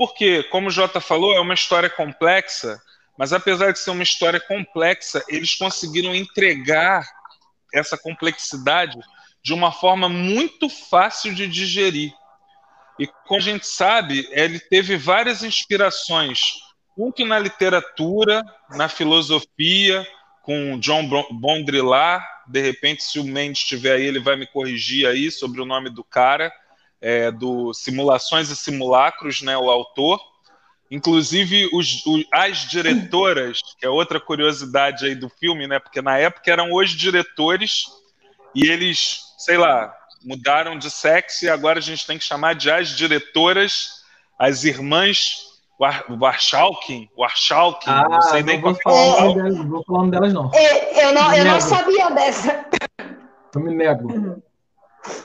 porque, 0.00 0.42
como 0.44 0.68
o 0.68 0.70
Jota 0.70 0.98
falou, 0.98 1.34
é 1.34 1.40
uma 1.40 1.52
história 1.52 1.90
complexa, 1.90 2.80
mas 3.18 3.34
apesar 3.34 3.70
de 3.70 3.78
ser 3.78 3.90
uma 3.90 4.02
história 4.02 4.40
complexa, 4.40 5.22
eles 5.28 5.54
conseguiram 5.54 6.14
entregar 6.14 7.06
essa 7.74 7.98
complexidade 7.98 8.98
de 9.44 9.52
uma 9.52 9.70
forma 9.70 10.08
muito 10.08 10.70
fácil 10.70 11.34
de 11.34 11.46
digerir. 11.46 12.14
E 12.98 13.06
como 13.26 13.40
a 13.40 13.42
gente 13.42 13.66
sabe, 13.66 14.26
ele 14.32 14.58
teve 14.58 14.96
várias 14.96 15.42
inspirações, 15.42 16.40
tanto 16.96 17.26
na 17.26 17.38
literatura, 17.38 18.42
na 18.70 18.88
filosofia, 18.88 20.06
com 20.40 20.80
John 20.80 21.10
Bondrillard. 21.30 22.24
De 22.48 22.62
repente, 22.62 23.02
se 23.02 23.18
o 23.18 23.24
Mendes 23.24 23.60
estiver 23.60 23.96
aí, 23.96 24.06
ele 24.06 24.18
vai 24.18 24.36
me 24.36 24.46
corrigir 24.46 25.06
aí 25.06 25.30
sobre 25.30 25.60
o 25.60 25.66
nome 25.66 25.90
do 25.90 26.02
cara, 26.02 26.50
é, 27.00 27.30
do 27.30 27.72
Simulações 27.72 28.50
e 28.50 28.56
Simulacros, 28.56 29.42
né, 29.42 29.56
o 29.56 29.70
autor. 29.70 30.20
Inclusive, 30.90 31.70
os, 31.72 32.04
os, 32.04 32.24
as 32.32 32.68
diretoras, 32.68 33.60
que 33.78 33.86
é 33.86 33.88
outra 33.88 34.18
curiosidade 34.18 35.06
aí 35.06 35.14
do 35.14 35.28
filme, 35.28 35.68
né? 35.68 35.78
Porque 35.78 36.02
na 36.02 36.18
época 36.18 36.50
eram 36.50 36.74
os 36.74 36.90
diretores 36.90 37.84
e 38.54 38.68
eles, 38.68 39.20
sei 39.38 39.56
lá, 39.56 39.94
mudaram 40.24 40.76
de 40.76 40.90
sexo 40.90 41.44
e 41.44 41.48
agora 41.48 41.78
a 41.78 41.82
gente 41.82 42.04
tem 42.04 42.18
que 42.18 42.24
chamar 42.24 42.54
de 42.54 42.70
as 42.70 42.88
diretoras, 42.88 44.02
as 44.36 44.64
irmãs 44.64 45.48
Warchalkin, 45.80 47.08
Warchalkin, 47.16 47.90
ah, 47.90 48.06
não 48.08 48.20
sei 48.20 48.42
nem 48.42 48.60
como 48.60 48.76
é 48.76 48.82
falar 48.82 49.32
delas, 49.32 49.56
Não 49.56 49.68
vou 49.68 49.84
falar 49.84 50.10
delas, 50.10 50.32
não. 50.32 50.50
Eu, 50.52 51.02
eu 51.02 51.14
não, 51.14 51.34
eu 51.34 51.44
não 51.44 51.60
sabia 51.60 52.10
dessa. 52.10 52.66
Eu 53.54 53.60
me 53.62 53.74
nego. 53.74 54.42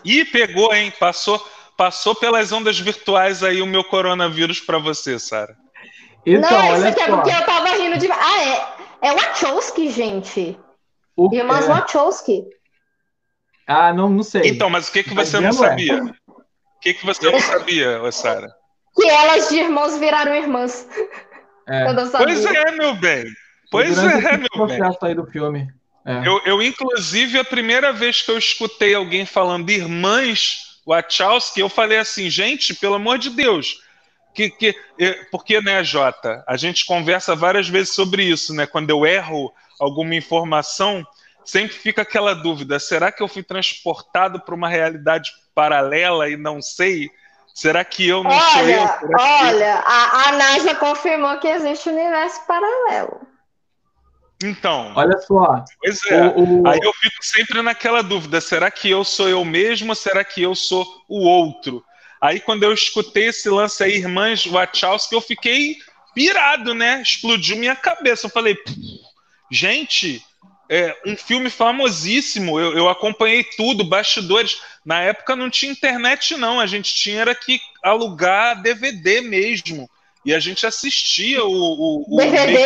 Ih, 0.05 0.23
pegou, 0.25 0.73
hein? 0.73 0.93
Passou, 0.97 1.45
passou 1.77 2.15
pelas 2.15 2.51
ondas 2.51 2.79
virtuais 2.79 3.43
aí 3.43 3.61
o 3.61 3.67
meu 3.67 3.83
coronavírus 3.83 4.59
para 4.59 4.77
você, 4.77 5.19
Sara. 5.19 5.55
Então, 6.25 6.49
não, 6.49 6.75
isso 6.77 6.87
aqui 6.87 7.01
é 7.01 7.07
porque 7.07 7.29
eu 7.29 7.45
tava 7.45 7.69
rindo 7.75 7.97
de. 7.97 8.11
Ah, 8.11 8.43
é. 8.43 8.75
É 9.01 9.13
Wachowski, 9.13 9.91
gente. 9.91 10.57
O 11.15 11.33
Irmãs 11.33 11.65
é... 11.65 11.67
Wachowski. 11.67 12.43
Ah, 13.67 13.93
não, 13.93 14.09
não 14.09 14.23
sei. 14.23 14.49
Então, 14.49 14.69
mas 14.69 14.87
o 14.87 14.91
que, 14.91 15.03
que 15.03 15.13
você 15.13 15.39
não 15.39 15.53
sabia? 15.53 16.03
O 16.27 16.79
que, 16.81 16.93
que 16.93 17.05
você 17.05 17.31
não 17.31 17.39
sabia, 17.39 18.11
Sara? 18.11 18.47
Que 18.95 19.07
elas 19.07 19.49
de 19.49 19.57
irmãos 19.57 19.97
viraram 19.97 20.33
irmãs. 20.35 20.87
É. 21.67 21.93
Pois 21.93 22.45
é, 22.45 22.71
meu 22.71 22.95
bem. 22.95 23.25
Pois 23.71 23.97
é, 23.97 24.37
meu 24.37 24.67
bem. 24.67 24.79
aí 25.01 25.15
do 25.15 25.25
filme. 25.25 25.67
É. 26.05 26.27
Eu, 26.27 26.39
eu, 26.45 26.61
inclusive, 26.61 27.39
a 27.39 27.43
primeira 27.43 27.91
vez 27.91 28.21
que 28.21 28.29
eu 28.29 28.37
escutei 28.37 28.93
alguém 28.93 29.25
falando 29.25 29.71
irmãs 29.71 30.64
Wachowski, 30.85 31.59
eu 31.59 31.69
falei 31.69 31.97
assim, 31.97 32.29
gente, 32.29 32.73
pelo 32.75 32.95
amor 32.95 33.17
de 33.17 33.29
Deus, 33.31 33.81
que, 34.33 34.49
que, 34.49 34.75
porque, 35.31 35.61
né, 35.61 35.83
Jota, 35.83 36.43
a 36.45 36.57
gente 36.57 36.85
conversa 36.85 37.35
várias 37.35 37.69
vezes 37.69 37.95
sobre 37.95 38.23
isso, 38.23 38.53
né? 38.53 38.67
Quando 38.67 38.89
eu 38.89 39.05
erro 39.05 39.51
alguma 39.79 40.13
informação, 40.13 41.05
sempre 41.43 41.75
fica 41.75 42.01
aquela 42.01 42.35
dúvida: 42.35 42.77
será 42.77 43.11
que 43.11 43.23
eu 43.23 43.27
fui 43.27 43.41
transportado 43.41 44.39
para 44.41 44.53
uma 44.53 44.67
realidade 44.67 45.31
paralela 45.55 46.29
e 46.29 46.35
não 46.35 46.61
sei? 46.61 47.09
Será 47.53 47.85
que 47.85 48.05
eu 48.05 48.21
não 48.21 48.31
olha, 48.31 48.41
sou 48.41 48.61
eu? 48.61 48.87
Será 48.87 49.43
olha, 49.47 49.63
eu... 49.63 49.83
a, 49.87 50.27
a 50.27 50.31
NASA 50.33 50.75
confirmou 50.75 51.37
que 51.37 51.47
existe 51.47 51.89
um 51.89 51.93
universo 51.93 52.45
paralelo. 52.45 53.34
Então. 54.43 54.91
Olha 54.95 55.17
só. 55.19 55.63
Pois 55.81 56.05
é. 56.07 56.27
O, 56.27 56.61
o... 56.61 56.67
Aí 56.67 56.79
eu 56.81 56.93
fico 56.93 57.17
sempre 57.21 57.61
naquela 57.61 58.01
dúvida: 58.01 58.41
será 58.41 58.69
que 58.69 58.89
eu 58.89 59.03
sou 59.03 59.29
eu 59.29 59.43
mesmo 59.45 59.89
ou 59.89 59.95
será 59.95 60.23
que 60.23 60.41
eu 60.41 60.53
sou 60.55 60.85
o 61.07 61.25
outro? 61.25 61.83
Aí 62.21 62.39
quando 62.39 62.63
eu 62.63 62.73
escutei 62.73 63.27
esse 63.27 63.49
lance 63.49 63.83
aí, 63.83 63.97
Irmãs 63.97 64.45
Wachowski, 64.45 65.13
eu 65.13 65.21
fiquei 65.21 65.77
pirado, 66.13 66.73
né? 66.73 67.01
Explodiu 67.01 67.57
minha 67.57 67.75
cabeça. 67.75 68.25
Eu 68.25 68.31
falei, 68.31 68.57
gente, 69.51 70.23
é 70.69 70.95
um 71.05 71.15
filme 71.15 71.49
famosíssimo. 71.49 72.59
Eu, 72.59 72.75
eu, 72.75 72.89
acompanhei 72.89 73.43
tudo, 73.43 73.83
bastidores. 73.83 74.59
Na 74.83 75.01
época 75.01 75.35
não 75.35 75.49
tinha 75.49 75.71
internet, 75.71 76.35
não. 76.35 76.59
A 76.59 76.65
gente 76.65 76.93
tinha 76.95 77.21
era 77.21 77.35
que 77.35 77.59
alugar 77.83 78.61
DVD 78.61 79.21
mesmo. 79.21 79.89
E 80.25 80.33
a 80.33 80.39
gente 80.39 80.65
assistia 80.65 81.43
o. 81.43 81.51
o, 81.51 82.15
o 82.15 82.17
DVD? 82.17 82.57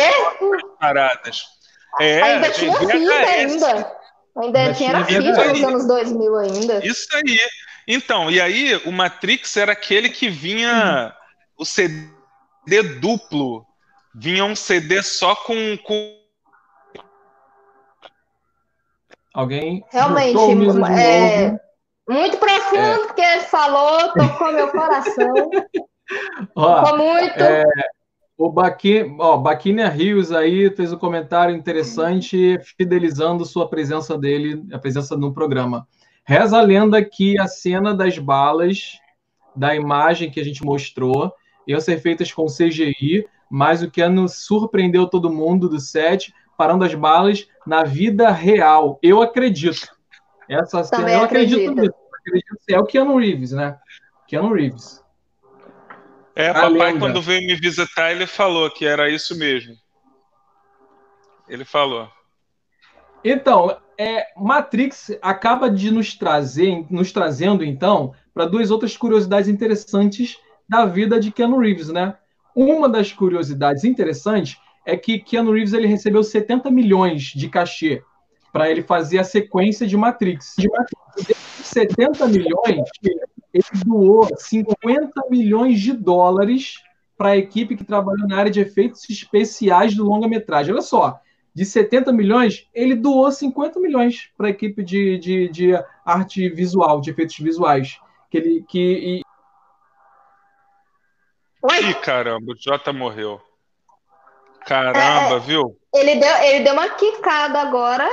Paradas. 0.80 1.59
É, 1.98 2.22
ainda 2.22 2.50
tinha 2.50 2.72
fita 2.72 2.92
ainda. 2.92 4.00
Ainda 4.36 4.74
tinha 4.74 5.04
fita 5.04 5.44
nos 5.44 5.62
anos 5.62 5.86
2000 5.86 6.38
ainda. 6.38 6.86
Isso 6.86 7.08
aí. 7.14 7.38
Então, 7.88 8.30
e 8.30 8.40
aí 8.40 8.76
o 8.84 8.92
Matrix 8.92 9.56
era 9.56 9.72
aquele 9.72 10.08
que 10.08 10.28
vinha 10.28 11.14
o 11.56 11.64
CD 11.64 12.82
duplo. 13.00 13.66
Vinha 14.14 14.44
um 14.44 14.54
CD 14.54 15.02
só 15.02 15.34
com, 15.34 15.76
com 15.78 16.20
Alguém. 19.32 19.84
Realmente, 19.90 20.36
é, 20.98 21.56
muito 22.08 22.36
profundo, 22.38 22.78
é. 22.78 23.06
porque 23.06 23.22
ele 23.22 23.42
falou, 23.42 24.12
tocou 24.12 24.52
meu 24.52 24.68
coração. 24.68 25.50
Ó, 26.56 26.82
tocou 26.82 26.98
muito. 26.98 27.40
É, 27.40 27.62
o 28.40 28.50
Baquinha, 28.50 29.04
ó, 29.18 29.36
Baquinha 29.36 29.86
Rios 29.90 30.32
aí 30.32 30.74
fez 30.74 30.94
um 30.94 30.96
comentário 30.96 31.54
interessante, 31.54 32.58
fidelizando 32.78 33.44
sua 33.44 33.68
presença 33.68 34.16
dele, 34.16 34.64
a 34.72 34.78
presença 34.78 35.14
no 35.14 35.30
programa. 35.30 35.86
Reza 36.24 36.56
a 36.56 36.62
lenda 36.62 37.04
que 37.04 37.38
a 37.38 37.46
cena 37.46 37.94
das 37.94 38.16
balas, 38.16 38.98
da 39.54 39.76
imagem 39.76 40.30
que 40.30 40.40
a 40.40 40.42
gente 40.42 40.64
mostrou, 40.64 41.30
iam 41.66 41.78
ser 41.82 42.00
feitas 42.00 42.32
com 42.32 42.46
CGI, 42.46 43.28
mas 43.50 43.82
o 43.82 43.90
que 43.90 44.08
nos 44.08 44.46
surpreendeu 44.46 45.06
todo 45.06 45.30
mundo 45.30 45.68
do 45.68 45.78
set 45.78 46.32
parando 46.56 46.86
as 46.86 46.94
balas 46.94 47.46
na 47.66 47.84
vida 47.84 48.30
real. 48.30 48.98
Eu 49.02 49.20
acredito. 49.20 49.86
Essa 50.48 50.82
cena, 50.82 51.12
eu 51.12 51.24
acredito 51.24 51.74
nisso. 51.74 51.94
Acredito 52.20 52.58
é 52.70 52.78
o 52.78 52.86
Keanu 52.86 53.18
Reeves, 53.18 53.52
né? 53.52 53.78
Keanu 54.26 54.54
Reeves. 54.54 54.99
É, 56.40 56.50
a 56.50 56.54
papai, 56.54 56.70
lenda. 56.70 56.98
quando 56.98 57.22
veio 57.22 57.46
me 57.46 57.54
visitar, 57.54 58.12
ele 58.12 58.26
falou 58.26 58.70
que 58.70 58.86
era 58.86 59.10
isso 59.10 59.36
mesmo. 59.36 59.74
Ele 61.48 61.64
falou. 61.64 62.08
Então, 63.24 63.76
é, 63.98 64.26
Matrix 64.36 65.18
acaba 65.20 65.70
de 65.70 65.90
nos 65.90 66.14
trazer, 66.14 66.86
nos 66.90 67.12
trazendo, 67.12 67.64
então, 67.64 68.14
para 68.32 68.46
duas 68.46 68.70
outras 68.70 68.96
curiosidades 68.96 69.48
interessantes 69.48 70.38
da 70.68 70.86
vida 70.86 71.20
de 71.20 71.30
Keanu 71.30 71.58
Reeves, 71.58 71.88
né? 71.88 72.16
Uma 72.54 72.88
das 72.88 73.12
curiosidades 73.12 73.84
interessantes 73.84 74.56
é 74.86 74.96
que 74.96 75.18
Keanu 75.18 75.52
Reeves 75.52 75.72
ele 75.72 75.86
recebeu 75.86 76.22
70 76.22 76.70
milhões 76.70 77.24
de 77.24 77.48
cachê 77.48 78.02
para 78.52 78.70
ele 78.70 78.82
fazer 78.82 79.18
a 79.18 79.24
sequência 79.24 79.86
de 79.86 79.96
Matrix. 79.96 80.54
De 80.58 80.68
Matrix. 80.68 81.38
70 81.62 82.26
milhões, 82.28 82.88
ele 83.52 83.84
doou 83.84 84.28
50 84.36 85.22
milhões 85.28 85.80
de 85.80 85.92
dólares 85.92 86.74
para 87.16 87.30
a 87.30 87.36
equipe 87.36 87.76
que 87.76 87.84
trabalhou 87.84 88.26
na 88.26 88.36
área 88.36 88.50
de 88.50 88.60
efeitos 88.60 89.08
especiais 89.10 89.94
do 89.94 90.04
longa-metragem. 90.04 90.72
Olha 90.72 90.82
só, 90.82 91.20
de 91.54 91.64
70 91.66 92.12
milhões, 92.12 92.66
ele 92.72 92.94
doou 92.94 93.30
50 93.30 93.78
milhões 93.80 94.30
para 94.36 94.46
a 94.46 94.50
equipe 94.50 94.82
de, 94.82 95.18
de, 95.18 95.48
de, 95.48 95.84
arte 96.04 96.48
visual, 96.48 97.00
de 97.00 97.10
efeitos 97.10 97.36
visuais. 97.38 97.98
Que 98.30 98.38
ele, 98.38 98.64
que, 98.66 98.78
e... 98.78 99.22
Ih, 101.82 101.94
caramba, 101.94 102.52
o 102.52 102.56
Jota 102.56 102.92
morreu. 102.92 103.40
Caramba, 104.64 105.34
é, 105.34 105.36
é, 105.36 105.38
viu? 105.40 105.76
Ele 105.94 106.16
deu, 106.16 106.36
ele 106.36 106.64
deu 106.64 106.72
uma 106.72 106.88
quicada 106.90 107.60
agora. 107.60 108.08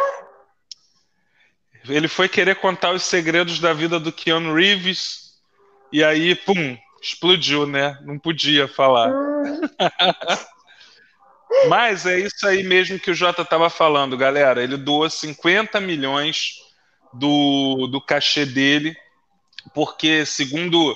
ele 1.87 2.07
foi 2.07 2.27
querer 2.27 2.55
contar 2.55 2.91
os 2.93 3.03
segredos 3.03 3.59
da 3.59 3.71
vida 3.71 3.99
do 3.99 4.11
Keanu 4.11 4.53
Reeves 4.53 5.26
e 5.91 6.03
aí, 6.03 6.35
pum, 6.35 6.77
explodiu, 7.01 7.65
né? 7.65 7.97
Não 8.03 8.19
podia 8.19 8.67
falar. 8.67 9.11
Mas 11.69 12.05
é 12.05 12.19
isso 12.19 12.45
aí 12.47 12.61
mesmo 12.63 12.99
que 12.99 13.09
o 13.11 13.15
Jota 13.15 13.41
estava 13.41 13.69
falando, 13.69 14.17
galera. 14.17 14.61
Ele 14.63 14.77
doou 14.77 15.09
50 15.09 15.79
milhões 15.79 16.55
do, 17.13 17.87
do 17.87 18.01
cachê 18.01 18.45
dele, 18.45 18.95
porque, 19.73 20.25
segundo 20.25 20.95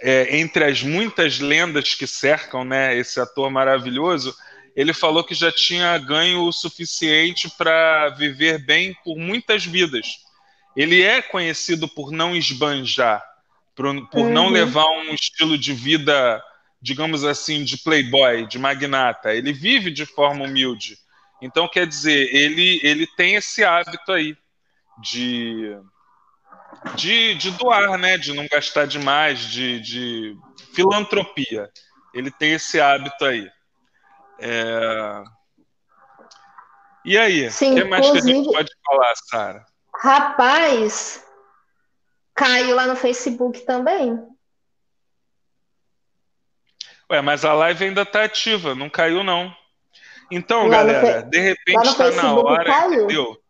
é, 0.00 0.36
entre 0.38 0.64
as 0.64 0.82
muitas 0.82 1.38
lendas 1.38 1.94
que 1.94 2.06
cercam 2.06 2.64
né, 2.64 2.96
esse 2.96 3.20
ator 3.20 3.50
maravilhoso, 3.50 4.34
ele 4.74 4.92
falou 4.92 5.22
que 5.22 5.34
já 5.34 5.52
tinha 5.52 5.96
ganho 5.98 6.42
o 6.42 6.52
suficiente 6.52 7.50
para 7.50 8.08
viver 8.10 8.64
bem 8.64 8.96
por 9.04 9.16
muitas 9.16 9.64
vidas. 9.64 10.22
Ele 10.76 11.02
é 11.02 11.20
conhecido 11.20 11.86
por 11.86 12.10
não 12.10 12.34
esbanjar, 12.34 13.22
por, 13.74 14.08
por 14.10 14.20
uhum. 14.20 14.32
não 14.32 14.48
levar 14.48 14.86
um 14.86 15.14
estilo 15.14 15.56
de 15.56 15.72
vida, 15.72 16.42
digamos 16.80 17.24
assim, 17.24 17.64
de 17.64 17.78
playboy, 17.78 18.46
de 18.46 18.58
magnata. 18.58 19.34
Ele 19.34 19.52
vive 19.52 19.90
de 19.90 20.04
forma 20.04 20.44
humilde. 20.44 20.96
Então, 21.40 21.68
quer 21.68 21.86
dizer, 21.86 22.34
ele, 22.34 22.80
ele 22.82 23.06
tem 23.16 23.34
esse 23.34 23.64
hábito 23.64 24.12
aí 24.12 24.36
de, 25.00 25.76
de, 26.94 27.34
de 27.34 27.50
doar, 27.52 27.98
né? 27.98 28.16
de 28.16 28.32
não 28.32 28.46
gastar 28.46 28.86
demais, 28.86 29.40
de, 29.40 29.80
de 29.80 30.36
filantropia. 30.72 31.68
Ele 32.14 32.30
tem 32.30 32.52
esse 32.52 32.80
hábito 32.80 33.24
aí. 33.24 33.50
É... 34.38 35.24
E 37.04 37.18
aí, 37.18 37.48
o 37.48 37.52
que 37.52 37.84
mais 37.84 38.08
que 38.08 38.18
a 38.18 38.20
gente 38.20 38.52
pode 38.52 38.70
falar, 38.86 39.12
Sara? 39.28 39.66
Rapaz, 40.00 41.24
caiu 42.34 42.74
lá 42.74 42.86
no 42.86 42.96
Facebook 42.96 43.60
também. 43.60 44.18
Ué, 47.10 47.20
mas 47.20 47.44
a 47.44 47.52
live 47.52 47.84
ainda 47.84 48.06
tá 48.06 48.24
ativa, 48.24 48.74
não 48.74 48.88
caiu 48.88 49.22
não. 49.22 49.54
Então, 50.30 50.66
lá 50.66 50.78
galera, 50.78 51.22
de 51.22 51.38
repente 51.38 51.86
está 51.88 52.10
na 52.10 52.34
hora, 52.34 52.64
caiu. 52.64 53.04
entendeu? 53.04 53.42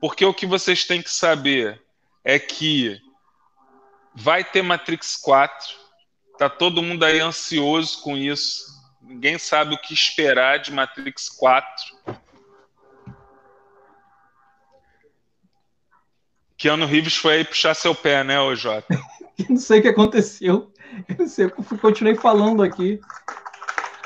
Porque 0.00 0.24
o 0.24 0.32
que 0.32 0.46
vocês 0.46 0.84
têm 0.84 1.02
que 1.02 1.10
saber 1.10 1.82
é 2.24 2.38
que 2.38 2.98
vai 4.14 4.42
ter 4.42 4.62
Matrix 4.62 5.16
4. 5.16 5.76
Tá 6.38 6.48
todo 6.48 6.82
mundo 6.82 7.04
aí 7.04 7.20
ansioso 7.20 8.00
com 8.02 8.16
isso. 8.16 8.64
Ninguém 9.02 9.38
sabe 9.38 9.74
o 9.74 9.78
que 9.78 9.92
esperar 9.92 10.58
de 10.58 10.72
Matrix 10.72 11.28
4. 11.28 11.68
Keanu 16.56 16.86
Reeves 16.86 17.16
foi 17.16 17.34
aí 17.34 17.44
puxar 17.44 17.74
seu 17.74 17.94
pé, 17.94 18.24
né, 18.24 18.40
ô 18.40 18.54
Jota? 18.54 18.98
não 19.48 19.56
sei 19.56 19.80
o 19.80 19.82
que 19.82 19.88
aconteceu. 19.88 20.72
Eu 21.08 21.16
não 21.18 21.28
sei, 21.28 21.46
eu 21.46 21.78
continuei 21.78 22.14
falando 22.14 22.62
aqui. 22.62 23.00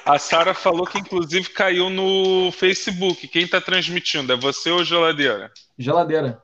A 0.05 0.18
Sara 0.18 0.55
falou 0.55 0.86
que 0.86 0.98
inclusive 0.98 1.51
caiu 1.51 1.90
no 1.90 2.51
Facebook. 2.53 3.28
Quem 3.28 3.42
está 3.44 3.61
transmitindo? 3.61 4.32
É 4.32 4.36
você 4.36 4.70
ou 4.70 4.82
geladeira? 4.82 5.53
Geladeira. 5.78 6.42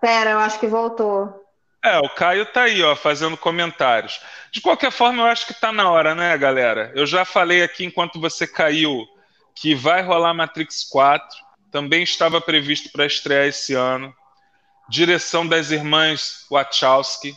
Pera, 0.00 0.30
eu 0.30 0.38
acho 0.38 0.58
que 0.58 0.66
voltou. 0.66 1.44
É, 1.84 1.98
o 1.98 2.08
Caio 2.08 2.46
tá 2.46 2.62
aí, 2.62 2.82
ó, 2.82 2.96
fazendo 2.96 3.36
comentários. 3.36 4.20
De 4.50 4.60
qualquer 4.60 4.90
forma, 4.90 5.22
eu 5.22 5.26
acho 5.26 5.46
que 5.46 5.54
tá 5.54 5.72
na 5.72 5.90
hora, 5.90 6.14
né, 6.14 6.36
galera? 6.38 6.90
Eu 6.94 7.06
já 7.06 7.24
falei 7.24 7.62
aqui 7.62 7.84
enquanto 7.84 8.20
você 8.20 8.46
caiu 8.46 9.06
que 9.54 9.74
vai 9.74 10.02
rolar 10.02 10.34
Matrix 10.34 10.84
4, 10.84 11.26
também 11.70 12.02
estava 12.02 12.40
previsto 12.40 12.90
para 12.90 13.06
estrear 13.06 13.46
esse 13.46 13.74
ano. 13.74 14.14
Direção 14.88 15.46
das 15.46 15.70
irmãs 15.70 16.46
Wachowski. 16.50 17.34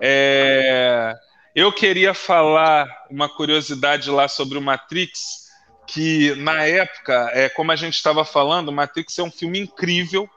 É... 0.00 1.14
Eu 1.54 1.72
queria 1.72 2.14
falar 2.14 2.86
uma 3.10 3.28
curiosidade 3.28 4.10
lá 4.10 4.26
sobre 4.26 4.56
o 4.56 4.62
Matrix, 4.62 5.48
que 5.86 6.34
na 6.36 6.64
época, 6.64 7.30
é, 7.34 7.48
como 7.50 7.72
a 7.72 7.76
gente 7.76 7.94
estava 7.94 8.24
falando, 8.24 8.72
Matrix 8.72 9.18
é 9.18 9.22
um 9.22 9.30
filme 9.30 9.58
incrível 9.58 10.28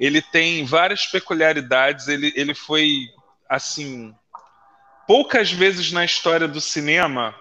ele 0.00 0.22
tem 0.22 0.64
várias 0.64 1.06
peculiaridades. 1.06 2.08
Ele, 2.08 2.32
ele 2.34 2.54
foi, 2.54 3.10
assim, 3.46 4.14
poucas 5.06 5.52
vezes 5.52 5.92
na 5.92 6.06
história 6.06 6.48
do 6.48 6.60
cinema 6.60 7.34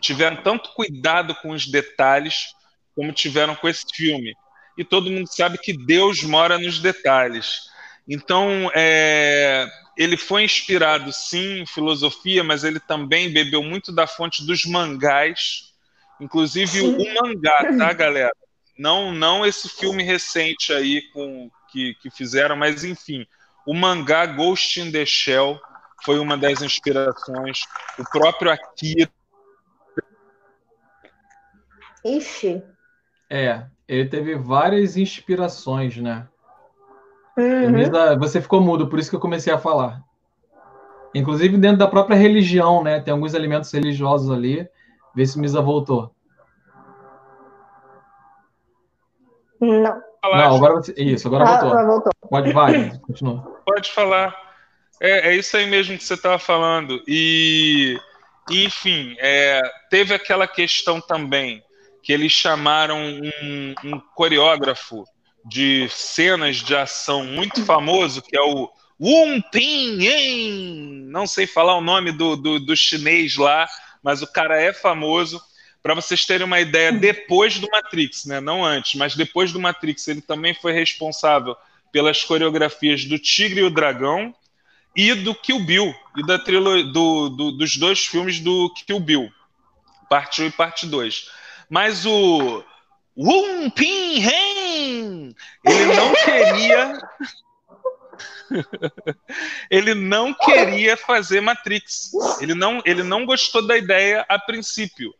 tiveram 0.00 0.42
tanto 0.42 0.72
cuidado 0.72 1.34
com 1.36 1.50
os 1.50 1.66
detalhes 1.66 2.54
como 2.96 3.12
tiveram 3.12 3.54
com 3.54 3.68
esse 3.68 3.84
filme. 3.94 4.34
E 4.76 4.84
todo 4.84 5.10
mundo 5.10 5.26
sabe 5.26 5.58
que 5.58 5.72
Deus 5.72 6.22
mora 6.22 6.58
nos 6.58 6.78
detalhes. 6.78 7.70
Então, 8.08 8.70
é, 8.74 9.68
ele 9.96 10.16
foi 10.16 10.44
inspirado, 10.44 11.12
sim, 11.12 11.60
em 11.60 11.66
filosofia, 11.66 12.42
mas 12.42 12.64
ele 12.64 12.80
também 12.80 13.32
bebeu 13.32 13.62
muito 13.62 13.92
da 13.92 14.06
fonte 14.06 14.44
dos 14.44 14.64
mangás, 14.64 15.72
inclusive 16.20 16.80
sim. 16.80 16.96
o 16.96 17.14
mangá, 17.22 17.76
tá, 17.78 17.92
galera? 17.92 18.32
Não, 18.78 19.12
não 19.12 19.44
esse 19.44 19.68
filme 19.68 20.02
recente 20.02 20.72
aí 20.72 21.02
com 21.12 21.50
que, 21.70 21.94
que 22.02 22.10
fizeram, 22.10 22.56
mas 22.56 22.84
enfim, 22.84 23.26
o 23.66 23.74
mangá 23.74 24.26
Ghost 24.26 24.80
in 24.80 24.90
the 24.90 25.04
Shell 25.04 25.60
foi 26.04 26.18
uma 26.18 26.36
das 26.36 26.62
inspirações, 26.62 27.60
o 27.98 28.04
próprio 28.10 28.50
Akira. 28.50 29.10
Ixi. 32.04 32.62
É, 33.30 33.64
ele 33.92 34.08
teve 34.08 34.34
várias 34.34 34.96
inspirações, 34.96 35.98
né? 35.98 36.26
Uhum. 37.36 38.18
Você 38.18 38.40
ficou 38.40 38.60
mudo, 38.60 38.88
por 38.88 38.98
isso 38.98 39.10
que 39.10 39.16
eu 39.16 39.20
comecei 39.20 39.52
a 39.52 39.58
falar. 39.58 40.02
Inclusive 41.14 41.58
dentro 41.58 41.76
da 41.78 41.86
própria 41.86 42.16
religião, 42.16 42.82
né? 42.82 43.00
Tem 43.00 43.12
alguns 43.12 43.34
elementos 43.34 43.70
religiosos 43.70 44.30
ali. 44.30 44.66
Vê 45.14 45.26
se 45.26 45.38
Misa 45.38 45.60
voltou. 45.60 46.10
Não. 49.60 50.00
Não, 50.24 50.54
agora 50.56 50.80
isso, 50.96 51.26
agora 51.28 51.44
ah, 51.44 51.60
voltou. 51.60 51.86
voltou. 51.86 52.12
Pode, 52.30 52.52
vai, 52.52 52.98
continua. 53.00 53.60
Pode 53.66 53.90
falar. 53.92 54.34
É, 55.00 55.30
é 55.30 55.36
isso 55.36 55.56
aí 55.56 55.66
mesmo 55.68 55.98
que 55.98 56.04
você 56.04 56.14
estava 56.14 56.38
falando. 56.38 57.02
E, 57.06 57.98
enfim, 58.48 59.16
é, 59.18 59.60
teve 59.90 60.14
aquela 60.14 60.46
questão 60.46 61.00
também 61.00 61.62
que 62.02 62.12
eles 62.12 62.32
chamaram 62.32 62.98
um, 62.98 63.74
um 63.84 64.00
coreógrafo 64.14 65.04
de 65.44 65.88
cenas 65.88 66.56
de 66.56 66.74
ação 66.74 67.24
muito 67.24 67.64
famoso, 67.64 68.22
que 68.22 68.36
é 68.36 68.40
o 68.40 68.68
Wu 69.00 69.42
Ping 69.50 69.98
Não 71.10 71.26
sei 71.26 71.46
falar 71.46 71.76
o 71.76 71.80
nome 71.80 72.12
do, 72.12 72.36
do, 72.36 72.60
do 72.60 72.76
chinês 72.76 73.36
lá, 73.36 73.68
mas 74.02 74.22
o 74.22 74.26
cara 74.26 74.60
é 74.60 74.72
famoso. 74.72 75.40
Para 75.82 75.94
vocês 75.94 76.24
terem 76.24 76.46
uma 76.46 76.60
ideia, 76.60 76.92
depois 76.92 77.58
do 77.58 77.68
Matrix, 77.70 78.24
né? 78.24 78.40
não 78.40 78.64
antes, 78.64 78.94
mas 78.94 79.16
depois 79.16 79.52
do 79.52 79.58
Matrix, 79.58 80.06
ele 80.06 80.20
também 80.20 80.54
foi 80.54 80.72
responsável 80.72 81.56
pelas 81.90 82.22
coreografias 82.22 83.04
do 83.04 83.18
Tigre 83.18 83.60
e 83.60 83.64
o 83.64 83.70
Dragão 83.70 84.32
e 84.94 85.12
do 85.14 85.34
Kill 85.34 85.58
Bill, 85.60 85.94
e 86.16 86.24
da 86.24 86.38
trilo, 86.38 86.84
do, 86.92 87.28
do, 87.30 87.52
dos 87.52 87.76
dois 87.76 88.06
filmes 88.06 88.38
do 88.38 88.72
Kill 88.86 89.00
Bill, 89.00 89.32
parte 90.08 90.42
1 90.42 90.46
e 90.46 90.50
parte 90.50 90.86
2. 90.86 91.28
Mas 91.72 92.04
o 92.04 92.62
Wum 93.16 93.70
Pin 93.70 94.18
Hen, 94.22 95.34
ele 95.64 95.86
não 95.86 96.12
queria. 96.12 96.98
ele 99.70 99.94
não 99.94 100.34
queria 100.34 100.98
fazer 100.98 101.40
Matrix. 101.40 102.10
Ele 102.42 102.54
não, 102.54 102.82
ele 102.84 103.02
não 103.02 103.24
gostou 103.24 103.66
da 103.66 103.74
ideia 103.74 104.22
a 104.28 104.38
princípio. 104.38 105.14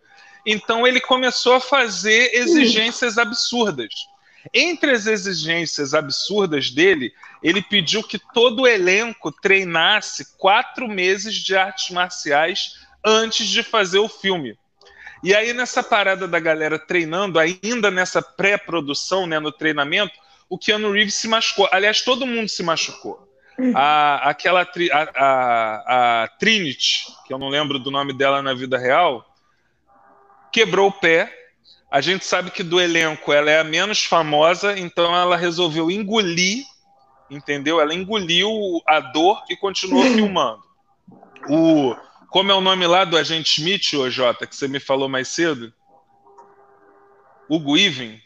Então 0.45 0.87
ele 0.87 1.01
começou 1.01 1.55
a 1.55 1.61
fazer 1.61 2.35
exigências 2.35 3.17
absurdas. 3.17 3.95
Entre 4.53 4.91
as 4.91 5.07
exigências 5.07 5.95
absurdas 5.95 6.71
dele, 6.71 7.15
ele 7.43 7.63
pediu 7.63 8.03
que 8.03 8.19
todo 8.19 8.65
o 8.65 8.69
elenco 8.69 9.33
treinasse 9.33 10.37
quatro 10.37 10.87
meses 10.87 11.35
de 11.35 11.57
artes 11.57 11.89
marciais 11.89 12.75
antes 13.03 13.49
de 13.49 13.63
fazer 13.63 14.01
o 14.01 14.09
filme. 14.09 14.55
E 15.23 15.35
aí, 15.35 15.53
nessa 15.53 15.83
parada 15.83 16.27
da 16.27 16.41
galera 16.41 16.79
treinando, 16.79 17.39
ainda 17.39 17.91
nessa 17.91 18.21
pré-produção, 18.21 19.27
né, 19.27 19.39
no 19.39 19.53
treinamento, 19.53 20.13
o 20.49 20.59
Keanu 20.59 20.91
Reeves 20.91 21.15
se 21.15 21.29
machucou. 21.29 21.69
Aliás, 21.71 22.03
todo 22.03 22.27
mundo 22.27 22.49
se 22.49 22.63
machucou. 22.63 23.29
A, 23.75 24.29
aquela 24.29 24.63
a, 24.63 25.03
a, 25.15 26.23
a 26.25 26.29
Trinity, 26.39 27.05
que 27.27 27.33
eu 27.33 27.39
não 27.39 27.49
lembro 27.49 27.79
do 27.79 27.91
nome 27.91 28.13
dela 28.13 28.43
na 28.43 28.53
vida 28.53 28.77
real, 28.77 29.25
quebrou 30.51 30.89
o 30.89 30.93
pé. 30.93 31.33
A 31.91 32.01
gente 32.01 32.25
sabe 32.25 32.51
que 32.51 32.63
do 32.63 32.81
elenco 32.81 33.33
ela 33.33 33.51
é 33.51 33.61
a 33.61 33.65
menos 33.65 34.05
famosa, 34.05 34.79
então 34.79 35.15
ela 35.15 35.37
resolveu 35.37 35.91
engolir, 35.91 36.65
entendeu? 37.31 37.81
Ela 37.81 37.95
engoliu 37.95 38.51
a 38.87 38.99
dor 38.99 39.43
e 39.49 39.57
continuou 39.57 40.05
filmando. 40.13 40.63
O, 41.49 41.95
como 42.33 42.51
é 42.51 42.55
o 42.55 42.63
nome 42.63 42.87
lá 42.87 43.05
do 43.05 43.19
agente 43.19 43.61
Smith, 43.61 43.93
ô 43.93 44.09
Jota, 44.09 44.47
que 44.47 44.57
você 44.57 44.67
me 44.67 44.81
falou 44.81 45.07
mais 45.07 45.29
cedo? 45.29 45.71
Hugo 47.47 47.77
Even? 47.77 48.19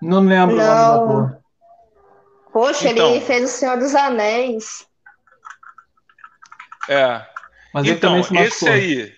Não 0.00 0.20
lembro 0.20 0.56
Não. 0.56 0.64
o 0.64 1.06
nome 1.06 1.32
da 1.32 1.38
Poxa, 2.50 2.88
Então. 2.88 3.10
ele 3.10 3.20
fez 3.20 3.44
o 3.44 3.48
Senhor 3.52 3.76
dos 3.76 3.94
Anéis. 3.94 4.86
É. 6.88 7.26
Mas 7.74 7.86
então, 7.86 8.20
esse 8.20 8.66
aí, 8.66 9.14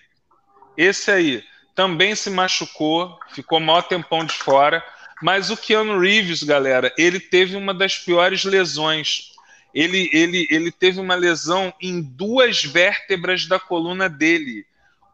esse 0.75 1.09
aí 1.09 1.41
também 1.73 2.13
se 2.13 2.29
machucou, 2.29 3.17
ficou 3.29 3.61
maior 3.61 3.83
tempão 3.83 4.25
de 4.25 4.33
fora. 4.33 4.83
Mas 5.21 5.49
o 5.49 5.55
Keanu 5.55 5.97
Reeves, 5.97 6.43
galera, 6.43 6.93
ele 6.97 7.21
teve 7.21 7.55
uma 7.55 7.73
das 7.73 7.97
piores 7.97 8.43
lesões. 8.43 9.31
Ele, 9.73 10.09
ele, 10.11 10.47
ele 10.49 10.71
teve 10.71 10.99
uma 10.99 11.15
lesão 11.15 11.73
em 11.79 12.01
duas 12.01 12.63
vértebras 12.63 13.45
da 13.45 13.59
coluna 13.59 14.09
dele. 14.09 14.65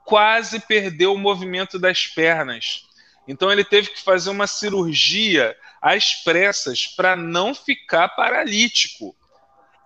Quase 0.06 0.60
perdeu 0.60 1.14
o 1.14 1.18
movimento 1.18 1.77
das 1.77 2.07
pernas. 2.07 2.86
Então 3.27 3.52
ele 3.52 3.64
teve 3.64 3.90
que 3.90 4.03
fazer 4.03 4.30
uma 4.30 4.48
cirurgia 4.48 5.56
às 5.82 6.15
pressas 6.15 6.88
para 6.88 7.15
não 7.15 7.53
ficar 7.53 8.10
paralítico. 8.10 9.15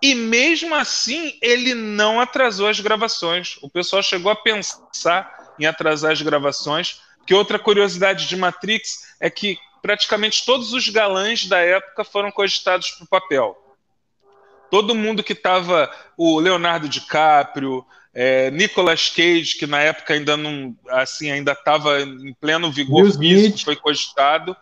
E 0.02 0.14
mesmo 0.14 0.74
assim, 0.74 1.36
ele 1.42 1.74
não 1.74 2.20
atrasou 2.20 2.68
as 2.68 2.80
gravações. 2.80 3.58
O 3.60 3.68
pessoal 3.68 4.02
chegou 4.02 4.30
a 4.30 4.36
pensar 4.36 5.54
em 5.58 5.66
atrasar 5.66 6.12
as 6.12 6.22
gravações. 6.22 7.00
Porque 7.18 7.34
outra 7.34 7.58
curiosidade 7.58 8.26
de 8.26 8.36
Matrix 8.36 9.14
é 9.20 9.28
que 9.28 9.58
praticamente 9.82 10.44
todos 10.44 10.72
os 10.72 10.88
galãs 10.88 11.46
da 11.46 11.58
época 11.58 12.04
foram 12.04 12.30
cogitados 12.30 12.90
para 12.92 13.04
o 13.04 13.08
papel. 13.08 13.69
Todo 14.70 14.94
mundo 14.94 15.22
que 15.22 15.32
estava, 15.32 15.90
o 16.16 16.38
Leonardo 16.38 16.88
DiCaprio, 16.88 17.84
é, 18.14 18.50
Nicolas 18.50 19.08
Cage, 19.08 19.56
que 19.58 19.66
na 19.66 19.80
época 19.80 20.14
ainda 20.14 20.36
não, 20.36 20.74
assim, 20.88 21.30
ainda 21.30 21.52
estava 21.52 22.00
em 22.00 22.32
pleno 22.40 22.70
vigor 22.70 23.02
Will 23.02 23.10
Smith. 23.10 23.36
físico, 23.36 23.58
foi 23.64 23.76
cogitado. 23.76 24.56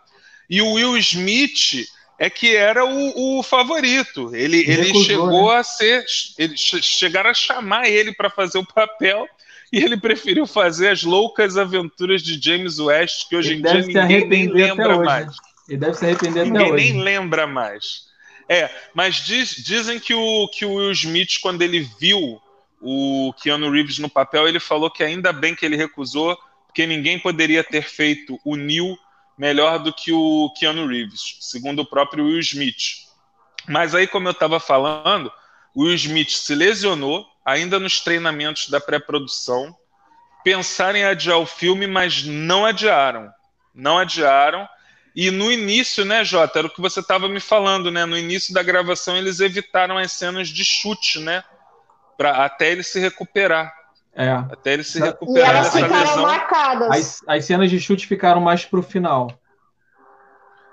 E 0.49 0.61
o 0.61 0.73
Will 0.73 0.97
Smith 0.97 1.85
é 2.17 2.29
que 2.29 2.55
era 2.55 2.83
o, 2.85 3.39
o 3.39 3.43
favorito. 3.43 4.35
Ele, 4.35 4.59
ele 4.59 4.73
Recusou, 4.87 5.03
chegou 5.03 5.51
né? 5.53 5.57
a 5.59 5.63
ser, 5.63 6.03
ele, 6.37 6.57
che- 6.57 6.81
chegaram 6.81 7.29
a 7.29 7.33
chamar 7.33 7.87
ele 7.87 8.13
para 8.13 8.29
fazer 8.29 8.57
o 8.57 8.65
papel. 8.65 9.27
E 9.71 9.77
ele 9.83 9.95
preferiu 9.97 10.47
fazer 10.47 10.89
as 10.89 11.03
loucas 11.03 11.55
aventuras 11.55 12.23
de 12.23 12.39
James 12.43 12.79
West, 12.79 13.29
que 13.29 13.35
hoje 13.35 13.51
Ele 13.53 13.59
em 13.59 13.61
dia 13.61 13.81
ninguém 14.07 14.27
nem 14.27 14.47
lembra 14.47 14.95
hoje. 14.97 15.05
mais. 15.05 15.27
né? 15.27 15.33
Ele 15.69 15.77
deve 15.77 15.93
se 15.93 16.05
arrepender 16.05 16.39
até 16.39 16.49
Ninguém 16.49 16.71
hoje. 16.73 16.93
nem 16.93 17.03
lembra 17.03 17.45
mais. 17.45 18.08
É, 18.49 18.67
mas 18.95 19.17
diz- 19.17 19.55
dizem 19.63 19.99
que 19.99 20.13
o, 20.13 20.47
que 20.47 20.65
o 20.65 20.73
Will 20.73 20.91
Smith, 20.91 21.39
quando 21.39 21.61
ele 21.61 21.87
viu 21.99 22.41
o 22.81 23.31
Keanu 23.41 23.71
Reeves 23.71 23.99
no 23.99 24.09
papel, 24.09 24.47
ele 24.47 24.59
falou 24.59 24.89
que 24.89 25.03
ainda 25.03 25.31
bem 25.31 25.53
que 25.55 25.63
ele 25.63 25.75
recusou, 25.75 26.35
porque 26.65 26.87
ninguém 26.87 27.19
poderia 27.19 27.63
ter 27.63 27.83
feito 27.83 28.39
o 28.43 28.55
Neil 28.55 28.97
melhor 29.37 29.77
do 29.79 29.93
que 29.93 30.11
o 30.11 30.51
Keanu 30.57 30.87
Reeves, 30.87 31.37
segundo 31.39 31.83
o 31.83 31.85
próprio 31.85 32.25
Will 32.25 32.39
Smith. 32.39 33.07
Mas 33.67 33.93
aí, 33.93 34.07
como 34.07 34.27
eu 34.27 34.31
estava 34.31 34.59
falando, 34.59 35.31
o 35.75 35.83
Will 35.83 35.93
Smith 35.93 36.31
se 36.31 36.55
lesionou, 36.55 37.27
ainda 37.45 37.79
nos 37.79 38.01
treinamentos 38.01 38.67
da 38.69 38.81
pré-produção, 38.81 39.75
pensaram 40.43 40.97
em 40.97 41.03
adiar 41.03 41.37
o 41.37 41.45
filme, 41.45 41.85
mas 41.85 42.23
não 42.23 42.65
adiaram. 42.65 43.31
Não 43.73 43.97
adiaram. 43.97 44.67
E 45.21 45.31
no 45.31 45.51
início, 45.51 46.05
né, 46.05 46.23
Jota, 46.23 46.59
era 46.59 46.67
o 46.69 46.71
que 46.71 46.79
você 46.79 47.01
estava 47.01 47.27
me 47.27 47.41
falando, 47.41 47.91
né? 47.91 48.05
No 48.05 48.17
início 48.17 48.53
da 48.53 48.63
gravação 48.63 49.17
eles 49.17 49.41
evitaram 49.41 49.97
as 49.97 50.13
cenas 50.13 50.47
de 50.47 50.63
chute, 50.63 51.19
né? 51.19 51.43
Pra, 52.17 52.45
até 52.45 52.71
ele 52.71 52.83
se 52.83 53.01
recuperar. 53.01 53.69
É. 54.15 54.29
Até 54.29 54.71
ele 54.71 54.83
se 54.85 54.97
E 54.97 55.01
E 55.01 55.03
recuperar 55.03 55.49
elas 55.57 55.73
ficaram 55.73 55.99
lesão. 55.99 56.21
marcadas. 56.21 56.89
As, 56.89 57.19
as 57.27 57.43
cenas 57.43 57.69
de 57.69 57.81
chute 57.81 58.07
ficaram 58.07 58.39
mais 58.39 58.63
pro 58.63 58.81
final. 58.81 59.37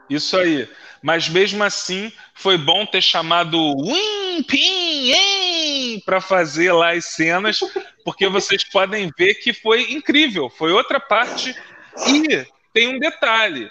Isso 0.09 0.39
aí. 0.39 0.71
Mas 1.03 1.29
mesmo 1.29 1.65
assim, 1.65 2.13
foi 2.33 2.57
bom 2.57 2.87
ter 2.87 3.03
chamado 3.03 3.59
Wim 3.59 4.45
Pin 4.45 6.01
para 6.05 6.21
fazer 6.21 6.71
lá 6.71 6.93
as 6.93 7.05
cenas, 7.07 7.59
porque 8.05 8.29
vocês 8.29 8.63
podem 8.63 9.11
ver 9.19 9.35
que 9.35 9.53
foi 9.53 9.91
incrível. 9.91 10.49
Foi 10.49 10.71
outra 10.71 11.01
parte. 11.01 11.53
E 12.07 12.47
tem 12.73 12.95
um 12.95 13.01
detalhe. 13.01 13.69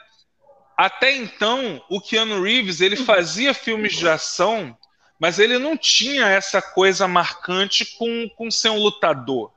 Até 0.78 1.16
então, 1.16 1.82
o 1.90 2.02
Keanu 2.02 2.42
Reeves 2.42 2.82
ele 2.82 2.98
fazia 2.98 3.54
filmes 3.54 3.94
de 3.94 4.08
ação, 4.10 4.76
mas 5.20 5.40
ele 5.40 5.58
não 5.58 5.78
tinha 5.78 6.28
essa 6.28 6.62
coisa 6.62 7.08
marcante 7.08 7.86
com, 7.98 8.30
com 8.36 8.52
ser 8.52 8.70
um 8.70 8.80
lutador. 8.80 9.52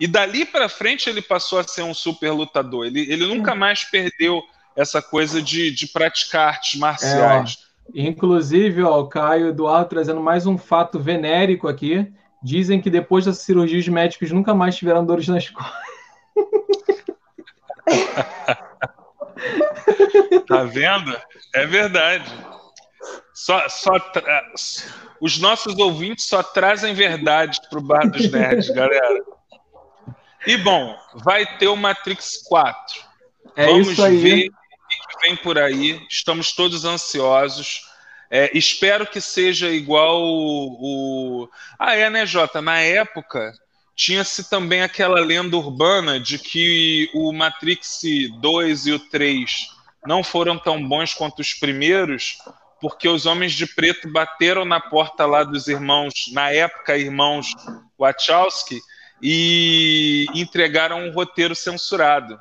E 0.00 0.06
dali 0.06 0.44
para 0.44 0.68
frente 0.68 1.08
ele 1.08 1.20
passou 1.20 1.58
a 1.58 1.64
ser 1.64 1.82
um 1.82 1.92
super 1.92 2.30
lutador. 2.30 2.86
Ele, 2.86 3.00
ele 3.00 3.26
nunca 3.26 3.54
mais 3.54 3.84
perdeu 3.84 4.42
essa 4.74 5.02
coisa 5.02 5.40
de, 5.42 5.70
de 5.70 5.86
praticar 5.86 6.48
artes 6.48 6.80
marciais. 6.80 7.58
Inclusive, 7.94 8.82
ó, 8.82 9.00
o 9.00 9.08
Caio 9.08 9.48
Eduardo 9.48 9.90
trazendo 9.90 10.20
mais 10.20 10.46
um 10.46 10.56
fato 10.56 10.98
venérico 10.98 11.68
aqui. 11.68 12.10
Dizem 12.42 12.80
que 12.80 12.90
depois 12.90 13.26
dessa 13.26 13.40
cirurgia 13.40 13.78
os 13.78 13.88
médicos 13.88 14.30
nunca 14.30 14.54
mais 14.54 14.76
tiveram 14.76 15.04
dores 15.04 15.28
nas 15.28 15.48
costas. 15.50 15.94
Tá 20.46 20.64
vendo? 20.64 21.16
É 21.54 21.66
verdade. 21.66 22.24
Só, 23.32 23.68
só 23.68 23.98
tra- 23.98 24.52
Os 25.20 25.38
nossos 25.38 25.76
ouvintes 25.78 26.26
só 26.26 26.42
trazem 26.42 26.94
verdades 26.94 27.58
pro 27.68 27.80
Bar 27.80 28.08
dos 28.10 28.30
Nerds, 28.30 28.70
galera. 28.70 29.20
E 30.46 30.56
bom, 30.58 30.96
vai 31.14 31.44
ter 31.58 31.68
o 31.68 31.76
Matrix 31.76 32.42
4. 32.46 33.02
É 33.56 33.66
Vamos 33.66 33.88
isso 33.88 34.04
aí. 34.04 34.16
ver 34.18 34.48
o 34.48 34.50
que 35.18 35.26
vem 35.26 35.36
por 35.36 35.58
aí. 35.58 36.04
Estamos 36.10 36.52
todos 36.52 36.84
ansiosos. 36.84 37.82
É, 38.30 38.50
espero 38.56 39.06
que 39.06 39.20
seja 39.20 39.68
igual 39.70 40.20
o, 40.22 41.44
o- 41.44 41.48
Ah, 41.78 41.94
é, 41.96 42.08
né, 42.10 42.26
Jota? 42.26 42.60
Na 42.60 42.78
época, 42.80 43.52
tinha-se 43.96 44.48
também 44.50 44.82
aquela 44.82 45.20
lenda 45.20 45.56
urbana 45.56 46.18
de 46.18 46.38
que 46.38 47.10
o 47.14 47.32
Matrix 47.32 48.00
2 48.40 48.86
e 48.86 48.92
o 48.92 48.98
3 48.98 49.68
não 50.06 50.22
foram 50.22 50.58
tão 50.58 50.86
bons 50.86 51.14
quanto 51.14 51.40
os 51.40 51.54
primeiros, 51.54 52.38
porque 52.80 53.08
os 53.08 53.24
homens 53.24 53.52
de 53.52 53.66
preto 53.66 54.10
bateram 54.10 54.64
na 54.64 54.80
porta 54.80 55.24
lá 55.24 55.44
dos 55.44 55.68
irmãos, 55.68 56.12
na 56.32 56.50
época, 56.50 56.98
irmãos 56.98 57.54
Wachowski, 57.98 58.78
e 59.22 60.26
entregaram 60.34 61.06
um 61.06 61.12
roteiro 61.12 61.54
censurado. 61.54 62.38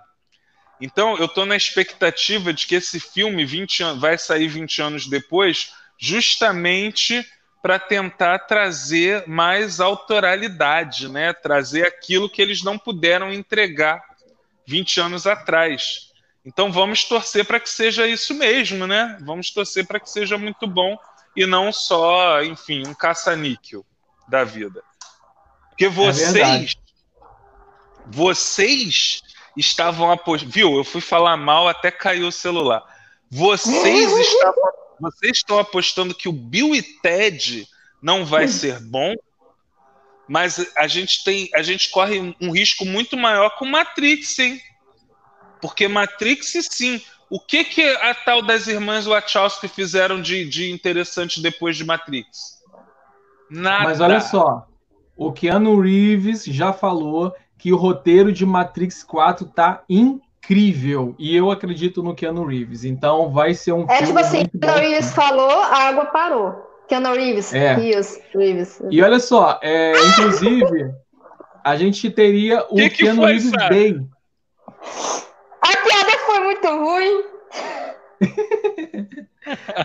Então, 0.81 1.15
eu 1.17 1.25
estou 1.25 1.45
na 1.45 1.55
expectativa 1.55 2.51
de 2.51 2.67
que 2.67 2.75
esse 2.75 2.99
filme 2.99 3.45
20 3.45 3.83
an- 3.83 3.99
vai 3.99 4.17
sair 4.17 4.49
20 4.49 4.81
anos 4.81 5.07
depois, 5.07 5.71
justamente 5.97 7.25
para 7.63 7.79
tentar 7.79 8.39
trazer 8.39 9.25
mais 9.25 9.79
autoralidade, 9.79 11.07
né? 11.07 11.31
trazer 11.31 11.87
aquilo 11.87 12.29
que 12.29 12.41
eles 12.41 12.61
não 12.61 12.77
puderam 12.77 13.31
entregar 13.31 14.03
20 14.67 14.99
anos 14.99 15.25
atrás. 15.25 16.11
Então, 16.45 16.69
vamos 16.73 17.05
torcer 17.05 17.45
para 17.45 17.61
que 17.61 17.69
seja 17.69 18.05
isso 18.05 18.33
mesmo, 18.33 18.85
né? 18.85 19.17
Vamos 19.21 19.49
torcer 19.49 19.87
para 19.87 19.97
que 19.97 20.09
seja 20.09 20.37
muito 20.37 20.67
bom 20.67 20.97
e 21.37 21.45
não 21.45 21.71
só, 21.71 22.43
enfim, 22.43 22.85
um 22.85 22.93
caça-níquel 22.93 23.85
da 24.27 24.43
vida. 24.43 24.83
Porque 25.69 25.87
vocês, 25.87 26.33
verdade. 26.33 26.77
vocês 28.05 29.23
estavam 29.55 30.11
apostando. 30.11 30.51
Viu? 30.51 30.75
Eu 30.75 30.83
fui 30.83 30.99
falar 30.99 31.37
mal, 31.37 31.69
até 31.69 31.89
caiu 31.89 32.27
o 32.27 32.31
celular. 32.31 32.83
Vocês 33.31 34.11
estavam, 34.11 34.63
vocês 35.11 35.37
estão 35.37 35.59
apostando 35.59 36.13
que 36.15 36.27
o 36.27 36.33
Bill 36.33 36.73
e 36.75 36.81
Ted 36.81 37.67
não 38.01 38.25
vai 38.25 38.47
ser 38.47 38.79
bom, 38.79 39.13
mas 40.27 40.65
a 40.77 40.87
gente 40.87 41.23
tem, 41.23 41.49
a 41.53 41.61
gente 41.61 41.89
corre 41.89 42.19
um- 42.41 42.51
risco 42.51 42.85
muito 42.85 43.15
maior 43.17 43.49
com 43.57 43.65
Matrix, 43.65 44.39
hein? 44.39 44.61
Porque 45.61 45.87
Matrix, 45.87 46.53
sim. 46.71 47.01
O 47.29 47.39
que 47.39 47.63
que 47.63 47.81
a 47.81 48.13
tal 48.13 48.41
das 48.41 48.67
irmãs 48.67 49.05
Wachowski 49.05 49.67
fizeram 49.67 50.21
de, 50.21 50.45
de 50.47 50.71
interessante 50.71 51.41
depois 51.41 51.75
de 51.77 51.83
Matrix? 51.83 52.61
Nada. 53.49 53.83
Mas 53.83 53.99
olha 53.99 54.19
só, 54.21 54.67
o 55.15 55.31
Keanu 55.31 55.79
Reeves 55.79 56.43
já 56.45 56.73
falou 56.73 57.33
que 57.57 57.71
o 57.71 57.77
roteiro 57.77 58.31
de 58.31 58.45
Matrix 58.45 59.03
4 59.03 59.45
tá 59.47 59.83
incrível. 59.89 60.32
E 61.17 61.35
eu 61.35 61.49
acredito 61.49 62.03
no 62.03 62.13
Keanu 62.13 62.45
Reeves. 62.45 62.83
Então 62.83 63.31
vai 63.31 63.53
ser 63.53 63.71
um 63.73 63.85
É 63.89 63.97
filme 63.97 64.07
tipo 64.07 64.19
assim, 64.19 64.37
muito 64.39 64.51
bom. 64.57 64.67
Keanu 64.67 64.79
Reeves 64.81 65.13
falou, 65.13 65.49
a 65.49 65.77
água 65.77 66.05
parou. 66.07 66.55
Keanu 66.87 67.13
Reeves, 67.13 67.53
É. 67.53 67.73
Rios, 67.75 68.19
Reeves. 68.35 68.81
E 68.91 69.01
olha 69.01 69.19
só, 69.19 69.59
é, 69.63 69.93
inclusive, 70.09 70.93
a 71.63 71.75
gente 71.77 72.09
teria 72.11 72.61
o 72.69 72.75
Que 72.75 72.89
que 72.89 73.03
Keanu 73.03 73.21
foi, 73.21 73.31
Reeves 73.31 73.49
Sara? 73.49 73.69
Day. 73.69 74.01
A 75.61 75.77
piada 75.77 76.11
foi 76.25 76.39
muito 76.41 76.67
ruim. 76.67 77.23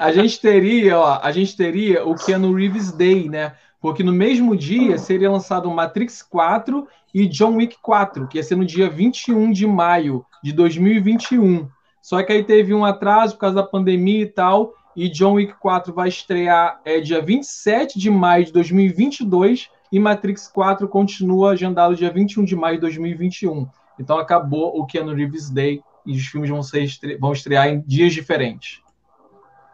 A 0.01 0.13
gente 0.13 0.41
teria, 0.41 0.97
ó, 0.99 1.19
a 1.21 1.33
gente 1.33 1.57
teria 1.57 2.07
o 2.07 2.15
Keanu 2.15 2.55
Reeves 2.55 2.93
Day, 2.93 3.29
né? 3.29 3.55
Porque 3.81 4.05
no 4.05 4.13
mesmo 4.13 4.57
dia 4.57 4.97
seria 4.99 5.29
lançado 5.29 5.69
Matrix 5.69 6.23
4 6.23 6.87
e 7.19 7.27
John 7.27 7.57
Wick 7.57 7.77
4, 7.83 8.29
que 8.29 8.39
ia 8.39 8.45
ser 8.45 8.55
no 8.55 8.65
dia 8.65 8.89
21 8.89 9.51
de 9.51 9.67
maio 9.67 10.25
de 10.41 10.53
2021. 10.53 11.69
Só 12.01 12.23
que 12.23 12.33
aí 12.33 12.45
teve 12.45 12.73
um 12.73 12.85
atraso 12.85 13.35
por 13.35 13.41
causa 13.41 13.57
da 13.57 13.63
pandemia 13.65 14.23
e 14.23 14.27
tal, 14.27 14.73
E 14.95 15.09
John 15.09 15.35
Wick 15.35 15.55
4 15.61 15.93
vai 15.93 16.09
estrear 16.09 16.81
é, 16.85 17.01
dia 17.01 17.21
27 17.21 17.99
de 17.99 18.11
maio 18.11 18.45
de 18.47 18.53
2022 18.53 19.69
e 19.93 19.99
Matrix 19.99 20.49
4 20.49 20.89
continua 20.89 21.53
agendado 21.53 21.97
dia 21.97 22.11
21 22.11 22.45
de 22.45 22.55
maio 22.55 22.77
de 22.77 22.83
2021. 22.83 23.69
Então 23.99 24.19
acabou 24.19 24.79
o 24.79 24.87
Keanu 24.87 25.15
Reeves 25.15 25.51
Day 25.51 25.81
e 26.07 26.17
os 26.17 26.27
filmes 26.27 26.51
vão, 26.51 26.63
ser 26.63 26.83
estre 26.83 27.17
vão 27.17 27.33
estrear 27.33 27.69
em 27.69 27.81
dias 27.81 28.13
diferentes. 28.13 28.81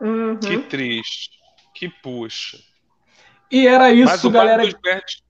Uhum. 0.00 0.36
Que 0.36 0.58
triste. 0.58 1.30
Que 1.74 1.88
puxa. 1.88 2.58
E 3.50 3.66
era 3.66 3.90
isso, 3.92 4.06
Mas 4.06 4.24
o 4.24 4.30
galera. 4.30 4.62
Dos 4.62 4.74
Nerds, 4.82 5.22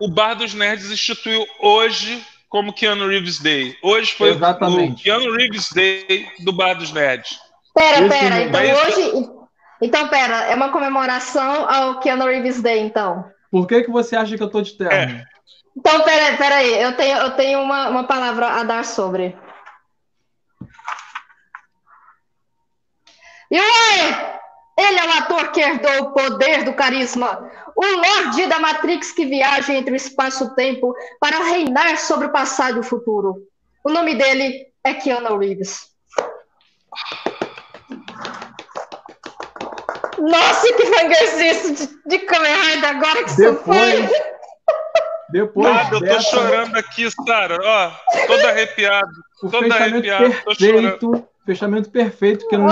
o 0.00 0.08
Bar 0.08 0.34
dos 0.34 0.54
Nerds 0.54 0.90
instituiu 0.90 1.46
hoje 1.60 2.24
como 2.48 2.72
Keanu 2.72 3.06
Reeves 3.06 3.38
Day. 3.38 3.76
Hoje 3.82 4.12
foi 4.14 4.30
Exatamente. 4.30 5.00
o 5.00 5.04
Keanu 5.04 5.32
Reeves 5.36 5.70
Day 5.72 6.28
do 6.40 6.52
Bar 6.52 6.74
dos 6.74 6.90
Nerds. 6.92 7.38
Pera, 7.74 8.00
Esse 8.00 8.08
pera, 8.08 8.40
então 8.42 8.60
Mas- 8.60 8.96
hoje. 8.96 9.40
Então, 9.82 10.08
pera, 10.08 10.44
é 10.44 10.54
uma 10.54 10.70
comemoração 10.70 11.66
ao 11.70 12.00
Keanu 12.00 12.26
Reeves 12.26 12.60
Day, 12.60 12.80
então. 12.80 13.24
Por 13.50 13.66
que, 13.66 13.82
que 13.84 13.90
você 13.90 14.14
acha 14.16 14.36
que 14.36 14.42
eu 14.42 14.50
tô 14.50 14.60
de 14.60 14.72
terno? 14.72 15.24
Então, 15.76 16.02
pera, 16.02 16.36
pera 16.36 16.56
aí, 16.56 16.82
eu 16.82 16.92
tenho, 16.96 17.16
eu 17.16 17.30
tenho 17.30 17.60
uma, 17.60 17.88
uma 17.88 18.04
palavra 18.04 18.46
a 18.48 18.62
dar 18.64 18.84
sobre. 18.84 19.34
E 23.50 23.58
aí? 23.58 24.39
Ele 24.80 24.98
é 24.98 25.04
o 25.04 25.12
ator 25.18 25.52
que 25.52 25.60
herdou 25.60 26.00
o 26.00 26.12
poder 26.12 26.64
do 26.64 26.72
carisma, 26.72 27.50
o 27.76 27.84
Lorde 27.84 28.46
da 28.46 28.58
Matrix 28.58 29.12
que 29.12 29.26
viaja 29.26 29.74
entre 29.74 29.92
o 29.92 29.96
espaço-tempo 29.96 30.94
para 31.20 31.44
reinar 31.44 31.98
sobre 31.98 32.28
o 32.28 32.32
passado 32.32 32.78
e 32.78 32.80
o 32.80 32.82
futuro. 32.82 33.42
O 33.84 33.90
nome 33.90 34.14
dele 34.14 34.68
é 34.82 34.94
Keanu 34.94 35.36
Reeves. 35.36 35.90
Nossa, 40.18 40.74
que 40.74 40.86
fanguesice 40.86 41.72
de, 41.74 42.00
de 42.06 42.18
Kamen 42.20 42.54
Rider 42.54 42.90
agora 42.90 43.24
que 43.24 43.30
isso 43.30 43.56
foi! 43.56 44.02
Depois, 44.02 44.10
depois 45.30 45.74
Nada, 45.74 45.94
eu 45.94 46.00
tô 46.00 46.04
dessa, 46.06 46.22
chorando 46.22 46.76
aqui, 46.76 47.08
Sara. 47.10 47.58
Ó, 47.62 48.26
todo 48.26 48.46
arrepiado. 48.46 49.10
o 49.42 49.50
Todo 49.50 49.72
arrepiado, 49.72 50.34
tô 50.44 50.54
chorando. 50.54 51.29
Fechamento 51.44 51.90
perfeito, 51.90 52.46
que 52.48 52.56
não 52.56 52.68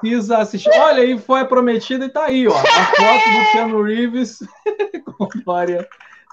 precisa 0.00 0.38
assistir. 0.38 0.70
Olha 0.70 1.02
aí, 1.02 1.18
foi 1.18 1.40
a 1.40 1.44
prometida 1.44 2.04
e 2.04 2.08
tá 2.08 2.24
aí, 2.24 2.46
ó. 2.48 2.56
A 2.56 2.64
foto 2.64 3.30
do 3.30 3.52
Keanu 3.52 3.82
Reeves 3.82 4.38
com 5.18 5.28
Glória. 5.44 5.86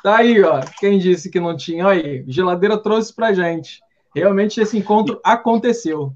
Tá 0.03 0.17
aí, 0.17 0.41
ó. 0.43 0.61
Quem 0.79 0.97
disse 0.99 1.29
que 1.29 1.39
não 1.39 1.55
tinha? 1.55 1.87
Olha 1.87 2.01
aí, 2.03 2.23
geladeira 2.27 2.77
trouxe 2.77 3.13
pra 3.13 3.33
gente. 3.33 3.79
Realmente 4.15 4.59
esse 4.59 4.77
encontro 4.77 5.19
aconteceu. 5.23 6.13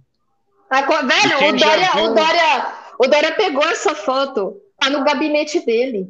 Ah, 0.70 0.84
co- 0.84 1.06
velho, 1.06 1.38
o 1.50 1.58
Dória, 1.58 1.90
viu- 1.94 2.04
o, 2.04 2.14
Dória, 2.14 2.68
o 3.00 3.08
Dória 3.08 3.32
pegou 3.34 3.64
essa 3.64 3.96
foto. 3.96 4.58
Tá 4.80 4.90
no 4.90 5.04
gabinete 5.04 5.66
dele. 5.66 6.08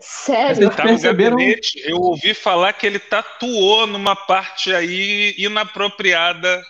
Sério. 0.00 0.70
Tá 0.70 0.82
no 0.84 0.88
perceberam? 0.90 1.36
gabinete. 1.36 1.80
Eu 1.84 1.98
ouvi 1.98 2.34
falar 2.34 2.72
que 2.72 2.86
ele 2.86 2.98
tatuou 2.98 3.86
numa 3.86 4.16
parte 4.16 4.74
aí 4.74 5.34
inapropriada 5.38 6.62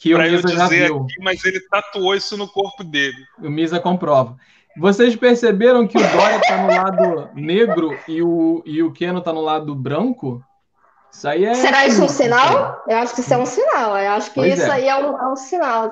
Que 0.00 0.14
o 0.14 0.16
pra 0.16 0.30
Misa 0.30 0.48
já 0.48 0.64
dizer 0.64 0.86
viu. 0.86 1.02
aqui, 1.02 1.22
mas 1.22 1.44
ele 1.44 1.60
tatuou 1.60 2.14
isso 2.14 2.34
no 2.36 2.48
corpo 2.48 2.82
dele. 2.82 3.18
O 3.38 3.50
Misa 3.50 3.78
comprova. 3.78 4.34
Vocês 4.78 5.14
perceberam 5.14 5.86
que 5.86 5.98
o 5.98 6.00
Dória 6.00 6.40
tá 6.40 6.56
no 6.56 6.68
lado 6.68 7.28
negro 7.34 7.98
e 8.08 8.22
o, 8.22 8.62
e 8.64 8.82
o 8.82 8.92
Keno 8.92 9.20
tá 9.20 9.30
no 9.30 9.42
lado 9.42 9.74
branco? 9.74 10.42
Isso 11.12 11.28
aí 11.28 11.44
é. 11.44 11.54
Será 11.54 11.86
isso 11.86 12.02
um 12.02 12.08
sinal? 12.08 12.82
Eu 12.88 12.96
acho 12.96 13.14
que 13.14 13.20
isso 13.20 13.34
é 13.34 13.36
um 13.36 13.44
sinal. 13.44 13.98
Eu 13.98 14.10
acho 14.12 14.30
que 14.30 14.36
Pois 14.36 14.54
isso 14.58 14.70
é. 14.70 14.70
aí 14.70 14.88
é 14.88 14.96
um, 14.96 15.18
é 15.18 15.32
um 15.32 15.36
sinal. 15.36 15.90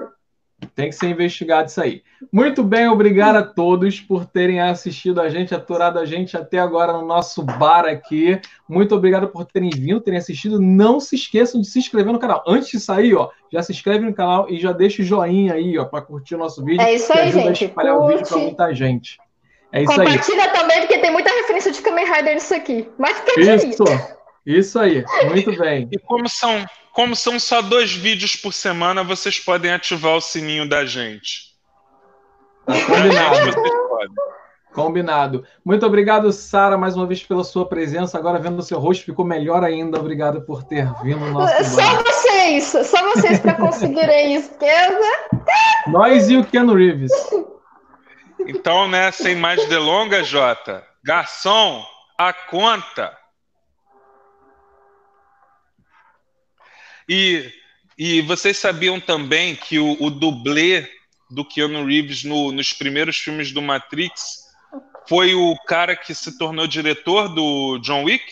Tem 0.75 0.89
que 0.89 0.97
ser 0.97 1.09
investigado 1.09 1.69
isso 1.69 1.81
aí. 1.81 2.03
Muito 2.33 2.65
bem, 2.65 2.89
obrigado 2.89 3.37
a 3.37 3.43
todos 3.43 4.01
por 4.01 4.27
terem 4.27 4.61
assistido 4.61 5.21
a 5.21 5.29
gente, 5.29 5.55
aturado 5.55 5.99
a 5.99 6.05
gente 6.05 6.37
até 6.37 6.59
agora 6.59 6.93
no 6.93 7.07
nosso 7.07 7.43
bar 7.43 7.85
aqui. 7.85 8.41
Muito 8.69 8.95
obrigado 8.95 9.29
por 9.29 9.45
terem 9.45 9.71
vindo, 9.71 10.01
terem 10.01 10.19
assistido. 10.19 10.61
Não 10.61 10.99
se 10.99 11.15
esqueçam 11.15 11.61
de 11.61 11.69
se 11.69 11.79
inscrever 11.79 12.13
no 12.13 12.19
canal. 12.19 12.43
Antes 12.47 12.71
de 12.71 12.81
sair, 12.81 13.15
ó, 13.15 13.31
já 13.53 13.63
se 13.63 13.73
inscreve 13.73 14.05
no 14.05 14.13
canal 14.13 14.51
e 14.51 14.59
já 14.59 14.73
deixa 14.73 15.03
o 15.03 15.05
joinha 15.05 15.55
aí, 15.55 15.79
ó, 15.79 15.85
para 15.85 16.03
curtir 16.03 16.35
o 16.35 16.39
nosso 16.39 16.65
vídeo. 16.65 16.83
É 16.83 16.93
isso 16.93 17.13
aí, 17.13 17.29
ajuda 17.29 17.45
gente. 17.45 17.65
a 17.65 17.69
espalhar 17.69 17.97
o 17.97 18.07
vídeo 18.09 18.21
para 18.21 18.29
Curte. 18.29 18.45
muita 18.45 18.75
gente. 18.75 19.19
É 19.73 19.83
isso 19.83 19.93
aí. 19.93 20.07
Compartilha 20.07 20.49
também, 20.51 20.81
porque 20.81 20.99
tem 20.99 21.13
muita 21.13 21.31
referência 21.31 21.71
de 21.71 21.81
Kamen 21.81 22.05
Rider 22.05 22.35
nisso 22.35 22.55
aqui. 22.55 22.89
Eu 22.99 23.35
queria. 23.35 23.57
Isso, 23.57 23.85
isso 24.45 24.79
aí. 24.79 25.05
Muito 25.27 25.57
bem. 25.59 25.89
E 25.93 25.99
como 25.99 26.29
são, 26.29 26.65
como 26.93 27.15
são 27.15 27.39
só 27.39 27.61
dois 27.61 27.93
vídeos 27.93 28.37
por 28.37 28.53
semana, 28.53 29.05
vocês 29.05 29.39
podem 29.39 29.73
ativar 29.73 30.17
o 30.17 30.21
sininho 30.21 30.69
da 30.69 30.85
gente. 30.85 31.49
Tá 32.67 32.75
combinado. 32.87 33.37
vocês 33.37 33.75
podem. 33.89 34.15
Combinado. 34.73 35.45
Muito 35.65 35.85
obrigado, 35.85 36.31
Sara, 36.31 36.79
mais 36.79 36.97
uma 36.97 37.07
vez 37.07 37.23
pela 37.23 37.43
sua 37.43 37.67
presença. 37.67 38.17
Agora 38.17 38.39
vendo 38.39 38.61
o 38.61 38.63
seu 38.63 38.79
rosto, 38.79 39.05
ficou 39.05 39.25
melhor 39.25 39.65
ainda. 39.65 39.99
Obrigado 39.99 40.43
por 40.43 40.63
ter 40.63 40.87
vindo 41.03 41.19
no 41.19 41.33
nosso 41.33 41.65
Só 41.65 41.83
bar. 41.83 42.05
vocês, 42.05 42.65
só 42.65 43.03
vocês 43.11 43.41
para 43.41 43.55
conseguirem 43.55 44.37
isso. 44.37 44.51
Porque 44.51 44.71
Nós 45.89 46.31
e 46.31 46.37
o 46.37 46.45
Keanu 46.45 46.75
Reeves. 46.75 47.11
Então, 48.47 48.87
né, 48.87 49.11
sem 49.11 49.35
mais 49.35 49.67
delongas, 49.69 50.29
Jota. 50.29 50.85
Garçom, 51.03 51.85
a 52.17 52.33
conta. 52.33 53.18
E, 57.09 57.51
e 57.97 58.21
vocês 58.23 58.57
sabiam 58.59 59.01
também 59.01 59.57
que 59.57 59.79
o, 59.79 59.97
o 60.03 60.11
dublê 60.11 60.89
do 61.31 61.45
Keanu 61.45 61.85
Reeves 61.87 62.25
no- 62.25 62.53
nos 62.53 62.73
primeiros 62.73 63.17
filmes 63.19 63.53
do 63.53 63.61
Matrix 63.63 64.47
foi 65.09 65.35
o 65.35 65.57
cara 65.67 65.97
que 65.97 66.15
se 66.15 66.37
tornou 66.39 66.67
diretor 66.67 67.29
do 67.29 67.79
John 67.79 68.05
Wick? 68.05 68.25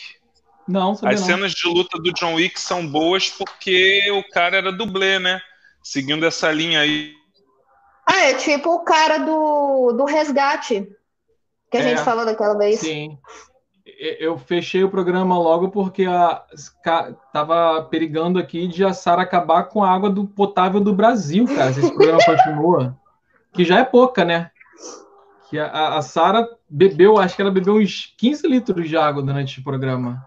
Não, 0.69 0.95
sabia 0.95 1.15
As 1.15 1.21
não. 1.21 1.27
cenas 1.29 1.53
de 1.53 1.69
luta 1.69 1.99
do 1.99 2.13
John 2.13 2.35
Wick 2.35 2.61
são 2.61 2.87
boas 2.87 3.31
porque 3.31 4.11
o 4.11 4.23
cara 4.31 4.57
era 4.57 4.73
dublê, 4.73 5.19
né? 5.19 5.41
Seguindo 5.83 6.27
essa 6.27 6.51
linha 6.51 6.81
aí. 6.81 7.15
Ah, 8.05 8.19
é 8.27 8.35
tipo 8.35 8.71
o 8.75 8.85
cara 8.85 9.19
do, 9.19 9.93
do 9.93 10.05
resgate. 10.05 10.87
Que 11.71 11.79
a 11.79 11.81
É. 11.81 11.89
gente 11.89 12.05
falou 12.05 12.25
daquela 12.25 12.57
vez. 12.59 12.81
Sim. 12.81 13.17
Eu 14.19 14.37
fechei 14.37 14.83
o 14.83 14.91
programa 14.91 15.39
logo 15.39 15.69
porque 15.71 16.05
tava 17.33 17.83
perigando 17.89 18.37
aqui 18.39 18.67
de 18.67 18.85
a 18.85 18.93
Sara 18.93 19.23
acabar 19.23 19.65
com 19.65 19.83
a 19.85 19.89
água 19.91 20.11
do 20.11 20.27
potável 20.27 20.81
do 20.81 20.93
Brasil, 20.93 21.45
cara, 21.47 21.73
se 21.73 21.79
esse 21.81 21.95
programa 21.95 22.19
continua. 22.27 22.97
Que 23.53 23.65
já 23.65 23.79
é 23.79 23.85
pouca, 23.85 24.25
né? 24.25 24.51
Que 25.49 25.57
a- 25.59 25.97
a, 25.97 26.03
Sara 26.03 26.49
bebeu, 26.69 27.17
acho 27.17 27.37
que 27.37 27.43
ela 27.43 27.51
bebeu 27.51 27.75
uns 27.77 28.13
15 28.19 28.49
litros 28.49 28.89
de 28.89 28.97
água 28.97 29.23
durante 29.23 29.61
o 29.61 29.65
programa. 29.65 30.27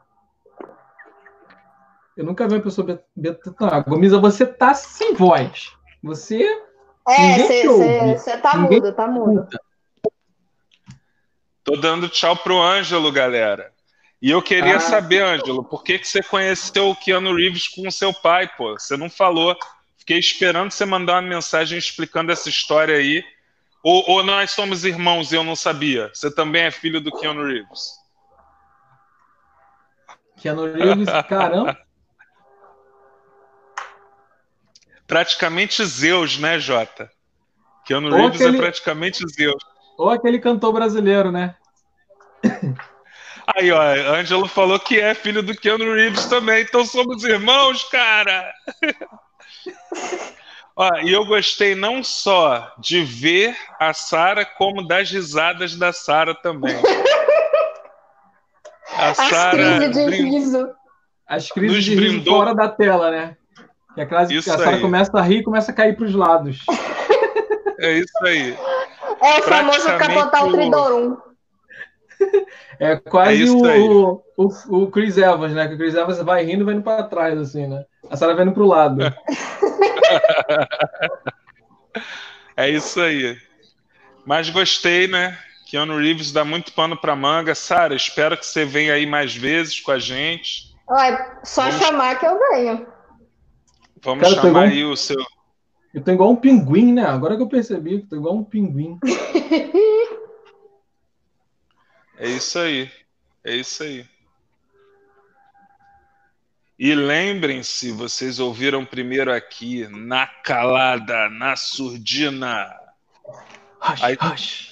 Eu 2.16 2.24
nunca 2.24 2.48
vi 2.48 2.56
uma 2.56 2.62
pessoa 2.62 2.88
be- 2.88 3.00
beber 3.16 3.40
tanta 3.40 3.68
água. 3.76 3.98
Misa, 3.98 4.20
você 4.20 4.46
tá 4.46 4.74
sem 4.74 5.14
voz. 5.14 5.74
Você 6.02 6.44
É, 7.08 7.38
você 8.18 8.38
tá 8.38 8.58
Ninguém 8.58 8.80
mudo, 8.80 8.94
tá 8.94 9.08
mudo. 9.08 9.48
Tô 11.70 11.76
dando 11.76 12.10
tchau 12.10 12.36
pro 12.36 12.60
Ângelo, 12.60 13.12
galera. 13.12 13.72
E 14.20 14.32
eu 14.32 14.42
queria 14.42 14.78
Ah. 14.78 14.80
saber, 14.80 15.22
Ângelo, 15.22 15.64
por 15.64 15.84
que, 15.84 16.00
que 16.00 16.08
você 16.08 16.24
conheceu 16.24 16.90
o 16.90 16.96
Keanu 16.96 17.36
Reeves 17.36 17.68
com 17.68 17.88
o 17.88 17.92
seu 17.92 18.12
pai, 18.12 18.50
pô? 18.58 18.72
Você 18.74 18.98
não 18.98 19.08
falou. 19.08 19.56
Fiquei 19.96 20.18
esperando 20.18 20.72
você 20.72 20.84
mandar 20.84 21.14
uma 21.22 21.22
mensagem 21.30 21.78
explicando 21.78 22.32
essa 22.32 22.50
história 22.50 22.96
aí. 22.98 23.24
Ou, 23.84 24.04
ou 24.10 24.24
nós 24.24 24.50
somos 24.50 24.84
irmãos 24.84 25.32
e 25.32 25.36
eu 25.36 25.44
não 25.44 25.56
sabia. 25.56 26.10
Você 26.12 26.34
também 26.34 26.64
é 26.64 26.72
filho 26.72 27.00
do 27.00 27.12
Keanu 27.12 27.46
Reeves. 27.46 27.92
Keanu 30.42 30.74
Reeves, 30.74 31.08
caramba. 31.30 31.78
Praticamente 35.06 35.86
Zeus, 35.86 36.40
né, 36.40 36.60
Jota? 36.60 37.12
Keanu 37.86 38.10
Reeves 38.10 38.42
aquele- 38.42 38.58
é 38.58 38.62
praticamente 38.62 39.24
Zeus. 39.36 39.64
Ou 40.00 40.10
aquele 40.10 40.40
cantor 40.40 40.72
brasileiro, 40.72 41.30
né? 41.30 41.56
Aí, 43.54 43.70
ó, 43.70 43.82
Ângelo 44.16 44.48
falou 44.48 44.80
que 44.80 44.98
é 44.98 45.14
filho 45.14 45.44
do 45.44 45.54
Keanu 45.54 45.94
Reeves 45.94 46.26
também, 46.28 46.62
então 46.62 46.86
somos 46.86 47.24
irmãos, 47.26 47.84
cara! 47.90 48.50
ó, 50.74 50.90
e 51.04 51.12
eu 51.12 51.26
gostei 51.26 51.76
não 51.76 52.02
só 52.02 52.72
de 52.80 53.04
ver 53.04 53.58
a 53.78 53.92
Sara, 53.94 54.46
como 54.46 54.88
das 54.88 55.12
risadas 55.12 55.76
da 55.76 55.92
Sara 55.92 56.34
também. 56.34 56.78
A 58.96 59.10
As 59.10 59.18
Sara 59.18 59.52
crises 59.80 59.92
de 59.98 60.06
brin- 60.06 60.30
riso. 60.32 60.70
As 61.28 61.50
crises 61.52 61.76
Nos 61.76 61.84
de 61.86 61.96
riso 61.96 62.14
brindou. 62.14 62.38
fora 62.38 62.56
da 62.56 62.70
tela, 62.70 63.12
né? 63.12 63.36
Que 63.96 64.02
a, 64.02 64.06
classe, 64.06 64.34
Isso 64.34 64.50
a 64.54 64.58
Sara 64.58 64.80
começa 64.80 65.12
a 65.18 65.22
rir 65.22 65.40
e 65.40 65.44
começa 65.44 65.72
a 65.72 65.76
cair 65.76 65.96
para 65.98 66.06
os 66.06 66.16
lados. 66.16 66.60
é 67.80 67.94
isso 67.98 68.26
aí. 68.26 68.56
É 69.22 69.40
o 69.40 69.44
famoso 69.44 69.86
capotar 69.98 70.46
o 70.48 70.52
Tridorum. 70.52 71.18
É 72.80 72.96
quase 72.98 73.44
É 73.48 73.50
o, 73.50 74.22
o, 74.38 74.50
o 74.84 74.92
Chris 74.92 75.18
Evans, 75.18 75.54
né? 75.54 75.68
Que 75.68 75.76
o 75.76 75.78
Chris 75.78 75.96
Evans 75.96 76.18
vai 76.20 76.44
rindo 76.44 76.62
e 76.62 76.66
vai 76.66 76.74
indo 76.76 76.84
para 76.84 77.04
trás, 77.04 77.38
assim, 77.40 77.68
né? 77.68 77.84
A 78.10 78.18
Sara 78.18 78.34
vai 78.36 78.44
indo 78.46 78.54
para 78.54 78.64
o 78.64 78.68
lado. 78.68 79.00
É 82.56 82.70
isso 82.70 83.00
aí. 83.00 83.38
Mas 84.26 84.50
gostei, 84.50 85.08
né? 85.08 85.38
Keanu 85.66 85.98
Reeves 85.98 86.32
dá 86.34 86.44
muito 86.44 86.74
pano 86.74 86.98
pra 86.98 87.16
manga. 87.16 87.56
Sara, 87.56 87.96
espero 87.96 88.36
que 88.38 88.46
você 88.46 88.66
venha 88.66 88.94
aí 88.94 89.06
mais 89.06 89.34
vezes 89.34 89.80
com 89.80 89.92
a 89.92 90.00
gente. 90.00 90.76
Ué, 90.90 91.38
só 91.44 91.64
Vamos- 91.64 91.80
chamar 91.80 92.20
que 92.20 92.26
eu 92.26 92.38
venho. 92.52 92.86
Vamos 94.04 94.24
Cara, 94.24 94.36
chamar 94.42 94.44
pegou 94.44 94.62
aí 94.62 94.84
o 94.84 94.96
seu. 94.98 95.16
Eu 95.94 96.04
tô 96.04 96.12
igual 96.12 96.30
um 96.32 96.36
pinguim, 96.36 96.94
né? 96.94 97.04
Agora 97.06 97.36
que 97.36 97.42
eu 97.42 97.48
percebi 97.48 98.02
que 98.02 98.08
tô 98.08 98.16
igual 98.16 98.36
um 98.36 98.44
pinguim. 98.44 99.00
É 102.18 102.28
isso 102.28 102.60
aí. 102.60 102.92
É 103.44 103.56
isso 103.56 103.82
aí. 103.82 104.06
E 106.78 106.94
lembrem-se, 106.96 107.92
vocês 107.92 108.40
ouviram 108.40 108.86
primeiro 108.86 109.34
aqui, 109.34 109.88
na 109.88 110.28
calada, 110.28 111.30
na 111.30 111.56
surdina. 111.56 112.74
Hush, 113.82 114.04
Aí- 114.04 114.18
hush. 114.22 114.70